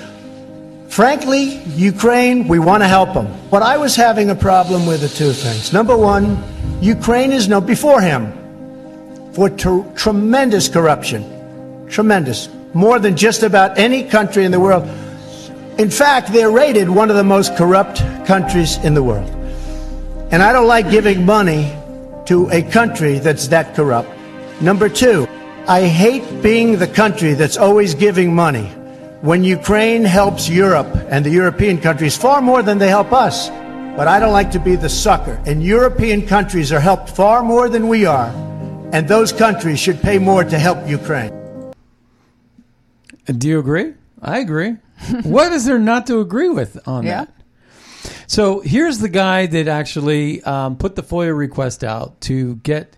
Frankly, 0.88 1.60
Ukraine, 1.76 2.48
we 2.48 2.58
want 2.58 2.82
to 2.82 2.88
help 2.88 3.12
them. 3.12 3.28
But 3.50 3.62
I 3.62 3.76
was 3.76 3.94
having 3.94 4.30
a 4.30 4.34
problem 4.34 4.86
with 4.86 5.02
the 5.02 5.08
two 5.08 5.32
things. 5.32 5.72
Number 5.72 5.96
one, 5.96 6.42
Ukraine 6.80 7.30
is 7.30 7.46
known 7.46 7.66
before 7.66 8.00
him 8.00 8.32
for 9.34 9.50
ter- 9.50 9.84
tremendous 9.94 10.68
corruption. 10.68 11.86
Tremendous. 11.88 12.48
More 12.72 12.98
than 12.98 13.16
just 13.16 13.42
about 13.42 13.78
any 13.78 14.02
country 14.02 14.44
in 14.44 14.50
the 14.50 14.60
world. 14.60 14.88
In 15.78 15.90
fact, 15.90 16.32
they're 16.32 16.50
rated 16.50 16.88
one 16.88 17.10
of 17.10 17.16
the 17.16 17.24
most 17.24 17.54
corrupt 17.54 17.98
countries 18.26 18.78
in 18.78 18.94
the 18.94 19.02
world. 19.02 19.28
And 20.32 20.42
I 20.42 20.52
don't 20.52 20.66
like 20.66 20.90
giving 20.90 21.26
money 21.26 21.76
to 22.26 22.48
a 22.50 22.62
country 22.62 23.18
that's 23.18 23.48
that 23.48 23.74
corrupt. 23.74 24.08
Number 24.60 24.88
two, 24.88 25.26
I 25.68 25.86
hate 25.86 26.42
being 26.42 26.78
the 26.78 26.86
country 26.88 27.34
that's 27.34 27.56
always 27.56 27.94
giving 27.94 28.34
money 28.34 28.66
when 29.20 29.44
Ukraine 29.44 30.04
helps 30.04 30.48
Europe 30.48 30.88
and 31.10 31.24
the 31.24 31.30
European 31.30 31.78
countries 31.78 32.16
far 32.16 32.40
more 32.40 32.62
than 32.62 32.78
they 32.78 32.88
help 32.88 33.12
us. 33.12 33.48
But 33.96 34.08
I 34.08 34.18
don't 34.18 34.32
like 34.32 34.50
to 34.52 34.58
be 34.58 34.76
the 34.76 34.88
sucker. 34.88 35.40
And 35.46 35.62
European 35.62 36.26
countries 36.26 36.72
are 36.72 36.80
helped 36.80 37.10
far 37.10 37.42
more 37.42 37.68
than 37.68 37.88
we 37.88 38.06
are. 38.06 38.30
And 38.92 39.06
those 39.06 39.32
countries 39.32 39.78
should 39.78 40.00
pay 40.00 40.18
more 40.18 40.42
to 40.42 40.58
help 40.58 40.88
Ukraine. 40.88 41.32
Do 43.26 43.46
you 43.46 43.58
agree? 43.58 43.94
I 44.22 44.38
agree. 44.38 44.76
what 45.22 45.52
is 45.52 45.66
there 45.66 45.78
not 45.78 46.06
to 46.08 46.20
agree 46.20 46.48
with 46.48 46.78
on 46.88 47.04
Yeah. 47.04 47.26
that? 47.26 47.34
So 48.26 48.60
here's 48.60 48.98
the 48.98 49.08
guy 49.08 49.46
that 49.46 49.68
actually 49.68 50.42
um, 50.44 50.76
put 50.76 50.96
the 50.96 51.02
FOIA 51.02 51.36
request 51.36 51.84
out 51.84 52.20
to 52.22 52.56
get 52.56 52.96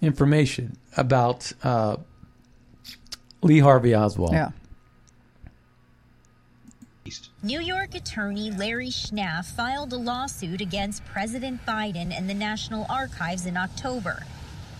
information 0.00 0.76
about 0.96 1.52
uh, 1.62 1.96
Lee 3.42 3.58
Harvey 3.58 3.94
Oswald. 3.94 4.32
Yeah. 4.32 4.50
New 7.42 7.60
York 7.60 7.96
attorney 7.96 8.52
Larry 8.52 8.90
Schnapf 8.90 9.46
filed 9.46 9.92
a 9.92 9.96
lawsuit 9.96 10.60
against 10.60 11.04
President 11.04 11.64
Biden 11.66 12.16
and 12.16 12.30
the 12.30 12.34
National 12.34 12.86
Archives 12.88 13.46
in 13.46 13.56
October. 13.56 14.22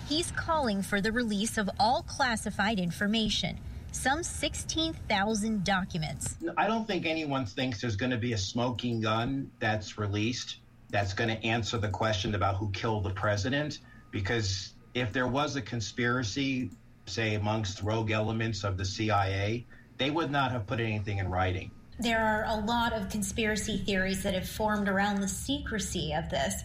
He's 0.08 0.30
calling 0.30 0.82
for 0.82 1.00
the 1.00 1.10
release 1.10 1.58
of 1.58 1.68
all 1.80 2.02
classified 2.02 2.78
information, 2.78 3.58
some 3.90 4.22
16,000 4.22 5.64
documents. 5.64 6.36
I 6.56 6.68
don't 6.68 6.86
think 6.86 7.04
anyone 7.04 7.46
thinks 7.46 7.80
there's 7.80 7.96
going 7.96 8.10
to 8.12 8.16
be 8.16 8.32
a 8.32 8.38
smoking 8.38 9.00
gun 9.00 9.50
that's 9.58 9.98
released 9.98 10.58
that's 10.92 11.14
going 11.14 11.30
to 11.30 11.44
answer 11.44 11.78
the 11.78 11.88
question 11.88 12.34
about 12.34 12.56
who 12.56 12.70
killed 12.70 13.02
the 13.02 13.10
president. 13.10 13.80
Because 14.12 14.74
if 14.94 15.12
there 15.12 15.26
was 15.26 15.56
a 15.56 15.62
conspiracy, 15.62 16.70
say, 17.06 17.34
amongst 17.34 17.82
rogue 17.82 18.10
elements 18.10 18.64
of 18.64 18.76
the 18.76 18.84
CIA, 18.84 19.66
they 19.98 20.10
would 20.10 20.30
not 20.30 20.52
have 20.52 20.66
put 20.66 20.80
anything 20.80 21.18
in 21.18 21.28
writing. 21.28 21.70
There 21.98 22.20
are 22.20 22.44
a 22.46 22.64
lot 22.64 22.92
of 22.92 23.08
conspiracy 23.08 23.78
theories 23.78 24.22
that 24.22 24.34
have 24.34 24.48
formed 24.48 24.88
around 24.88 25.20
the 25.20 25.28
secrecy 25.28 26.12
of 26.12 26.28
this. 26.30 26.62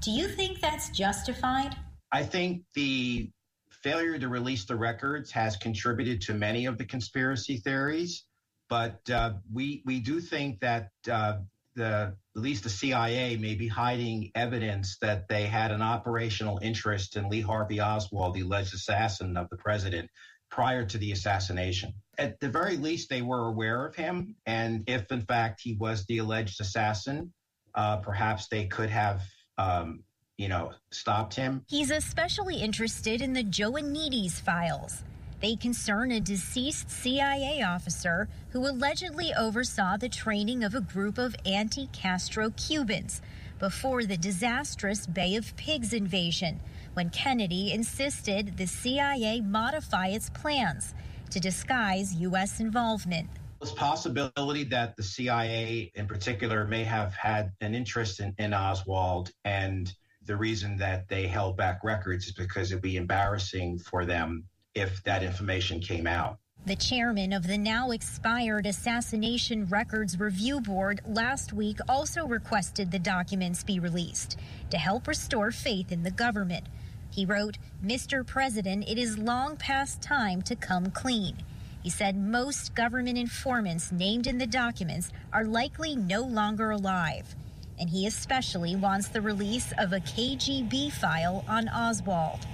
Do 0.00 0.10
you 0.10 0.28
think 0.28 0.60
that's 0.60 0.88
justified? 0.90 1.76
I 2.12 2.22
think 2.22 2.62
the 2.74 3.30
failure 3.70 4.18
to 4.18 4.28
release 4.28 4.64
the 4.64 4.76
records 4.76 5.30
has 5.30 5.56
contributed 5.56 6.20
to 6.22 6.34
many 6.34 6.66
of 6.66 6.78
the 6.78 6.84
conspiracy 6.84 7.58
theories, 7.58 8.24
but 8.68 8.98
uh, 9.10 9.34
we 9.52 9.82
we 9.84 10.00
do 10.00 10.20
think 10.20 10.60
that 10.60 10.90
uh, 11.10 11.38
the 11.80 12.14
at 12.36 12.42
least 12.42 12.62
the 12.62 12.70
CIA 12.70 13.36
may 13.36 13.54
be 13.54 13.66
hiding 13.66 14.30
evidence 14.36 14.98
that 15.00 15.28
they 15.28 15.46
had 15.46 15.72
an 15.72 15.82
operational 15.82 16.58
interest 16.62 17.16
in 17.16 17.28
Lee 17.28 17.40
Harvey 17.40 17.80
Oswald, 17.80 18.34
the 18.34 18.42
alleged 18.42 18.72
assassin 18.72 19.36
of 19.36 19.48
the 19.50 19.56
president, 19.56 20.08
prior 20.50 20.84
to 20.84 20.98
the 20.98 21.10
assassination. 21.10 21.92
At 22.18 22.38
the 22.38 22.48
very 22.48 22.76
least, 22.76 23.10
they 23.10 23.22
were 23.22 23.48
aware 23.48 23.84
of 23.84 23.96
him, 23.96 24.36
and 24.46 24.84
if 24.86 25.10
in 25.10 25.22
fact 25.22 25.60
he 25.64 25.74
was 25.74 26.04
the 26.06 26.18
alleged 26.18 26.60
assassin, 26.60 27.32
uh, 27.74 27.96
perhaps 27.96 28.46
they 28.48 28.66
could 28.66 28.90
have. 28.90 29.22
Um, 29.58 30.04
you 30.38 30.48
know, 30.48 30.72
stopped 30.90 31.34
him. 31.34 31.66
He's 31.68 31.90
especially 31.90 32.62
interested 32.62 33.20
in 33.20 33.34
the 33.34 33.44
Joannides 33.44 34.40
files. 34.40 35.02
They 35.40 35.56
concern 35.56 36.12
a 36.12 36.20
deceased 36.20 36.90
CIA 36.90 37.62
officer 37.62 38.28
who 38.50 38.68
allegedly 38.68 39.32
oversaw 39.32 39.96
the 39.96 40.10
training 40.10 40.62
of 40.62 40.74
a 40.74 40.82
group 40.82 41.16
of 41.16 41.34
anti 41.46 41.86
Castro 41.92 42.50
Cubans 42.50 43.22
before 43.58 44.04
the 44.04 44.18
disastrous 44.18 45.06
Bay 45.06 45.36
of 45.36 45.56
Pigs 45.56 45.94
invasion, 45.94 46.60
when 46.92 47.08
Kennedy 47.08 47.72
insisted 47.72 48.58
the 48.58 48.66
CIA 48.66 49.40
modify 49.40 50.08
its 50.08 50.28
plans 50.28 50.94
to 51.30 51.40
disguise 51.40 52.14
U.S. 52.16 52.60
involvement. 52.60 53.30
There's 53.60 53.72
possibility 53.72 54.64
that 54.64 54.94
the 54.96 55.02
CIA 55.02 55.90
in 55.94 56.06
particular 56.06 56.66
may 56.66 56.84
have 56.84 57.14
had 57.14 57.52
an 57.62 57.74
interest 57.74 58.20
in, 58.20 58.34
in 58.38 58.52
Oswald 58.52 59.30
and 59.46 59.94
the 60.26 60.36
reason 60.36 60.76
that 60.76 61.08
they 61.08 61.26
held 61.26 61.56
back 61.56 61.82
records 61.82 62.26
is 62.26 62.32
because 62.32 62.72
it'd 62.72 62.82
be 62.82 62.96
embarrassing 62.96 63.78
for 63.78 64.04
them 64.04 64.44
if 64.74 65.02
that 65.04 65.22
information 65.22 65.80
came 65.80 66.06
out. 66.06 66.38
The 66.66 66.76
chairman 66.76 67.32
of 67.32 67.46
the 67.46 67.56
now 67.56 67.90
expired 67.90 68.66
Assassination 68.66 69.66
Records 69.66 70.20
Review 70.20 70.60
Board 70.60 71.00
last 71.06 71.54
week 71.54 71.78
also 71.88 72.26
requested 72.26 72.90
the 72.90 72.98
documents 72.98 73.64
be 73.64 73.80
released 73.80 74.38
to 74.70 74.76
help 74.76 75.08
restore 75.08 75.50
faith 75.50 75.90
in 75.90 76.02
the 76.02 76.10
government. 76.10 76.66
He 77.10 77.24
wrote, 77.24 77.56
Mr. 77.82 78.26
President, 78.26 78.86
it 78.86 78.98
is 78.98 79.16
long 79.16 79.56
past 79.56 80.02
time 80.02 80.42
to 80.42 80.54
come 80.54 80.90
clean. 80.90 81.38
He 81.82 81.88
said 81.88 82.14
most 82.14 82.74
government 82.74 83.16
informants 83.16 83.90
named 83.90 84.26
in 84.26 84.36
the 84.36 84.46
documents 84.46 85.10
are 85.32 85.44
likely 85.44 85.96
no 85.96 86.20
longer 86.20 86.70
alive. 86.70 87.34
And 87.78 87.88
he 87.88 88.06
especially 88.06 88.76
wants 88.76 89.08
the 89.08 89.22
release 89.22 89.72
of 89.78 89.94
a 89.94 90.00
KGB 90.00 90.92
file 90.92 91.42
on 91.48 91.70
Oswald. 91.70 92.46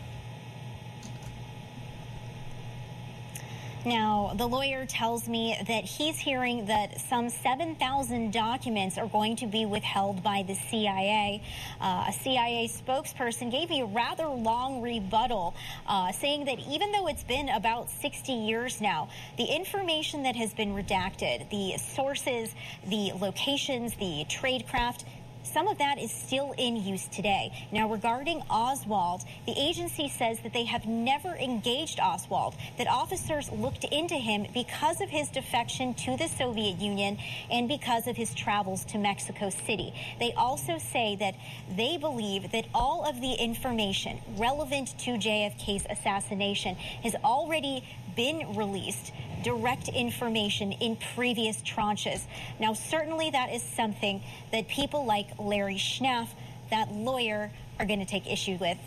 Now, 3.87 4.33
the 4.35 4.49
lawyer 4.49 4.85
tells 4.85 5.29
me 5.29 5.57
that 5.65 5.85
he's 5.85 6.19
hearing 6.19 6.67
that 6.67 7.01
some 7.03 7.29
7,000 7.29 8.33
documents 8.33 8.99
are 8.99 9.07
going 9.07 9.37
to 9.37 9.47
be 9.47 9.65
withheld 9.65 10.25
by 10.25 10.43
the 10.43 10.57
CIA. 10.57 11.41
Uh, 11.81 12.07
a 12.09 12.13
CIA 12.13 12.67
spokesperson 12.67 13.49
gave 13.49 13.71
me 13.71 13.83
a 13.83 13.87
rather 13.87 14.27
long 14.27 14.83
rebuttal, 14.83 15.55
uh, 15.87 16.11
saying 16.11 16.47
that 16.47 16.59
even 16.69 16.91
though 16.91 17.07
it's 17.07 17.23
been 17.23 17.49
about 17.49 17.89
60 17.89 18.33
years 18.33 18.81
now, 18.81 19.09
the 19.37 19.45
information 19.45 20.25
that 20.25 20.35
has 20.35 20.53
been 20.53 20.75
redacted, 20.75 21.49
the 21.51 21.79
sources, 21.79 22.57
the 22.89 23.13
locations, 23.13 23.95
the 23.95 24.27
tradecraft, 24.29 25.05
some 25.47 25.69
of 25.69 25.79
that 25.79 25.99
is 25.99 26.11
still 26.11 26.55
in 26.59 26.77
use 26.77 27.07
today. 27.07 27.53
Now, 27.73 27.89
regarding 27.89 28.43
Oswald, 28.51 29.23
the 29.47 29.55
agency 29.57 30.09
says 30.09 30.41
that 30.41 30.53
they 30.53 30.65
have 30.65 30.87
never 30.87 31.35
engaged 31.37 32.01
Oswald, 32.01 32.55
that 32.79 32.87
officers 32.87 33.51
looked 33.51 33.85
into 33.85 34.15
him 34.15 34.47
because 34.53 35.01
of 35.01 35.09
his 35.09 35.29
defection 35.29 35.95
to 35.95 36.17
the 36.17 36.29
Soviet 36.29 36.79
Union 36.81 37.19
and 37.51 37.69
because 37.69 38.07
of 38.07 38.17
his 38.17 38.35
travels 38.35 38.85
to 38.87 38.99
Mexico 38.99 39.51
City. 39.51 39.95
They 40.19 40.33
also 40.33 40.79
say 40.79 41.17
that 41.17 41.35
they 41.77 41.97
believe 41.97 42.53
that 42.53 42.67
all 42.75 43.05
of 43.05 43.21
the 43.21 43.33
information 43.33 44.21
relevant 44.37 44.99
to 45.01 45.13
JFK's 45.13 45.87
assassination 45.89 46.75
has 46.75 47.15
already 47.25 47.85
been 48.17 48.57
released 48.57 49.13
direct 49.45 49.89
information 49.89 50.73
in 50.73 50.97
previous 51.15 51.59
tranches. 51.59 52.23
Now, 52.59 52.73
certainly 52.73 53.31
that 53.31 53.53
is 53.53 53.63
something 53.63 54.23
that 54.51 54.67
people 54.69 55.05
like 55.05 55.29
Larry 55.39 55.77
Schnapf, 55.77 56.29
that 56.71 56.91
lawyer, 56.93 57.53
are 57.79 57.87
going 57.87 58.01
to 58.01 58.07
take 58.07 58.27
issue 58.27 58.57
with. 58.61 58.79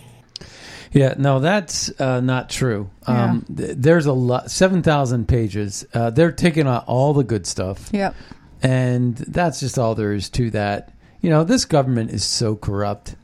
Yeah, 0.91 1.13
no, 1.17 1.39
that's 1.39 1.91
uh, 2.01 2.19
not 2.21 2.49
true. 2.49 2.89
Um, 3.05 3.45
th- 3.55 3.75
there's 3.77 4.05
a 4.07 4.13
lot, 4.13 4.49
seven 4.49 4.81
thousand 4.81 5.27
pages. 5.27 5.85
Uh, 5.93 6.09
they're 6.09 6.31
taking 6.31 6.65
out 6.65 6.85
all 6.87 7.13
the 7.13 7.23
good 7.23 7.45
stuff. 7.45 7.89
Yep. 7.93 8.15
and 8.61 9.15
that's 9.15 9.59
just 9.59 9.77
all 9.77 9.95
there 9.95 10.13
is 10.13 10.29
to 10.31 10.49
that. 10.51 10.93
You 11.21 11.29
know, 11.29 11.43
this 11.43 11.65
government 11.65 12.11
is 12.11 12.23
so 12.23 12.55
corrupt. 12.55 13.15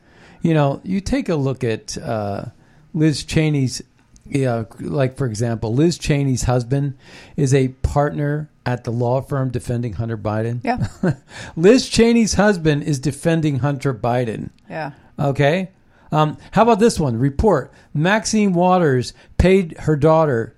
You 0.42 0.54
know, 0.54 0.80
you 0.84 1.00
take 1.00 1.28
a 1.28 1.34
look 1.36 1.64
at 1.64 1.98
uh, 1.98 2.46
Liz 2.94 3.24
Cheney's. 3.24 3.82
Yeah, 4.28 4.64
like 4.80 5.16
for 5.16 5.26
example, 5.26 5.74
Liz 5.74 5.98
Cheney's 5.98 6.42
husband 6.42 6.96
is 7.36 7.54
a 7.54 7.68
partner 7.68 8.50
at 8.64 8.84
the 8.84 8.90
law 8.90 9.20
firm 9.20 9.50
defending 9.50 9.94
Hunter 9.94 10.18
Biden. 10.18 10.60
Yeah. 10.64 10.88
Liz 11.56 11.88
Cheney's 11.88 12.34
husband 12.34 12.82
is 12.82 12.98
defending 12.98 13.60
Hunter 13.60 13.94
Biden. 13.94 14.50
Yeah. 14.68 14.92
Okay. 15.18 15.70
Um, 16.12 16.36
how 16.52 16.62
about 16.62 16.78
this 16.80 16.98
one? 16.98 17.18
Report: 17.18 17.72
Maxine 17.94 18.52
Waters 18.52 19.12
paid 19.38 19.76
her 19.80 19.96
daughter 19.96 20.56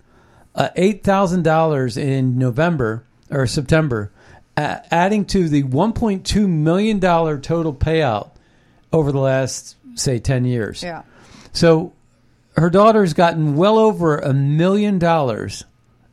uh, 0.54 0.70
eight 0.76 1.04
thousand 1.04 1.42
dollars 1.42 1.96
in 1.96 2.38
November 2.38 3.04
or 3.30 3.46
September, 3.46 4.12
uh, 4.56 4.78
adding 4.90 5.24
to 5.26 5.48
the 5.48 5.62
one 5.62 5.92
point 5.92 6.26
two 6.26 6.48
million 6.48 6.98
dollar 6.98 7.38
total 7.38 7.74
payout 7.74 8.30
over 8.92 9.12
the 9.12 9.20
last 9.20 9.76
say 9.94 10.18
ten 10.18 10.44
years. 10.44 10.82
Yeah. 10.82 11.02
So 11.52 11.92
her 12.58 12.70
daughter's 12.70 13.14
gotten 13.14 13.54
well 13.56 13.78
over 13.78 14.16
a 14.18 14.32
million 14.32 14.98
dollars, 14.98 15.64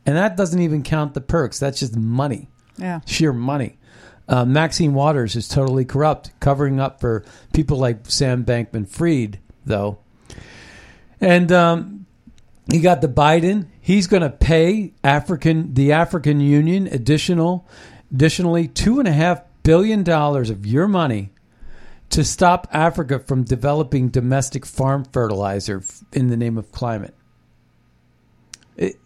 and 0.04 0.16
that 0.16 0.36
doesn't 0.36 0.60
even 0.60 0.82
count 0.82 1.14
the 1.14 1.20
perks. 1.20 1.58
That's 1.58 1.80
just 1.80 1.96
money, 1.96 2.48
Yeah. 2.78 3.00
sheer 3.06 3.32
money. 3.32 3.78
Uh, 4.28 4.44
Maxine 4.44 4.92
Waters 4.94 5.36
is 5.36 5.46
totally 5.48 5.84
corrupt, 5.84 6.30
covering 6.40 6.80
up 6.80 7.00
for 7.00 7.24
people 7.52 7.78
like 7.78 8.00
Sam 8.10 8.44
Bankman 8.44 8.88
Fried, 8.88 9.38
though. 9.64 9.98
And 11.20 11.50
um, 11.52 12.06
you 12.70 12.80
got 12.80 13.00
the 13.00 13.08
Biden. 13.08 13.68
He's 13.80 14.06
going 14.06 14.22
to 14.22 14.30
pay 14.30 14.92
African 15.04 15.74
the 15.74 15.92
African 15.92 16.40
Union 16.40 16.88
additional, 16.88 17.68
additionally 18.12 18.66
two 18.68 18.98
and 18.98 19.06
a 19.08 19.12
half 19.12 19.42
billion 19.62 20.02
dollars 20.02 20.50
of 20.50 20.66
your 20.66 20.88
money 20.88 21.30
to 22.10 22.24
stop 22.24 22.68
Africa 22.72 23.18
from 23.18 23.42
developing 23.44 24.08
domestic 24.08 24.64
farm 24.64 25.04
fertilizer 25.12 25.82
in 26.12 26.28
the 26.28 26.36
name 26.36 26.56
of 26.56 26.70
climate. 26.72 27.14
It- 28.76 28.96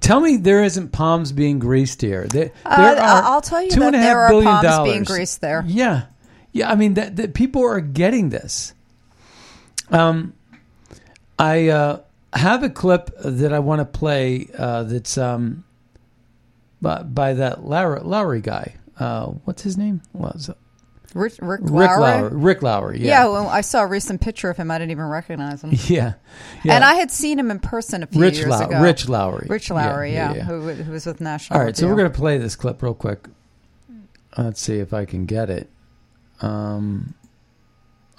tell 0.00 0.20
me 0.20 0.36
there 0.36 0.62
isn't 0.64 0.90
palms 0.92 1.32
being 1.32 1.58
greased 1.58 2.00
here. 2.00 2.26
There, 2.26 2.50
Uh, 2.64 2.76
there 2.94 3.02
are 3.02 3.22
I'll 3.22 3.40
tell 3.40 3.62
you 3.62 3.70
two 3.70 3.80
that 3.80 3.86
and 3.88 3.96
a 3.96 3.98
half 4.00 4.06
there 4.08 4.20
are 4.20 4.42
palms 4.42 4.62
dollars. 4.64 4.92
being 4.92 5.04
greased 5.04 5.40
there. 5.40 5.64
Yeah, 5.66 6.04
yeah. 6.52 6.70
I 6.70 6.74
mean 6.74 6.94
that, 6.94 7.16
that 7.16 7.34
people 7.34 7.62
are 7.64 7.80
getting 7.80 8.30
this. 8.30 8.74
Um, 9.90 10.34
I 11.38 11.68
uh, 11.68 12.00
have 12.32 12.62
a 12.62 12.70
clip 12.70 13.10
that 13.24 13.52
I 13.52 13.58
want 13.60 13.80
to 13.80 13.84
play. 13.84 14.48
Uh, 14.56 14.82
that's 14.84 15.16
um, 15.18 15.64
by, 16.82 17.02
by 17.02 17.34
that 17.34 17.64
Lowry, 17.64 18.00
Lowry 18.02 18.40
guy. 18.40 18.76
Uh, 18.98 19.26
what's 19.44 19.62
his 19.62 19.76
name? 19.78 20.02
What 20.12 20.34
was 20.34 20.48
it? 20.50 20.56
Rick, 21.14 21.34
Rick, 21.40 21.60
Rick 21.64 21.70
Lowry? 21.72 22.00
Lowry. 22.00 22.36
Rick 22.36 22.62
Lowry. 22.62 23.00
Yeah, 23.00 23.06
Yeah. 23.24 23.24
well, 23.28 23.48
I 23.48 23.62
saw 23.62 23.82
a 23.82 23.86
recent 23.86 24.20
picture 24.20 24.48
of 24.50 24.56
him. 24.56 24.70
I 24.70 24.78
didn't 24.78 24.92
even 24.92 25.04
recognize 25.06 25.62
him. 25.64 25.70
Yeah. 25.88 26.14
yeah. 26.62 26.74
And 26.76 26.84
I 26.84 26.94
had 26.94 27.10
seen 27.10 27.38
him 27.38 27.50
in 27.50 27.58
person 27.58 28.02
a 28.02 28.06
few 28.06 28.20
Rich 28.20 28.38
years 28.38 28.48
Low- 28.50 28.66
ago. 28.66 28.80
Rich 28.80 29.08
Lowry. 29.08 29.46
Rich 29.50 29.70
Lowry, 29.70 30.12
yeah, 30.12 30.30
yeah, 30.30 30.36
yeah. 30.36 30.44
Who, 30.44 30.60
who 30.70 30.92
was 30.92 31.06
with 31.06 31.20
National. 31.20 31.58
All 31.58 31.64
right, 31.64 31.76
so 31.76 31.88
we're 31.88 31.96
going 31.96 32.10
to 32.10 32.16
play 32.18 32.38
this 32.38 32.54
clip 32.56 32.82
real 32.82 32.94
quick. 32.94 33.26
Let's 34.38 34.60
see 34.60 34.78
if 34.78 34.94
I 34.94 35.04
can 35.04 35.26
get 35.26 35.50
it. 35.50 35.68
Um, 36.40 37.14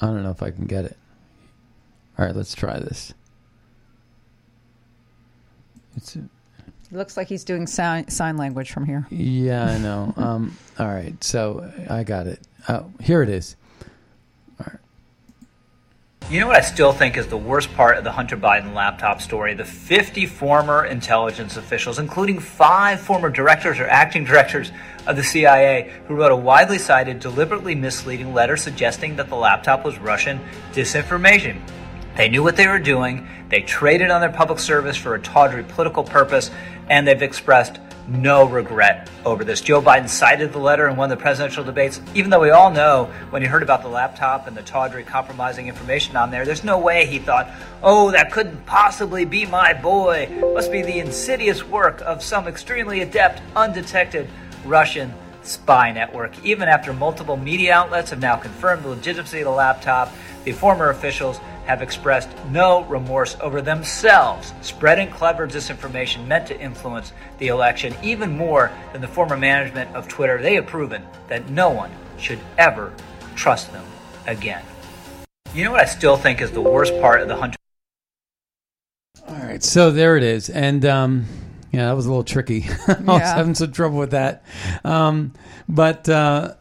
I 0.01 0.07
don't 0.07 0.23
know 0.23 0.31
if 0.31 0.43
I 0.43 0.51
can 0.51 0.65
get 0.65 0.83
it. 0.85 0.97
All 2.19 2.25
right, 2.25 2.35
let's 2.35 2.53
try 2.53 2.77
this. 2.79 3.13
It's 5.95 6.17
Looks 6.93 7.15
like 7.15 7.27
he's 7.29 7.45
doing 7.45 7.67
sign, 7.67 8.09
sign 8.09 8.35
language 8.35 8.71
from 8.71 8.85
here. 8.85 9.07
yeah, 9.09 9.63
I 9.65 9.77
know. 9.77 10.13
Um, 10.17 10.57
all 10.77 10.87
right, 10.87 11.21
so 11.23 11.71
I 11.89 12.03
got 12.03 12.27
it. 12.27 12.39
Oh, 12.69 12.91
here 12.99 13.21
it 13.21 13.29
is. 13.29 13.55
You 16.29 16.39
know 16.39 16.47
what 16.47 16.55
I 16.55 16.61
still 16.61 16.93
think 16.93 17.17
is 17.17 17.27
the 17.27 17.35
worst 17.35 17.73
part 17.73 17.97
of 17.97 18.05
the 18.05 18.11
Hunter 18.13 18.37
Biden 18.37 18.73
laptop 18.73 19.21
story? 19.21 19.53
The 19.53 19.65
50 19.65 20.27
former 20.27 20.85
intelligence 20.85 21.57
officials, 21.57 21.99
including 21.99 22.39
five 22.39 23.01
former 23.01 23.29
directors 23.29 23.79
or 23.79 23.87
acting 23.87 24.23
directors 24.23 24.71
of 25.07 25.17
the 25.17 25.23
CIA, 25.23 25.91
who 26.07 26.15
wrote 26.15 26.31
a 26.31 26.35
widely 26.37 26.77
cited, 26.77 27.19
deliberately 27.19 27.75
misleading 27.75 28.33
letter 28.33 28.55
suggesting 28.55 29.17
that 29.17 29.27
the 29.27 29.35
laptop 29.35 29.83
was 29.83 29.99
Russian 29.99 30.39
disinformation. 30.71 31.59
They 32.15 32.29
knew 32.29 32.43
what 32.43 32.55
they 32.55 32.67
were 32.67 32.79
doing, 32.79 33.27
they 33.49 33.61
traded 33.61 34.09
on 34.09 34.21
their 34.21 34.31
public 34.31 34.59
service 34.59 34.95
for 34.95 35.15
a 35.15 35.21
tawdry 35.21 35.63
political 35.63 36.05
purpose, 36.05 36.49
and 36.89 37.05
they've 37.05 37.21
expressed 37.21 37.79
no 38.07 38.45
regret 38.45 39.09
over 39.25 39.43
this. 39.43 39.61
Joe 39.61 39.81
Biden 39.81 40.09
cited 40.09 40.51
the 40.51 40.59
letter 40.59 40.87
in 40.89 40.95
one 40.95 41.11
of 41.11 41.17
the 41.17 41.21
presidential 41.21 41.63
debates, 41.63 42.01
even 42.13 42.29
though 42.29 42.39
we 42.39 42.49
all 42.49 42.71
know 42.71 43.11
when 43.29 43.41
he 43.41 43.47
heard 43.47 43.63
about 43.63 43.81
the 43.81 43.87
laptop 43.87 44.47
and 44.47 44.55
the 44.55 44.61
tawdry 44.63 45.03
compromising 45.03 45.67
information 45.67 46.15
on 46.15 46.31
there, 46.31 46.45
there's 46.45 46.63
no 46.63 46.79
way 46.79 47.05
he 47.05 47.19
thought, 47.19 47.49
oh, 47.83 48.11
that 48.11 48.31
couldn't 48.31 48.65
possibly 48.65 49.25
be 49.25 49.45
my 49.45 49.73
boy. 49.73 50.27
Must 50.53 50.71
be 50.71 50.81
the 50.81 50.99
insidious 50.99 51.63
work 51.63 52.01
of 52.01 52.23
some 52.23 52.47
extremely 52.47 53.01
adept, 53.01 53.41
undetected 53.55 54.27
Russian 54.65 55.13
spy 55.43 55.91
network. 55.91 56.43
Even 56.43 56.67
after 56.67 56.93
multiple 56.93 57.37
media 57.37 57.73
outlets 57.73 58.11
have 58.11 58.19
now 58.19 58.35
confirmed 58.35 58.83
the 58.83 58.89
legitimacy 58.89 59.39
of 59.39 59.45
the 59.45 59.51
laptop, 59.51 60.13
the 60.43 60.51
former 60.51 60.89
officials 60.89 61.39
have 61.65 61.81
expressed 61.81 62.29
no 62.49 62.83
remorse 62.85 63.37
over 63.41 63.61
themselves 63.61 64.53
spreading 64.61 65.09
clever 65.09 65.47
disinformation 65.47 66.25
meant 66.27 66.47
to 66.47 66.59
influence 66.59 67.13
the 67.37 67.47
election 67.47 67.95
even 68.03 68.35
more 68.35 68.71
than 68.93 69.01
the 69.01 69.07
former 69.07 69.37
management 69.37 69.93
of 69.95 70.07
Twitter. 70.07 70.41
They 70.41 70.55
have 70.55 70.65
proven 70.67 71.05
that 71.27 71.49
no 71.49 71.69
one 71.69 71.91
should 72.17 72.39
ever 72.57 72.93
trust 73.35 73.71
them 73.71 73.85
again. 74.27 74.63
You 75.53 75.63
know 75.65 75.71
what 75.71 75.81
I 75.81 75.85
still 75.85 76.17
think 76.17 76.41
is 76.41 76.51
the 76.51 76.61
worst 76.61 76.93
part 77.01 77.21
of 77.21 77.27
the 77.27 77.35
Hunter 77.35 77.57
All 79.27 79.35
right, 79.35 79.63
so 79.63 79.91
there 79.91 80.17
it 80.17 80.23
is, 80.23 80.49
and 80.49 80.83
um, 80.85 81.25
yeah, 81.71 81.87
that 81.87 81.95
was 81.95 82.05
a 82.05 82.09
little 82.09 82.23
tricky. 82.23 82.65
I 82.87 82.93
was 82.93 83.21
Yeah. 83.21 83.35
having 83.35 83.55
some 83.55 83.71
trouble 83.71 83.97
with 83.97 84.11
that, 84.11 84.43
um, 84.83 85.33
but 85.69 86.07
uh, 86.09 86.55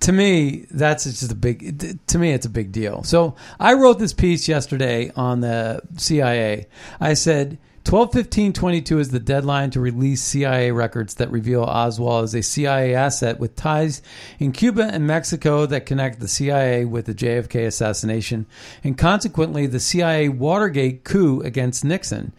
to 0.00 0.12
me, 0.12 0.66
that's 0.70 1.04
just 1.04 1.32
a 1.32 1.34
big. 1.34 1.98
To 2.06 2.18
me, 2.18 2.32
it's 2.32 2.46
a 2.46 2.50
big 2.50 2.72
deal. 2.72 3.02
So 3.02 3.34
I 3.58 3.74
wrote 3.74 3.98
this 3.98 4.12
piece 4.12 4.48
yesterday 4.48 5.10
on 5.16 5.40
the 5.40 5.80
CIA. 5.96 6.66
I 7.00 7.14
said. 7.14 7.58
12-15-22 7.86 8.98
is 8.98 9.10
the 9.10 9.20
deadline 9.20 9.70
to 9.70 9.78
release 9.78 10.20
CIA 10.20 10.72
records 10.72 11.14
that 11.14 11.30
reveal 11.30 11.62
Oswald 11.62 12.24
as 12.24 12.34
a 12.34 12.42
CIA 12.42 12.96
asset 12.96 13.38
with 13.38 13.54
ties 13.54 14.02
in 14.40 14.50
Cuba 14.50 14.90
and 14.92 15.06
Mexico 15.06 15.66
that 15.66 15.86
connect 15.86 16.18
the 16.18 16.26
CIA 16.26 16.84
with 16.84 17.06
the 17.06 17.14
JFK 17.14 17.64
assassination 17.64 18.46
and 18.82 18.98
consequently 18.98 19.68
the 19.68 19.78
CIA 19.78 20.28
Watergate 20.28 21.04
coup 21.04 21.40
against 21.42 21.84
Nixon. 21.84 22.32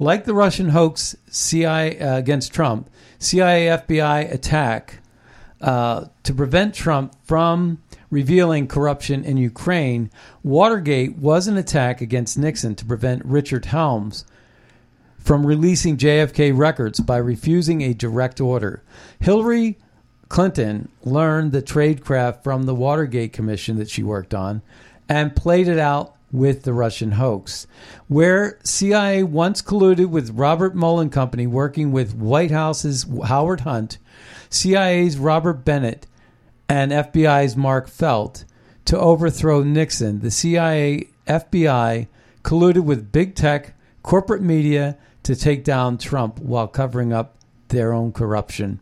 Like 0.00 0.24
the 0.24 0.34
Russian 0.34 0.70
hoax 0.70 1.14
CIA 1.30 2.00
uh, 2.00 2.16
against 2.16 2.52
Trump, 2.52 2.90
CIA 3.20 3.66
FBI 3.66 4.32
attack 4.34 4.97
uh, 5.60 6.06
to 6.22 6.34
prevent 6.34 6.74
Trump 6.74 7.14
from 7.24 7.82
revealing 8.10 8.66
corruption 8.66 9.24
in 9.24 9.36
Ukraine, 9.36 10.10
Watergate 10.42 11.16
was 11.16 11.46
an 11.46 11.56
attack 11.56 12.00
against 12.00 12.38
Nixon 12.38 12.74
to 12.76 12.84
prevent 12.84 13.24
Richard 13.24 13.66
Helms 13.66 14.24
from 15.18 15.44
releasing 15.44 15.96
JFK 15.96 16.56
records 16.56 17.00
by 17.00 17.18
refusing 17.18 17.82
a 17.82 17.92
direct 17.92 18.40
order. 18.40 18.82
Hillary 19.20 19.76
Clinton 20.28 20.88
learned 21.02 21.52
the 21.52 21.62
tradecraft 21.62 22.44
from 22.44 22.64
the 22.64 22.74
Watergate 22.74 23.32
Commission 23.32 23.76
that 23.78 23.90
she 23.90 24.02
worked 24.02 24.34
on 24.34 24.62
and 25.08 25.36
played 25.36 25.68
it 25.68 25.78
out 25.78 26.14
with 26.30 26.64
the 26.64 26.72
Russian 26.74 27.12
hoax. 27.12 27.66
Where 28.08 28.58
CIA 28.62 29.22
once 29.22 29.62
colluded 29.62 30.08
with 30.08 30.30
Robert 30.30 30.74
Mullen 30.74 31.10
Company 31.10 31.46
working 31.46 31.92
with 31.92 32.14
White 32.14 32.50
House's 32.50 33.06
Howard 33.26 33.60
Hunt, 33.60 33.98
CIA's 34.50 35.18
Robert 35.18 35.64
Bennett, 35.64 36.06
and 36.68 36.92
FBI's 36.92 37.56
Mark 37.56 37.88
Felt 37.88 38.44
to 38.84 38.98
overthrow 38.98 39.62
Nixon, 39.62 40.20
the 40.20 40.30
CIA 40.30 41.08
FBI 41.26 42.08
colluded 42.42 42.84
with 42.84 43.12
big 43.12 43.34
tech, 43.34 43.74
corporate 44.02 44.42
media 44.42 44.96
to 45.22 45.36
take 45.36 45.64
down 45.64 45.98
Trump 45.98 46.38
while 46.38 46.66
covering 46.66 47.12
up 47.12 47.36
their 47.68 47.92
own 47.92 48.12
corruption. 48.12 48.80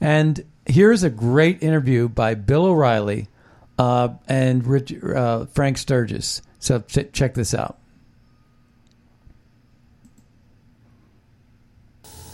And 0.00 0.44
here's 0.66 1.02
a 1.02 1.10
great 1.10 1.62
interview 1.62 2.08
by 2.08 2.34
Bill 2.34 2.66
O'Reilly 2.66 3.28
uh, 3.78 4.10
and 4.28 4.64
Rich, 4.66 4.94
uh, 5.02 5.46
Frank 5.46 5.78
Sturgis. 5.78 6.42
So 6.58 6.80
ch- 6.80 7.12
check 7.12 7.34
this 7.34 7.54
out. 7.54 7.78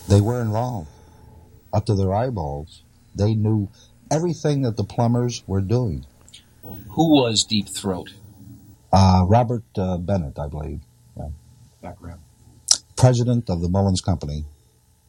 They 0.09 0.21
were 0.21 0.41
involved 0.41 0.89
up 1.73 1.87
to 1.87 1.95
their 1.95 2.13
eyeballs. 2.15 2.83
They 3.15 3.35
knew 3.35 3.69
everything 4.11 4.63
that 4.63 4.77
the 4.77 4.85
plumbers 4.85 5.43
were 5.47 5.61
doing. 5.61 6.07
Who 6.63 7.11
was 7.21 7.45
Deep 7.45 7.69
Throat? 7.69 8.13
Uh, 8.93 9.25
Robert 9.27 9.65
uh, 9.77 9.99
Bennett, 9.99 10.39
I 10.39 10.49
believe, 10.49 10.81
yeah. 11.17 11.29
Background. 11.83 12.21
president 12.97 13.49
of 13.51 13.61
the 13.61 13.69
Mullins 13.69 14.01
Company. 14.01 14.45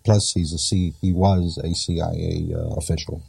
Plus, 0.03 0.33
he's 0.33 0.53
a 0.53 0.57
C. 0.57 0.93
He 1.01 1.11
was 1.13 1.57
a 1.63 1.73
CIA 1.73 2.51
uh, 2.53 2.75
official. 2.75 3.21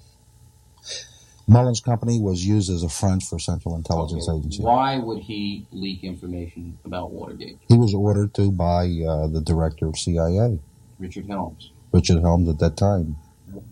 Mullins 1.47 1.81
Company 1.81 2.21
was 2.21 2.47
used 2.47 2.71
as 2.71 2.83
a 2.85 2.89
front 2.89 3.23
for 3.25 3.39
Central 3.39 3.75
Intelligence 3.75 4.29
Okay, 4.29 4.39
Agency. 4.39 4.63
Why 4.63 4.99
would 4.99 5.19
he 5.21 5.67
leak 5.73 6.05
information 6.05 6.79
about 6.85 7.11
Watergate? 7.11 7.59
He 7.69 7.77
was 7.77 7.93
ordered 7.93 8.35
to 8.35 8.53
by 8.53 8.85
uh, 8.85 9.27
the 9.27 9.43
director 9.45 9.87
of 9.87 9.99
CIA, 9.99 10.61
Richard 10.99 11.27
Helms. 11.27 11.73
Richard 11.93 12.21
Helms, 12.21 12.49
at 12.49 12.59
that 12.59 12.77
time. 12.77 13.17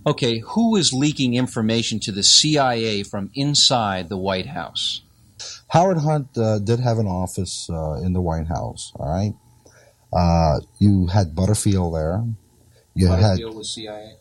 Okay, 0.06 0.38
who 0.38 0.76
is 0.76 0.92
leaking 0.92 1.34
information 1.34 2.00
to 2.00 2.12
the 2.12 2.22
CIA 2.22 3.02
from 3.02 3.30
inside 3.34 4.08
the 4.08 4.16
White 4.16 4.46
House? 4.46 5.02
Howard 5.68 5.98
Hunt 5.98 6.36
uh, 6.36 6.58
did 6.58 6.80
have 6.80 6.98
an 6.98 7.06
office 7.06 7.68
uh, 7.70 8.00
in 8.02 8.12
the 8.12 8.20
White 8.20 8.48
House. 8.48 8.92
All 8.96 9.08
right, 9.08 9.34
uh, 10.12 10.60
you 10.78 11.06
had 11.06 11.34
Butterfield 11.34 11.94
there. 11.94 12.24
You 12.94 13.08
had 13.08 13.20
Butterfield 13.20 13.56
was 13.56 13.74
CIA. 13.74 14.14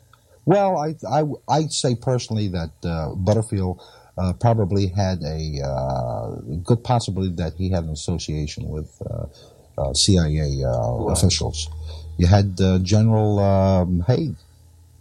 well, 0.45 0.77
I 0.77 0.95
I 1.09 1.23
I 1.49 1.67
say 1.67 1.95
personally 1.95 2.49
that 2.49 2.71
uh, 2.83 3.15
Butterfield 3.15 3.81
uh, 4.17 4.33
probably 4.33 4.87
had 4.87 5.21
a 5.23 5.61
uh, 5.63 6.35
good 6.63 6.83
possibility 6.83 7.33
that 7.35 7.53
he 7.53 7.69
had 7.71 7.83
an 7.85 7.91
association 7.91 8.67
with 8.67 9.01
CIA 9.93 10.63
uh, 10.63 10.69
officials. 11.11 11.69
You 12.17 12.27
had 12.27 12.59
uh, 12.59 12.79
General 12.79 13.39
um, 13.39 14.03
Haig. 14.07 14.35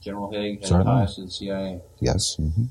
General 0.01 0.31
Haig 0.31 0.61
had 0.61 0.69
Certainly. 0.69 1.07
ties 1.07 1.15
to 1.17 1.23
the 1.23 1.31
CIA. 1.31 1.81
Yes. 2.01 2.37
hmm 2.37 2.65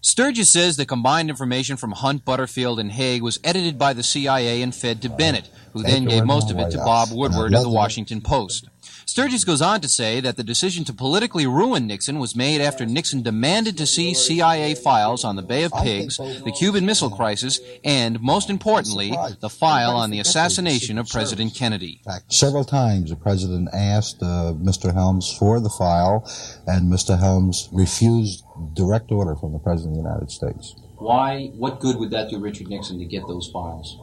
Sturgis 0.00 0.48
says 0.48 0.76
the 0.76 0.86
combined 0.86 1.28
information 1.28 1.76
from 1.76 1.90
Hunt, 1.90 2.24
Butterfield, 2.24 2.78
and 2.78 2.92
Haig 2.92 3.20
was 3.20 3.40
edited 3.42 3.78
by 3.78 3.92
the 3.92 4.04
CIA 4.04 4.62
and 4.62 4.72
fed 4.72 5.02
to 5.02 5.08
Bennett, 5.08 5.50
who 5.72 5.82
then 5.82 6.04
gave 6.04 6.24
most 6.24 6.52
of 6.52 6.58
it 6.58 6.70
to 6.70 6.78
Bob 6.78 7.08
Woodward 7.10 7.52
of 7.52 7.62
the 7.62 7.68
Washington 7.68 8.20
Post. 8.20 8.68
Sturgis 9.08 9.42
goes 9.42 9.62
on 9.62 9.80
to 9.80 9.88
say 9.88 10.20
that 10.20 10.36
the 10.36 10.44
decision 10.44 10.84
to 10.84 10.92
politically 10.92 11.46
ruin 11.46 11.86
Nixon 11.86 12.18
was 12.18 12.36
made 12.36 12.60
after 12.60 12.84
Nixon 12.84 13.22
demanded 13.22 13.78
to 13.78 13.86
see 13.86 14.12
CIA 14.12 14.74
files 14.74 15.24
on 15.24 15.34
the 15.34 15.40
Bay 15.40 15.64
of 15.64 15.72
Pigs, 15.72 16.18
the 16.18 16.54
Cuban 16.54 16.84
Missile 16.84 17.08
Crisis, 17.08 17.58
and, 17.82 18.20
most 18.20 18.50
importantly, 18.50 19.16
the 19.40 19.48
file 19.48 19.96
on 19.96 20.10
the 20.10 20.20
assassination 20.20 20.98
of 20.98 21.08
President 21.08 21.54
Kennedy. 21.54 22.02
Several 22.28 22.64
times 22.64 23.08
the 23.08 23.16
president 23.16 23.70
asked 23.72 24.22
uh, 24.22 24.52
Mr. 24.52 24.92
Helms 24.92 25.34
for 25.38 25.58
the 25.58 25.70
file, 25.70 26.30
and 26.66 26.92
Mr. 26.92 27.18
Helms 27.18 27.70
refused 27.72 28.44
direct 28.74 29.10
order 29.10 29.34
from 29.36 29.54
the 29.54 29.58
president 29.58 29.96
of 29.96 30.04
the 30.04 30.10
United 30.10 30.30
States. 30.30 30.74
Why? 30.96 31.46
What 31.54 31.80
good 31.80 31.96
would 31.96 32.10
that 32.10 32.28
do 32.28 32.38
Richard 32.38 32.68
Nixon 32.68 32.98
to 32.98 33.06
get 33.06 33.26
those 33.26 33.48
files? 33.50 33.96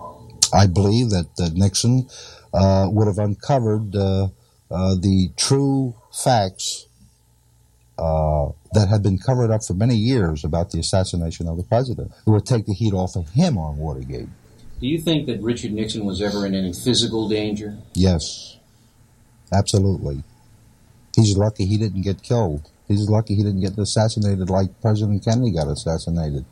I 0.52 0.66
believe 0.66 1.12
that 1.12 1.28
uh, 1.40 1.50
Nixon 1.54 2.08
uh, 2.56 2.88
would 2.90 3.06
have 3.06 3.20
uncovered 3.20 3.96
uh, 4.72 4.96
the 4.96 5.30
true 5.38 5.96
facts 6.12 6.88
uh, 7.98 8.50
that 8.74 8.88
had 8.90 9.02
been 9.02 9.18
covered 9.18 9.52
up 9.52 9.64
for 9.64 9.74
many 9.74 9.96
years 9.96 10.44
about 10.44 10.72
the 10.72 10.80
assassination 10.80 11.48
of 11.48 11.58
the 11.58 11.64
president. 11.64 12.12
It 12.26 12.30
would 12.30 12.46
take 12.46 12.66
the 12.66 12.74
heat 12.74 12.94
off 12.94 13.16
of 13.16 13.30
him 13.30 13.58
on 13.58 13.78
Watergate. 13.78 14.28
Do 14.82 14.88
you 14.88 15.00
think 15.00 15.28
that 15.28 15.42
Richard 15.42 15.72
Nixon 15.72 16.06
was 16.06 16.22
ever 16.22 16.46
in 16.46 16.54
any 16.54 16.74
physical 16.74 17.30
danger? 17.30 17.78
Yes, 17.94 18.58
absolutely. 19.54 20.24
He's 21.16 21.38
lucky 21.38 21.66
he 21.66 21.78
didn't 21.78 22.02
get 22.02 22.22
killed. 22.22 22.70
He's 22.88 23.10
lucky 23.10 23.36
he 23.36 23.44
didn't 23.44 23.62
get 23.62 23.78
assassinated 23.78 24.50
like 24.50 24.82
President 24.82 25.24
Kennedy 25.24 25.52
got 25.52 25.70
assassinated. 25.70 26.46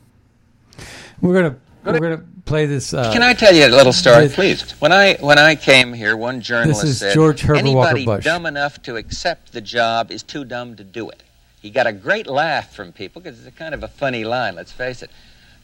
We're 1.21 1.33
gonna 1.33 1.57
we're 1.85 1.99
gonna 1.99 2.23
play 2.45 2.65
this. 2.65 2.93
Uh, 2.93 3.11
Can 3.11 3.21
I 3.21 3.33
tell 3.33 3.53
you 3.53 3.65
a 3.65 3.67
little 3.67 3.93
story, 3.93 4.23
with- 4.23 4.35
please? 4.35 4.71
When 4.79 4.91
I 4.91 5.15
when 5.15 5.37
I 5.37 5.55
came 5.55 5.93
here, 5.93 6.15
one 6.15 6.41
journalist 6.41 6.83
is 6.83 6.99
said, 6.99 7.13
George 7.13 7.41
Herbert 7.41 7.65
Walker 7.65 7.89
"Anybody 7.89 8.05
Bush." 8.05 8.23
dumb 8.23 8.45
enough 8.45 8.81
to 8.83 8.95
accept 8.95 9.51
the 9.53 9.61
job 9.61 10.11
is 10.11 10.23
too 10.23 10.45
dumb 10.45 10.75
to 10.75 10.83
do 10.83 11.09
it." 11.09 11.23
He 11.61 11.69
got 11.69 11.87
a 11.87 11.93
great 11.93 12.27
laugh 12.27 12.73
from 12.75 12.91
people 12.91 13.21
because 13.21 13.39
it's 13.39 13.47
a 13.47 13.51
kind 13.51 13.73
of 13.73 13.83
a 13.83 13.87
funny 13.87 14.23
line. 14.25 14.55
Let's 14.55 14.71
face 14.71 15.01
it. 15.01 15.09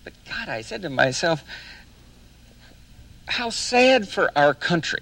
But 0.04 0.14
God, 0.28 0.48
I 0.48 0.62
said 0.62 0.82
to 0.84 0.90
myself, 0.90 1.44
how 3.28 3.50
sad 3.50 4.08
for 4.08 4.32
our 4.36 4.54
country 4.54 5.02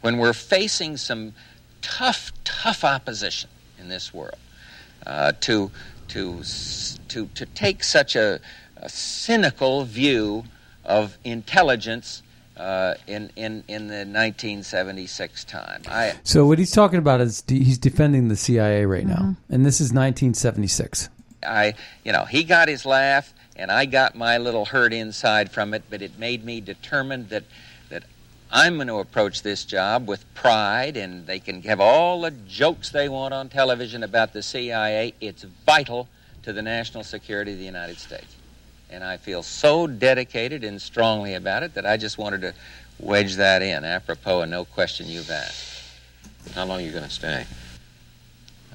when 0.00 0.16
we're 0.18 0.32
facing 0.32 0.96
some 0.96 1.34
tough, 1.82 2.32
tough 2.44 2.82
opposition 2.82 3.50
in 3.78 3.88
this 3.88 4.12
world 4.12 4.38
uh, 5.06 5.32
to 5.40 5.70
to 6.08 6.42
to 7.08 7.26
to 7.34 7.46
take 7.46 7.84
such 7.84 8.16
a, 8.16 8.40
a 8.76 8.88
cynical 8.88 9.84
view 9.84 10.44
of 10.84 11.18
intelligence 11.24 12.22
uh, 12.56 12.94
in 13.06 13.30
in 13.36 13.62
in 13.68 13.88
the 13.88 14.04
1976 14.06 15.44
time. 15.44 15.82
I 15.88 16.14
So 16.22 16.46
what 16.46 16.58
he's 16.58 16.70
talking 16.70 16.98
about 16.98 17.20
is 17.20 17.42
de- 17.42 17.62
he's 17.62 17.78
defending 17.78 18.28
the 18.28 18.36
CIA 18.36 18.86
right 18.86 19.06
now, 19.06 19.14
Mm-hmm. 19.16 19.52
and 19.54 19.66
this 19.66 19.76
is 19.80 19.92
1976. 19.92 21.08
I, 21.46 21.74
you 22.04 22.12
know, 22.12 22.24
he 22.24 22.42
got 22.44 22.68
his 22.68 22.84
laugh, 22.86 23.32
and 23.56 23.70
I 23.70 23.84
got 23.84 24.16
my 24.16 24.38
little 24.38 24.64
hurt 24.64 24.92
inside 24.92 25.50
from 25.50 25.74
it. 25.74 25.84
But 25.90 26.02
it 26.02 26.18
made 26.18 26.44
me 26.44 26.60
determined 26.60 27.28
that 27.28 27.44
that 27.90 28.04
I'm 28.50 28.76
going 28.76 28.88
to 28.88 28.96
approach 29.00 29.42
this 29.42 29.64
job 29.64 30.08
with 30.08 30.24
pride, 30.34 30.96
and 30.96 31.26
they 31.26 31.38
can 31.38 31.62
have 31.62 31.78
all 31.80 32.22
the 32.22 32.30
jokes 32.30 32.90
they 32.90 33.08
want 33.08 33.34
on 33.34 33.48
television 33.48 34.02
about 34.02 34.32
the 34.32 34.42
CIA. 34.42 35.12
It's 35.20 35.42
vital 35.66 36.08
to 36.42 36.52
the 36.52 36.62
national 36.62 37.04
security 37.04 37.52
of 37.52 37.58
the 37.58 37.64
United 37.64 37.98
States, 37.98 38.34
and 38.90 39.02
I 39.04 39.16
feel 39.16 39.42
so 39.42 39.86
dedicated 39.86 40.64
and 40.64 40.80
strongly 40.80 41.34
about 41.34 41.62
it 41.62 41.74
that 41.74 41.86
I 41.86 41.96
just 41.96 42.18
wanted 42.18 42.42
to 42.42 42.54
wedge 42.98 43.36
that 43.36 43.62
in, 43.62 43.84
apropos 43.84 44.42
of 44.42 44.48
no 44.48 44.64
question 44.64 45.06
you've 45.06 45.30
asked. 45.30 45.82
How 46.54 46.64
long 46.64 46.80
are 46.80 46.84
you 46.84 46.92
going 46.92 47.04
to 47.04 47.10
stay? 47.10 47.44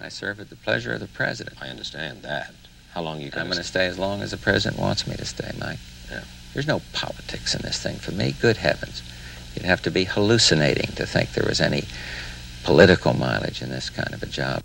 I 0.02 0.10
serve 0.10 0.40
at 0.40 0.50
the 0.50 0.56
pleasure 0.56 0.94
of 0.94 1.00
the 1.00 1.08
president. 1.08 1.58
I 1.62 1.68
understand 1.68 2.24
that. 2.24 2.54
How 2.94 3.02
long 3.02 3.18
are 3.18 3.22
you 3.22 3.30
going 3.30 3.32
to 3.32 3.40
I'm 3.42 3.48
going 3.48 3.58
to 3.58 3.64
stay 3.64 3.86
as 3.88 3.98
long 3.98 4.22
as 4.22 4.32
the 4.32 4.38
president 4.38 4.82
wants 4.82 5.08
me 5.08 5.16
to 5.16 5.26
stay, 5.26 5.52
Mike. 5.60 5.80
Yeah. 6.12 6.24
There's 6.54 6.68
no 6.68 6.82
politics 6.92 7.56
in 7.56 7.62
this 7.62 7.82
thing 7.82 7.96
for 7.96 8.12
me. 8.12 8.34
Good 8.42 8.58
heavens. 8.58 9.02
You'd 9.56 9.66
have 9.66 9.82
to 9.84 9.92
be 9.92 10.04
hallucinating 10.04 10.96
to 10.96 11.06
think 11.06 11.32
there 11.34 11.48
was 11.48 11.62
any 11.62 11.86
political 12.64 13.14
mileage 13.14 13.62
in 13.62 13.70
this 13.70 13.90
kind 13.90 14.14
of 14.14 14.22
a 14.22 14.26
job. 14.26 14.62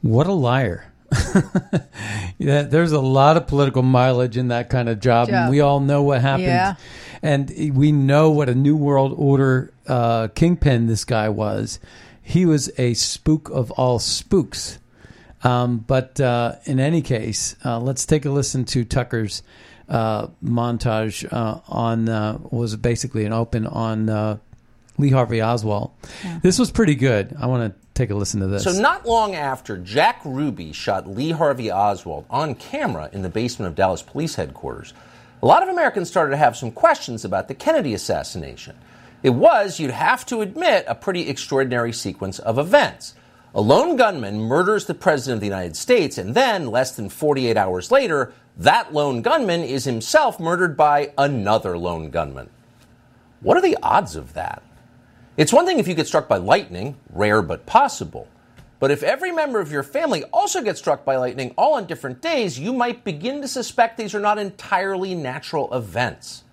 What 0.00 0.26
a 0.26 0.32
liar! 0.32 0.92
yeah, 2.38 2.62
there's 2.62 2.92
a 2.92 3.00
lot 3.00 3.36
of 3.36 3.46
political 3.46 3.82
mileage 3.82 4.36
in 4.36 4.48
that 4.48 4.70
kind 4.70 4.88
of 4.88 5.00
job, 5.00 5.28
Job. 5.28 5.34
and 5.34 5.50
we 5.50 5.60
all 5.60 5.80
know 5.80 6.02
what 6.02 6.20
happened. 6.20 6.46
Yeah. 6.46 6.74
And 7.22 7.50
we 7.74 7.90
know 7.92 8.30
what 8.30 8.48
a 8.48 8.54
New 8.54 8.76
World 8.76 9.14
Order 9.16 9.72
uh, 9.86 10.28
kingpin 10.28 10.86
this 10.86 11.04
guy 11.04 11.28
was. 11.28 11.78
He 12.20 12.44
was 12.44 12.70
a 12.78 12.94
spook 12.94 13.48
of 13.50 13.70
all 13.72 13.98
spooks. 13.98 14.78
Um, 15.42 15.78
but 15.78 16.20
uh, 16.20 16.56
in 16.64 16.80
any 16.80 17.02
case, 17.02 17.54
uh, 17.64 17.78
let's 17.78 18.06
take 18.06 18.24
a 18.24 18.30
listen 18.30 18.64
to 18.66 18.84
Tucker's 18.84 19.42
uh, 19.88 20.28
montage 20.42 21.30
uh, 21.30 21.60
on 21.68 22.08
uh, 22.08 22.38
was 22.50 22.76
basically 22.76 23.26
an 23.26 23.32
open 23.32 23.66
on 23.66 24.08
uh, 24.08 24.38
Lee 24.96 25.10
Harvey 25.10 25.42
Oswald. 25.42 25.90
This 26.42 26.58
was 26.58 26.70
pretty 26.70 26.94
good. 26.94 27.36
I 27.38 27.46
want 27.46 27.74
to 27.74 27.83
take 27.94 28.10
a 28.10 28.14
listen 28.14 28.40
to 28.40 28.46
this. 28.46 28.64
So, 28.64 28.72
not 28.72 29.06
long 29.06 29.34
after 29.34 29.78
Jack 29.78 30.20
Ruby 30.24 30.72
shot 30.72 31.08
Lee 31.08 31.30
Harvey 31.30 31.70
Oswald 31.70 32.26
on 32.28 32.54
camera 32.54 33.08
in 33.12 33.22
the 33.22 33.28
basement 33.28 33.68
of 33.68 33.74
Dallas 33.74 34.02
Police 34.02 34.34
Headquarters, 34.34 34.92
a 35.42 35.46
lot 35.46 35.62
of 35.62 35.68
Americans 35.68 36.08
started 36.08 36.30
to 36.30 36.36
have 36.36 36.56
some 36.56 36.70
questions 36.70 37.24
about 37.24 37.48
the 37.48 37.54
Kennedy 37.54 37.94
assassination. 37.94 38.76
It 39.22 39.30
was, 39.30 39.80
you'd 39.80 39.90
have 39.90 40.26
to 40.26 40.42
admit, 40.42 40.84
a 40.86 40.94
pretty 40.94 41.28
extraordinary 41.28 41.92
sequence 41.92 42.38
of 42.38 42.58
events. 42.58 43.14
A 43.54 43.60
lone 43.60 43.96
gunman 43.96 44.40
murders 44.40 44.86
the 44.86 44.94
President 44.94 45.36
of 45.36 45.40
the 45.40 45.46
United 45.46 45.76
States, 45.76 46.18
and 46.18 46.34
then, 46.34 46.66
less 46.66 46.96
than 46.96 47.08
48 47.08 47.56
hours 47.56 47.90
later, 47.90 48.32
that 48.56 48.92
lone 48.92 49.22
gunman 49.22 49.62
is 49.62 49.84
himself 49.84 50.40
murdered 50.40 50.76
by 50.76 51.12
another 51.16 51.78
lone 51.78 52.10
gunman. 52.10 52.50
What 53.40 53.56
are 53.56 53.62
the 53.62 53.78
odds 53.82 54.16
of 54.16 54.34
that? 54.34 54.62
It's 55.36 55.52
one 55.52 55.66
thing 55.66 55.80
if 55.80 55.88
you 55.88 55.94
get 55.94 56.06
struck 56.06 56.28
by 56.28 56.36
lightning, 56.36 56.96
rare 57.10 57.42
but 57.42 57.66
possible. 57.66 58.28
But 58.78 58.92
if 58.92 59.02
every 59.02 59.32
member 59.32 59.58
of 59.58 59.72
your 59.72 59.82
family 59.82 60.22
also 60.32 60.62
gets 60.62 60.78
struck 60.78 61.04
by 61.04 61.16
lightning 61.16 61.54
all 61.58 61.74
on 61.74 61.86
different 61.86 62.22
days, 62.22 62.56
you 62.56 62.72
might 62.72 63.02
begin 63.02 63.40
to 63.40 63.48
suspect 63.48 63.96
these 63.96 64.14
are 64.14 64.20
not 64.20 64.38
entirely 64.38 65.12
natural 65.12 65.72
events. 65.74 66.44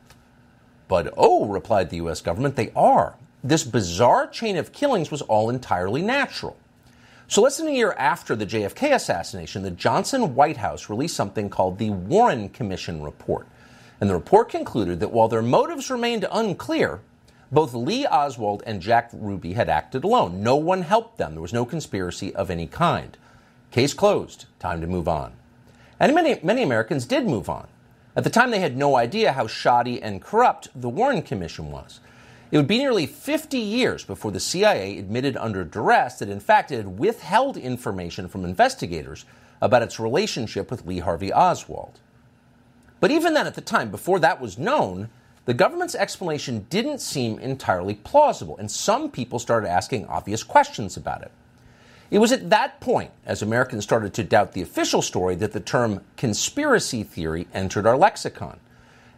But 0.87 1.13
oh, 1.15 1.45
replied 1.45 1.91
the 1.91 1.97
US 1.97 2.21
government, 2.21 2.55
they 2.55 2.71
are. 2.75 3.17
This 3.43 3.63
bizarre 3.63 4.25
chain 4.27 4.57
of 4.57 4.71
killings 4.71 5.11
was 5.11 5.21
all 5.21 5.51
entirely 5.51 6.01
natural. 6.01 6.57
So, 7.27 7.43
less 7.43 7.57
than 7.57 7.67
a 7.67 7.71
year 7.71 7.93
after 7.99 8.35
the 8.35 8.47
JFK 8.47 8.95
assassination, 8.95 9.61
the 9.61 9.71
Johnson 9.71 10.33
White 10.33 10.57
House 10.57 10.89
released 10.89 11.15
something 11.15 11.49
called 11.49 11.77
the 11.77 11.91
Warren 11.91 12.49
Commission 12.49 13.03
Report. 13.03 13.47
And 13.99 14.09
the 14.09 14.15
report 14.15 14.49
concluded 14.49 14.99
that 14.99 15.11
while 15.11 15.27
their 15.27 15.43
motives 15.43 15.91
remained 15.91 16.25
unclear, 16.31 16.99
both 17.51 17.73
Lee 17.73 18.05
Oswald 18.05 18.63
and 18.65 18.81
Jack 18.81 19.09
Ruby 19.13 19.53
had 19.53 19.69
acted 19.69 20.03
alone. 20.03 20.41
No 20.41 20.55
one 20.55 20.83
helped 20.83 21.17
them. 21.17 21.33
There 21.33 21.41
was 21.41 21.53
no 21.53 21.65
conspiracy 21.65 22.33
of 22.33 22.49
any 22.49 22.67
kind. 22.67 23.17
Case 23.71 23.93
closed. 23.93 24.45
Time 24.59 24.79
to 24.81 24.87
move 24.87 25.07
on. 25.07 25.33
And 25.99 26.15
many, 26.15 26.39
many 26.41 26.63
Americans 26.63 27.05
did 27.05 27.25
move 27.25 27.49
on. 27.49 27.67
At 28.15 28.23
the 28.23 28.29
time, 28.29 28.51
they 28.51 28.59
had 28.59 28.77
no 28.77 28.95
idea 28.95 29.33
how 29.33 29.47
shoddy 29.47 30.01
and 30.01 30.21
corrupt 30.21 30.69
the 30.75 30.89
Warren 30.89 31.21
Commission 31.21 31.71
was. 31.71 31.99
It 32.51 32.57
would 32.57 32.67
be 32.67 32.77
nearly 32.77 33.05
50 33.05 33.57
years 33.57 34.03
before 34.03 34.31
the 34.31 34.39
CIA 34.39 34.97
admitted 34.97 35.37
under 35.37 35.63
duress 35.63 36.19
that, 36.19 36.27
in 36.27 36.41
fact, 36.41 36.71
it 36.71 36.77
had 36.77 36.99
withheld 36.99 37.55
information 37.55 38.27
from 38.27 38.43
investigators 38.43 39.25
about 39.61 39.83
its 39.83 39.99
relationship 39.99 40.69
with 40.69 40.85
Lee 40.85 40.99
Harvey 40.99 41.31
Oswald. 41.31 41.99
But 42.99 43.11
even 43.11 43.33
then, 43.33 43.47
at 43.47 43.55
the 43.55 43.61
time, 43.61 43.89
before 43.89 44.19
that 44.19 44.41
was 44.41 44.57
known, 44.57 45.09
the 45.51 45.55
government's 45.55 45.95
explanation 45.95 46.65
didn't 46.69 47.01
seem 47.01 47.37
entirely 47.39 47.93
plausible, 47.93 48.55
and 48.55 48.71
some 48.71 49.11
people 49.11 49.37
started 49.37 49.69
asking 49.69 50.05
obvious 50.05 50.43
questions 50.43 50.95
about 50.95 51.23
it. 51.23 51.31
It 52.09 52.19
was 52.19 52.31
at 52.31 52.49
that 52.51 52.79
point, 52.79 53.11
as 53.25 53.41
Americans 53.41 53.83
started 53.83 54.13
to 54.13 54.23
doubt 54.23 54.53
the 54.53 54.61
official 54.61 55.01
story, 55.01 55.35
that 55.35 55.51
the 55.51 55.59
term 55.59 56.05
conspiracy 56.15 57.03
theory 57.03 57.49
entered 57.53 57.85
our 57.85 57.97
lexicon. 57.97 58.61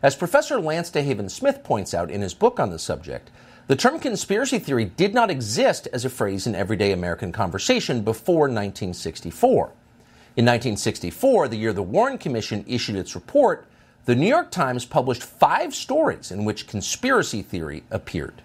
As 0.02 0.16
Professor 0.16 0.60
Lance 0.60 0.90
DeHaven 0.90 1.30
Smith 1.30 1.64
points 1.64 1.94
out 1.94 2.10
in 2.10 2.22
his 2.22 2.34
book 2.34 2.60
on 2.60 2.72
the 2.72 2.80
subject, 2.80 3.30
the 3.68 3.76
term 3.76 4.00
conspiracy 4.00 4.58
theory 4.58 4.86
did 4.86 5.14
not 5.14 5.30
exist 5.30 5.88
as 5.94 6.04
a 6.04 6.10
phrase 6.10 6.48
in 6.48 6.56
everyday 6.56 6.94
American 6.94 7.32
conversation 7.32 8.02
before 8.02 8.48
1964. 8.48 9.66
In 10.36 10.46
1964, 10.46 11.50
the 11.50 11.58
year 11.58 11.74
the 11.74 11.84
Warren 11.84 12.18
Commission 12.18 12.66
issued 12.68 12.96
its 12.96 13.14
report, 13.14 13.68
the 14.06 14.16
New 14.16 14.28
York 14.28 14.52
Times 14.52 14.86
published 14.86 15.24
five 15.24 15.74
stories 15.74 16.32
in 16.32 16.44
which 16.44 16.68
conspiracy 16.68 17.42
theory 17.42 17.84
appeared. 17.90 18.42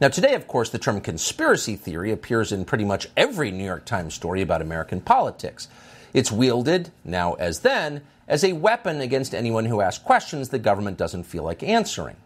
Now, 0.00 0.08
today, 0.08 0.34
of 0.34 0.48
course, 0.48 0.70
the 0.70 0.78
term 0.78 1.00
conspiracy 1.00 1.76
theory 1.76 2.10
appears 2.10 2.52
in 2.52 2.64
pretty 2.64 2.84
much 2.84 3.08
every 3.16 3.50
New 3.50 3.64
York 3.64 3.84
Times 3.84 4.14
story 4.14 4.40
about 4.40 4.62
American 4.62 5.00
politics. 5.00 5.68
It's 6.14 6.32
wielded, 6.32 6.90
now 7.04 7.34
as 7.34 7.60
then, 7.60 8.02
as 8.26 8.42
a 8.42 8.54
weapon 8.54 9.00
against 9.00 9.34
anyone 9.34 9.66
who 9.66 9.80
asks 9.80 10.02
questions 10.02 10.48
the 10.48 10.58
government 10.58 10.96
doesn't 10.96 11.24
feel 11.24 11.44
like 11.44 11.62
answering. 11.62 12.16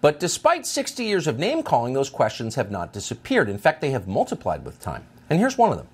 But 0.00 0.20
despite 0.20 0.66
60 0.66 1.04
years 1.04 1.26
of 1.26 1.38
name 1.38 1.62
calling, 1.62 1.94
those 1.94 2.10
questions 2.10 2.56
have 2.56 2.70
not 2.70 2.92
disappeared. 2.92 3.48
In 3.48 3.58
fact, 3.58 3.80
they 3.80 3.90
have 3.90 4.06
multiplied 4.06 4.64
with 4.64 4.80
time. 4.80 5.04
And 5.30 5.38
here's 5.38 5.56
one 5.56 5.70
of 5.70 5.78
them. 5.78 5.88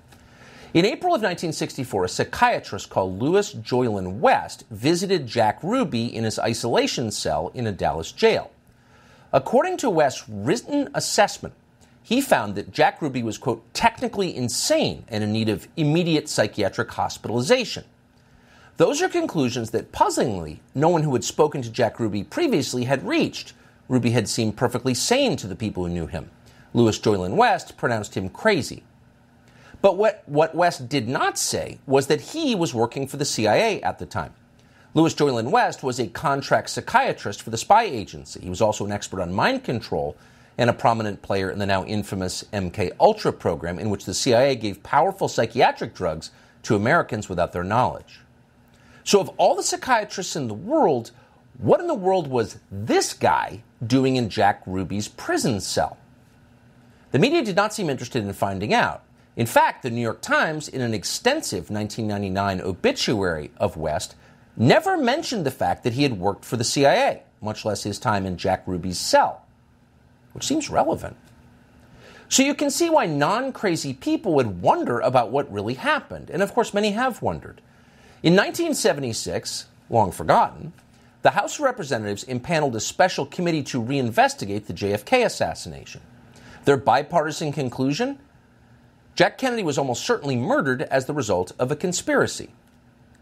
In 0.73 0.85
April 0.85 1.13
of 1.13 1.21
1964, 1.21 2.05
a 2.05 2.09
psychiatrist 2.09 2.89
called 2.89 3.21
Louis 3.21 3.53
Jolyon 3.53 4.19
West 4.19 4.63
visited 4.71 5.27
Jack 5.27 5.61
Ruby 5.61 6.05
in 6.05 6.23
his 6.23 6.39
isolation 6.39 7.11
cell 7.11 7.51
in 7.53 7.67
a 7.67 7.71
Dallas 7.71 8.11
jail. 8.11 8.49
According 9.31 9.77
to 9.77 9.89
West's 9.91 10.27
written 10.27 10.89
assessment, 10.95 11.53
he 12.01 12.21
found 12.21 12.55
that 12.55 12.71
Jack 12.71 13.03
Ruby 13.03 13.21
was, 13.21 13.37
quote, 13.37 13.63
technically 13.75 14.35
insane 14.35 15.05
and 15.09 15.23
in 15.23 15.31
need 15.31 15.47
of 15.47 15.67
immediate 15.77 16.27
psychiatric 16.27 16.89
hospitalization. 16.89 17.83
Those 18.77 18.99
are 19.03 19.09
conclusions 19.09 19.69
that, 19.71 19.91
puzzlingly, 19.91 20.59
no 20.73 20.89
one 20.89 21.03
who 21.03 21.13
had 21.13 21.23
spoken 21.23 21.61
to 21.61 21.69
Jack 21.69 21.99
Ruby 21.99 22.23
previously 22.23 22.85
had 22.85 23.07
reached. 23.07 23.53
Ruby 23.87 24.09
had 24.09 24.27
seemed 24.27 24.57
perfectly 24.57 24.95
sane 24.95 25.37
to 25.37 25.45
the 25.45 25.55
people 25.55 25.85
who 25.85 25.93
knew 25.93 26.07
him. 26.07 26.31
Louis 26.73 26.97
Jolyon 26.97 27.35
West 27.35 27.77
pronounced 27.77 28.17
him 28.17 28.27
crazy. 28.27 28.81
But 29.83 29.97
what, 29.97 30.23
what 30.27 30.55
West 30.55 30.87
did 30.87 31.09
not 31.09 31.37
say 31.37 31.77
was 31.85 32.07
that 32.07 32.21
he 32.21 32.55
was 32.55 32.73
working 32.73 33.05
for 33.05 33.17
the 33.17 33.25
CIA 33.25 33.81
at 33.81 33.99
the 33.99 34.05
time. 34.05 34.33
Louis 34.93 35.13
Jolyon 35.13 35.51
West 35.51 35.83
was 35.83 35.99
a 35.99 36.07
contract 36.07 36.69
psychiatrist 36.69 37.41
for 37.41 37.49
the 37.49 37.57
spy 37.57 37.83
agency. 37.83 38.39
He 38.39 38.49
was 38.49 38.61
also 38.61 38.85
an 38.85 38.93
expert 38.93 39.19
on 39.19 39.33
mind 39.33 39.65
control 39.65 40.15
and 40.57 40.69
a 40.69 40.73
prominent 40.73 41.21
player 41.21 41.51
in 41.51 41.59
the 41.59 41.65
now 41.65 41.83
infamous 41.83 42.45
MK 42.53 42.93
Ultra 42.97 43.33
program 43.33 43.77
in 43.77 43.89
which 43.89 44.05
the 44.05 44.13
CIA 44.13 44.55
gave 44.55 44.81
powerful 44.83 45.27
psychiatric 45.27 45.93
drugs 45.93 46.31
to 46.61 46.77
Americans 46.77 47.27
without 47.27 47.51
their 47.51 47.65
knowledge. 47.65 48.21
So 49.03 49.19
of 49.19 49.27
all 49.35 49.53
the 49.53 49.63
psychiatrists 49.63 50.37
in 50.37 50.47
the 50.47 50.53
world, 50.53 51.11
what 51.57 51.81
in 51.81 51.87
the 51.87 51.93
world 51.93 52.27
was 52.27 52.57
this 52.71 53.13
guy 53.13 53.63
doing 53.85 54.15
in 54.15 54.29
Jack 54.29 54.61
Ruby's 54.65 55.09
prison 55.09 55.59
cell? 55.59 55.97
The 57.11 57.19
media 57.19 57.43
did 57.43 57.57
not 57.57 57.73
seem 57.73 57.89
interested 57.89 58.23
in 58.23 58.31
finding 58.31 58.73
out. 58.73 59.02
In 59.35 59.45
fact, 59.47 59.81
the 59.81 59.89
New 59.89 60.01
York 60.01 60.21
Times, 60.21 60.67
in 60.67 60.81
an 60.81 60.93
extensive 60.93 61.69
1999 61.69 62.61
obituary 62.61 63.51
of 63.57 63.77
West, 63.77 64.15
never 64.55 64.95
mentioned 64.97 65.45
the 65.45 65.51
fact 65.51 65.83
that 65.83 65.93
he 65.93 66.03
had 66.03 66.19
worked 66.19 66.45
for 66.45 66.55
the 66.55 66.63
CIA, 66.63 67.23
much 67.41 67.65
less 67.65 67.83
his 67.83 67.97
time 67.97 68.25
in 68.25 68.37
Jack 68.37 68.63
Ruby's 68.67 68.99
cell, 68.99 69.43
which 70.33 70.45
seems 70.45 70.69
relevant. 70.69 71.17
So 72.29 72.43
you 72.43 72.53
can 72.53 72.69
see 72.69 72.89
why 72.89 73.05
non 73.05 73.51
crazy 73.51 73.93
people 73.93 74.33
would 74.35 74.61
wonder 74.61 74.99
about 74.99 75.31
what 75.31 75.51
really 75.51 75.75
happened. 75.75 76.29
And 76.29 76.41
of 76.41 76.53
course, 76.53 76.73
many 76.73 76.91
have 76.91 77.21
wondered. 77.21 77.61
In 78.21 78.33
1976, 78.35 79.65
long 79.89 80.11
forgotten, 80.11 80.73
the 81.23 81.31
House 81.31 81.55
of 81.55 81.65
Representatives 81.65 82.23
impaneled 82.23 82.75
a 82.75 82.79
special 82.79 83.25
committee 83.25 83.63
to 83.63 83.81
reinvestigate 83.81 84.65
the 84.65 84.73
JFK 84.73 85.25
assassination. 85.25 86.01
Their 86.65 86.77
bipartisan 86.77 87.51
conclusion 87.51 88.19
Jack 89.15 89.37
Kennedy 89.37 89.63
was 89.63 89.77
almost 89.77 90.05
certainly 90.05 90.35
murdered 90.35 90.83
as 90.83 91.05
the 91.05 91.13
result 91.13 91.51
of 91.59 91.71
a 91.71 91.75
conspiracy. 91.75 92.49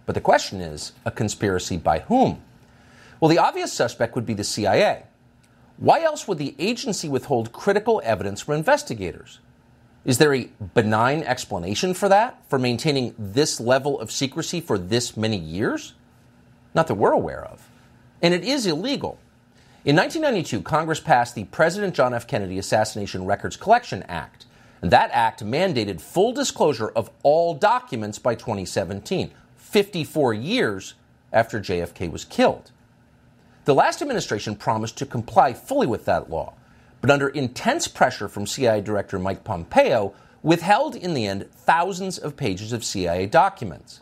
But 0.05 0.15
the 0.15 0.21
question 0.21 0.61
is 0.61 0.93
a 1.05 1.11
conspiracy 1.11 1.77
by 1.77 1.99
whom? 1.99 2.41
Well, 3.19 3.29
the 3.29 3.37
obvious 3.37 3.73
suspect 3.73 4.15
would 4.15 4.25
be 4.25 4.33
the 4.33 4.43
CIA. 4.43 5.03
Why 5.77 6.01
else 6.01 6.27
would 6.27 6.37
the 6.37 6.55
agency 6.59 7.09
withhold 7.09 7.51
critical 7.51 8.01
evidence 8.03 8.41
from 8.41 8.55
investigators? 8.55 9.39
Is 10.05 10.17
there 10.17 10.33
a 10.33 10.49
benign 10.73 11.23
explanation 11.23 11.93
for 11.93 12.09
that, 12.09 12.41
for 12.49 12.57
maintaining 12.57 13.13
this 13.17 13.59
level 13.59 13.99
of 13.99 14.11
secrecy 14.11 14.61
for 14.61 14.77
this 14.77 15.15
many 15.15 15.37
years? 15.37 15.93
Not 16.73 16.87
that 16.87 16.95
we're 16.95 17.11
aware 17.11 17.43
of. 17.43 17.69
And 18.21 18.33
it 18.33 18.43
is 18.43 18.65
illegal. 18.65 19.19
In 19.83 19.95
1992, 19.95 20.61
Congress 20.61 20.99
passed 20.99 21.35
the 21.35 21.43
President 21.45 21.93
John 21.95 22.13
F. 22.13 22.27
Kennedy 22.27 22.57
Assassination 22.57 23.25
Records 23.25 23.57
Collection 23.57 24.03
Act. 24.03 24.40
And 24.81 24.91
that 24.91 25.11
act 25.13 25.45
mandated 25.45 26.01
full 26.01 26.33
disclosure 26.33 26.89
of 26.89 27.11
all 27.23 27.53
documents 27.53 28.17
by 28.17 28.35
2017, 28.35 29.31
54 29.55 30.33
years 30.33 30.95
after 31.31 31.59
JFK 31.59 32.11
was 32.11 32.25
killed. 32.25 32.71
The 33.65 33.75
last 33.75 34.01
administration 34.01 34.55
promised 34.55 34.97
to 34.97 35.05
comply 35.05 35.53
fully 35.53 35.85
with 35.85 36.05
that 36.05 36.31
law, 36.31 36.53
but 36.99 37.11
under 37.11 37.29
intense 37.29 37.87
pressure 37.87 38.27
from 38.27 38.47
CIA 38.47 38.81
Director 38.81 39.19
Mike 39.19 39.43
Pompeo, 39.43 40.13
withheld 40.41 40.95
in 40.95 41.13
the 41.13 41.27
end 41.27 41.49
thousands 41.51 42.17
of 42.17 42.35
pages 42.35 42.73
of 42.73 42.83
CIA 42.83 43.27
documents. 43.27 44.01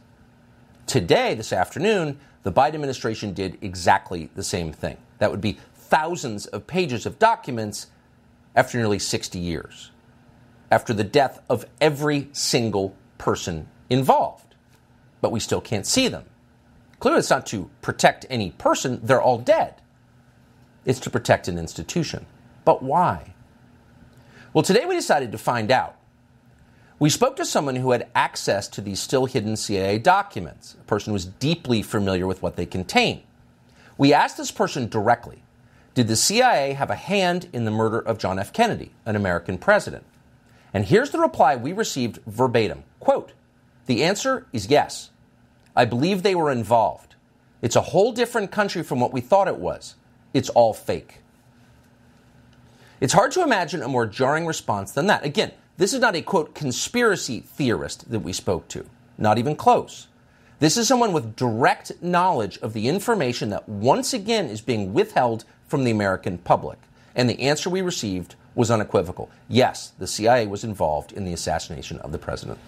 Today, 0.88 1.34
this 1.34 1.52
afternoon, 1.52 2.18
the 2.44 2.54
Biden 2.54 2.76
administration 2.76 3.34
did 3.34 3.58
exactly 3.62 4.30
the 4.36 4.44
same 4.44 4.72
thing. 4.72 4.98
That 5.18 5.30
would 5.30 5.42
be 5.42 5.58
thousands 5.76 6.46
of 6.46 6.66
pages 6.66 7.06
of 7.06 7.20
documents 7.20 7.88
after 8.56 8.78
nearly 8.78 8.98
60 8.98 9.38
years 9.38 9.92
after 10.72 10.94
the 10.94 11.04
death 11.04 11.42
of 11.50 11.66
every 11.82 12.30
single 12.32 12.96
person 13.18 13.68
involved. 13.90 14.56
But 15.22 15.32
we 15.32 15.40
still 15.40 15.62
can't 15.62 15.86
see 15.86 16.08
them. 16.08 16.26
Clearly, 17.00 17.20
it's 17.20 17.30
not 17.30 17.46
to 17.48 17.70
protect 17.82 18.26
any 18.30 18.52
person, 18.52 19.00
they're 19.04 19.22
all 19.22 19.38
dead. 19.38 19.76
It's 20.86 21.00
to 21.02 21.10
protect 21.10 21.48
an 21.48 21.58
institution. 21.58 22.26
But 22.66 22.84
why? 22.84 23.34
Well, 24.54 24.64
today 24.64 24.86
we 24.86 24.96
decided 24.96 25.32
to 25.32 25.38
find 25.38 25.72
out. 25.72 25.96
We 26.98 27.10
spoke 27.10 27.38
to 27.38 27.46
someone 27.46 27.78
who 27.78 27.92
had 27.92 28.10
access 28.14 28.68
to 28.70 28.82
these 28.82 29.00
still 29.00 29.26
hidden 29.26 29.56
CIA 29.56 30.00
documents, 30.00 30.76
a 30.80 30.84
person 30.84 31.12
who 31.12 31.14
was 31.14 31.26
deeply 31.26 31.82
familiar 31.82 32.28
with 32.28 32.42
what 32.42 32.58
they 32.58 32.66
contain. 32.66 33.24
We 33.98 34.14
asked 34.14 34.38
this 34.38 34.52
person 34.52 34.90
directly 34.90 35.44
Did 35.94 36.08
the 36.08 36.18
CIA 36.18 36.74
have 36.74 36.90
a 36.90 36.96
hand 36.96 37.48
in 37.54 37.64
the 37.64 37.72
murder 37.72 38.00
of 38.00 38.18
John 38.18 38.38
F. 38.38 38.52
Kennedy, 38.52 38.92
an 39.06 39.16
American 39.16 39.58
president? 39.58 40.04
And 40.74 40.86
here's 40.86 41.10
the 41.12 41.20
reply 41.20 41.56
we 41.56 41.74
received 41.74 42.20
verbatim 42.26 42.84
quote, 43.00 43.34
The 43.86 44.04
answer 44.04 44.46
is 44.54 44.68
yes. 44.68 45.10
I 45.76 45.86
believe 45.86 46.24
they 46.24 46.36
were 46.36 46.52
involved. 46.52 47.16
It's 47.62 47.76
a 47.76 47.82
whole 47.82 48.12
different 48.12 48.52
country 48.52 48.84
from 48.84 49.00
what 49.00 49.14
we 49.14 49.22
thought 49.22 49.48
it 49.48 49.58
was. 49.58 49.96
It's 50.34 50.50
all 50.50 50.74
fake. 50.74 51.20
It's 53.02 53.14
hard 53.14 53.32
to 53.34 53.44
imagine 53.44 53.82
a 53.82 53.88
more 53.88 54.06
jarring 54.06 54.46
response 54.46 54.92
than 54.92 55.08
that. 55.08 55.24
Again, 55.24 55.52
this 55.78 55.94
is 55.94 56.02
not 56.02 56.16
a 56.16 56.22
quote 56.22 56.54
conspiracy 56.54 57.40
theorist 57.40 58.12
that 58.12 58.20
we 58.20 58.34
spoke 58.34 58.68
to, 58.70 58.86
not 59.18 59.38
even 59.38 59.56
close. 59.56 60.08
This 60.60 60.76
is 60.76 60.90
someone 60.90 61.14
with 61.14 61.38
direct 61.38 62.04
knowledge 62.04 62.58
of 62.58 62.74
the 62.74 62.90
information 62.90 63.50
that 63.50 63.70
once 63.70 64.14
again 64.14 64.48
is 64.48 64.60
being 64.60 64.94
withheld 64.94 65.46
from 65.66 65.86
the 65.86 65.92
American 65.92 66.38
public. 66.38 66.78
And 67.16 67.30
the 67.30 67.40
answer 67.40 67.70
we 67.70 67.82
received 67.82 68.36
was 68.56 68.72
unequivocal. 68.72 69.30
Yes, 69.48 69.94
the 70.00 70.08
CIA 70.08 70.48
was 70.48 70.64
involved 70.64 71.12
in 71.12 71.26
the 71.26 71.34
assassination 71.34 72.00
of 72.00 72.12
the 72.12 72.18
president. 72.18 72.60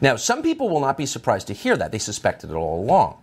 Now, 0.00 0.16
some 0.16 0.42
people 0.42 0.68
will 0.68 0.80
not 0.80 0.98
be 0.98 1.06
surprised 1.06 1.46
to 1.46 1.52
hear 1.52 1.76
that. 1.76 1.92
They 1.92 1.98
suspected 1.98 2.50
it 2.50 2.54
all 2.54 2.80
along. 2.80 3.18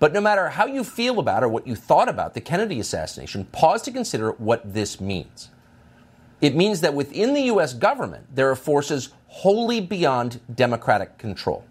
But 0.00 0.12
no 0.12 0.20
matter 0.20 0.48
how 0.48 0.66
you 0.66 0.82
feel 0.82 1.18
about 1.18 1.44
or 1.44 1.48
what 1.48 1.66
you 1.66 1.76
thought 1.76 2.08
about 2.08 2.34
the 2.34 2.40
Kennedy 2.40 2.80
assassination, 2.80 3.44
pause 3.52 3.82
to 3.82 3.92
consider 3.92 4.32
what 4.32 4.74
this 4.74 5.00
means. 5.00 5.50
It 6.40 6.56
means 6.56 6.80
that 6.80 6.94
within 6.94 7.34
the 7.34 7.42
U.S. 7.42 7.74
government, 7.74 8.34
there 8.34 8.50
are 8.50 8.56
forces 8.56 9.10
wholly 9.28 9.80
beyond 9.80 10.40
democratic 10.52 11.18
control. 11.18 11.64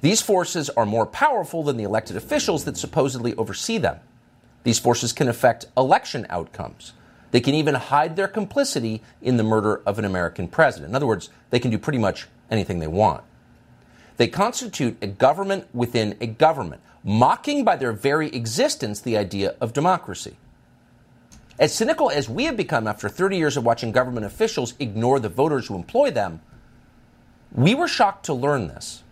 These 0.00 0.22
forces 0.22 0.68
are 0.70 0.86
more 0.86 1.06
powerful 1.06 1.62
than 1.62 1.76
the 1.76 1.84
elected 1.84 2.16
officials 2.16 2.64
that 2.64 2.76
supposedly 2.76 3.34
oversee 3.36 3.78
them. 3.78 4.00
These 4.64 4.78
forces 4.78 5.12
can 5.12 5.28
affect 5.28 5.66
election 5.76 6.26
outcomes. 6.30 6.94
They 7.32 7.40
can 7.40 7.54
even 7.54 7.74
hide 7.74 8.14
their 8.14 8.28
complicity 8.28 9.02
in 9.20 9.36
the 9.38 9.42
murder 9.42 9.80
of 9.84 9.98
an 9.98 10.04
American 10.04 10.46
president. 10.48 10.90
In 10.90 10.94
other 10.94 11.06
words, 11.06 11.30
they 11.50 11.58
can 11.58 11.70
do 11.70 11.78
pretty 11.78 11.98
much 11.98 12.28
anything 12.50 12.78
they 12.78 12.86
want. 12.86 13.24
They 14.18 14.28
constitute 14.28 14.96
a 15.02 15.06
government 15.06 15.66
within 15.74 16.16
a 16.20 16.26
government, 16.26 16.82
mocking 17.02 17.64
by 17.64 17.76
their 17.76 17.92
very 17.92 18.28
existence 18.28 19.00
the 19.00 19.16
idea 19.16 19.56
of 19.60 19.72
democracy. 19.72 20.36
As 21.58 21.74
cynical 21.74 22.10
as 22.10 22.28
we 22.28 22.44
have 22.44 22.56
become 22.56 22.86
after 22.86 23.08
30 23.08 23.36
years 23.38 23.56
of 23.56 23.64
watching 23.64 23.92
government 23.92 24.26
officials 24.26 24.74
ignore 24.78 25.18
the 25.18 25.28
voters 25.28 25.66
who 25.66 25.74
employ 25.74 26.10
them, 26.10 26.40
we 27.52 27.74
were 27.74 27.88
shocked 27.88 28.26
to 28.26 28.34
learn 28.34 28.68
this. 28.68 29.02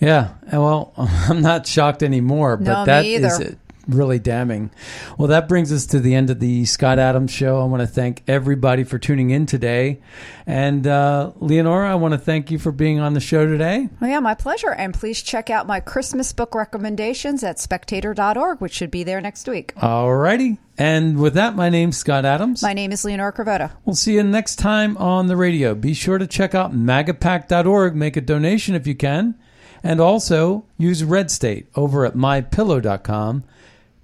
Yeah, 0.00 0.34
well, 0.52 0.92
I'm 0.96 1.40
not 1.40 1.66
shocked 1.66 2.02
anymore, 2.02 2.56
but 2.58 2.64
No, 2.66 2.80
me 2.80 2.86
that 2.86 3.04
either. 3.04 3.26
is 3.26 3.40
a 3.40 3.56
really 3.88 4.18
damning. 4.18 4.70
Well, 5.18 5.28
that 5.28 5.48
brings 5.48 5.72
us 5.72 5.86
to 5.86 6.00
the 6.00 6.14
end 6.14 6.30
of 6.30 6.40
the 6.40 6.64
Scott 6.64 6.98
Adams 6.98 7.30
show. 7.30 7.60
I 7.60 7.64
want 7.64 7.80
to 7.80 7.86
thank 7.86 8.22
everybody 8.28 8.84
for 8.84 8.98
tuning 8.98 9.30
in 9.30 9.46
today. 9.46 10.00
And 10.46 10.86
uh, 10.86 11.32
Leonora, 11.36 11.90
I 11.90 11.94
want 11.94 12.12
to 12.12 12.18
thank 12.18 12.50
you 12.50 12.58
for 12.58 12.72
being 12.72 12.98
on 12.98 13.14
the 13.14 13.20
show 13.20 13.46
today. 13.46 13.88
Well, 14.00 14.10
yeah, 14.10 14.20
my 14.20 14.34
pleasure. 14.34 14.72
And 14.72 14.92
please 14.94 15.22
check 15.22 15.50
out 15.50 15.66
my 15.66 15.80
Christmas 15.80 16.32
book 16.32 16.54
recommendations 16.54 17.44
at 17.44 17.58
spectator.org, 17.58 18.60
which 18.60 18.72
should 18.72 18.90
be 18.90 19.04
there 19.04 19.20
next 19.20 19.46
week. 19.48 19.72
All 19.80 20.14
righty. 20.14 20.58
And 20.78 21.18
with 21.18 21.34
that, 21.34 21.54
my 21.54 21.68
name's 21.68 21.98
Scott 21.98 22.24
Adams. 22.24 22.62
My 22.62 22.72
name 22.72 22.90
is 22.90 23.04
Leonora 23.04 23.32
Cravotta. 23.32 23.72
We'll 23.84 23.94
see 23.94 24.14
you 24.14 24.22
next 24.22 24.56
time 24.56 24.96
on 24.96 25.26
the 25.26 25.36
radio. 25.36 25.74
Be 25.74 25.92
sure 25.92 26.16
to 26.16 26.26
check 26.26 26.54
out 26.54 26.72
magapack.org. 26.72 27.94
Make 27.94 28.16
a 28.16 28.22
donation 28.22 28.74
if 28.74 28.86
you 28.86 28.94
can. 28.94 29.34
And 29.82 30.00
also 30.00 30.64
use 30.78 31.04
Red 31.04 31.30
State 31.30 31.68
over 31.74 32.04
at 32.04 32.14
mypillow.com 32.14 33.44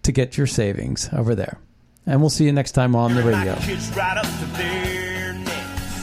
to 0.06 0.12
get 0.12 0.36
your 0.38 0.46
savings 0.46 1.08
over 1.12 1.34
there. 1.34 1.58
And 2.06 2.20
we'll 2.20 2.30
see 2.30 2.44
you 2.44 2.52
next 2.52 2.72
time 2.72 2.96
on 2.96 3.14
the 3.14 3.22
radio. 3.22 3.54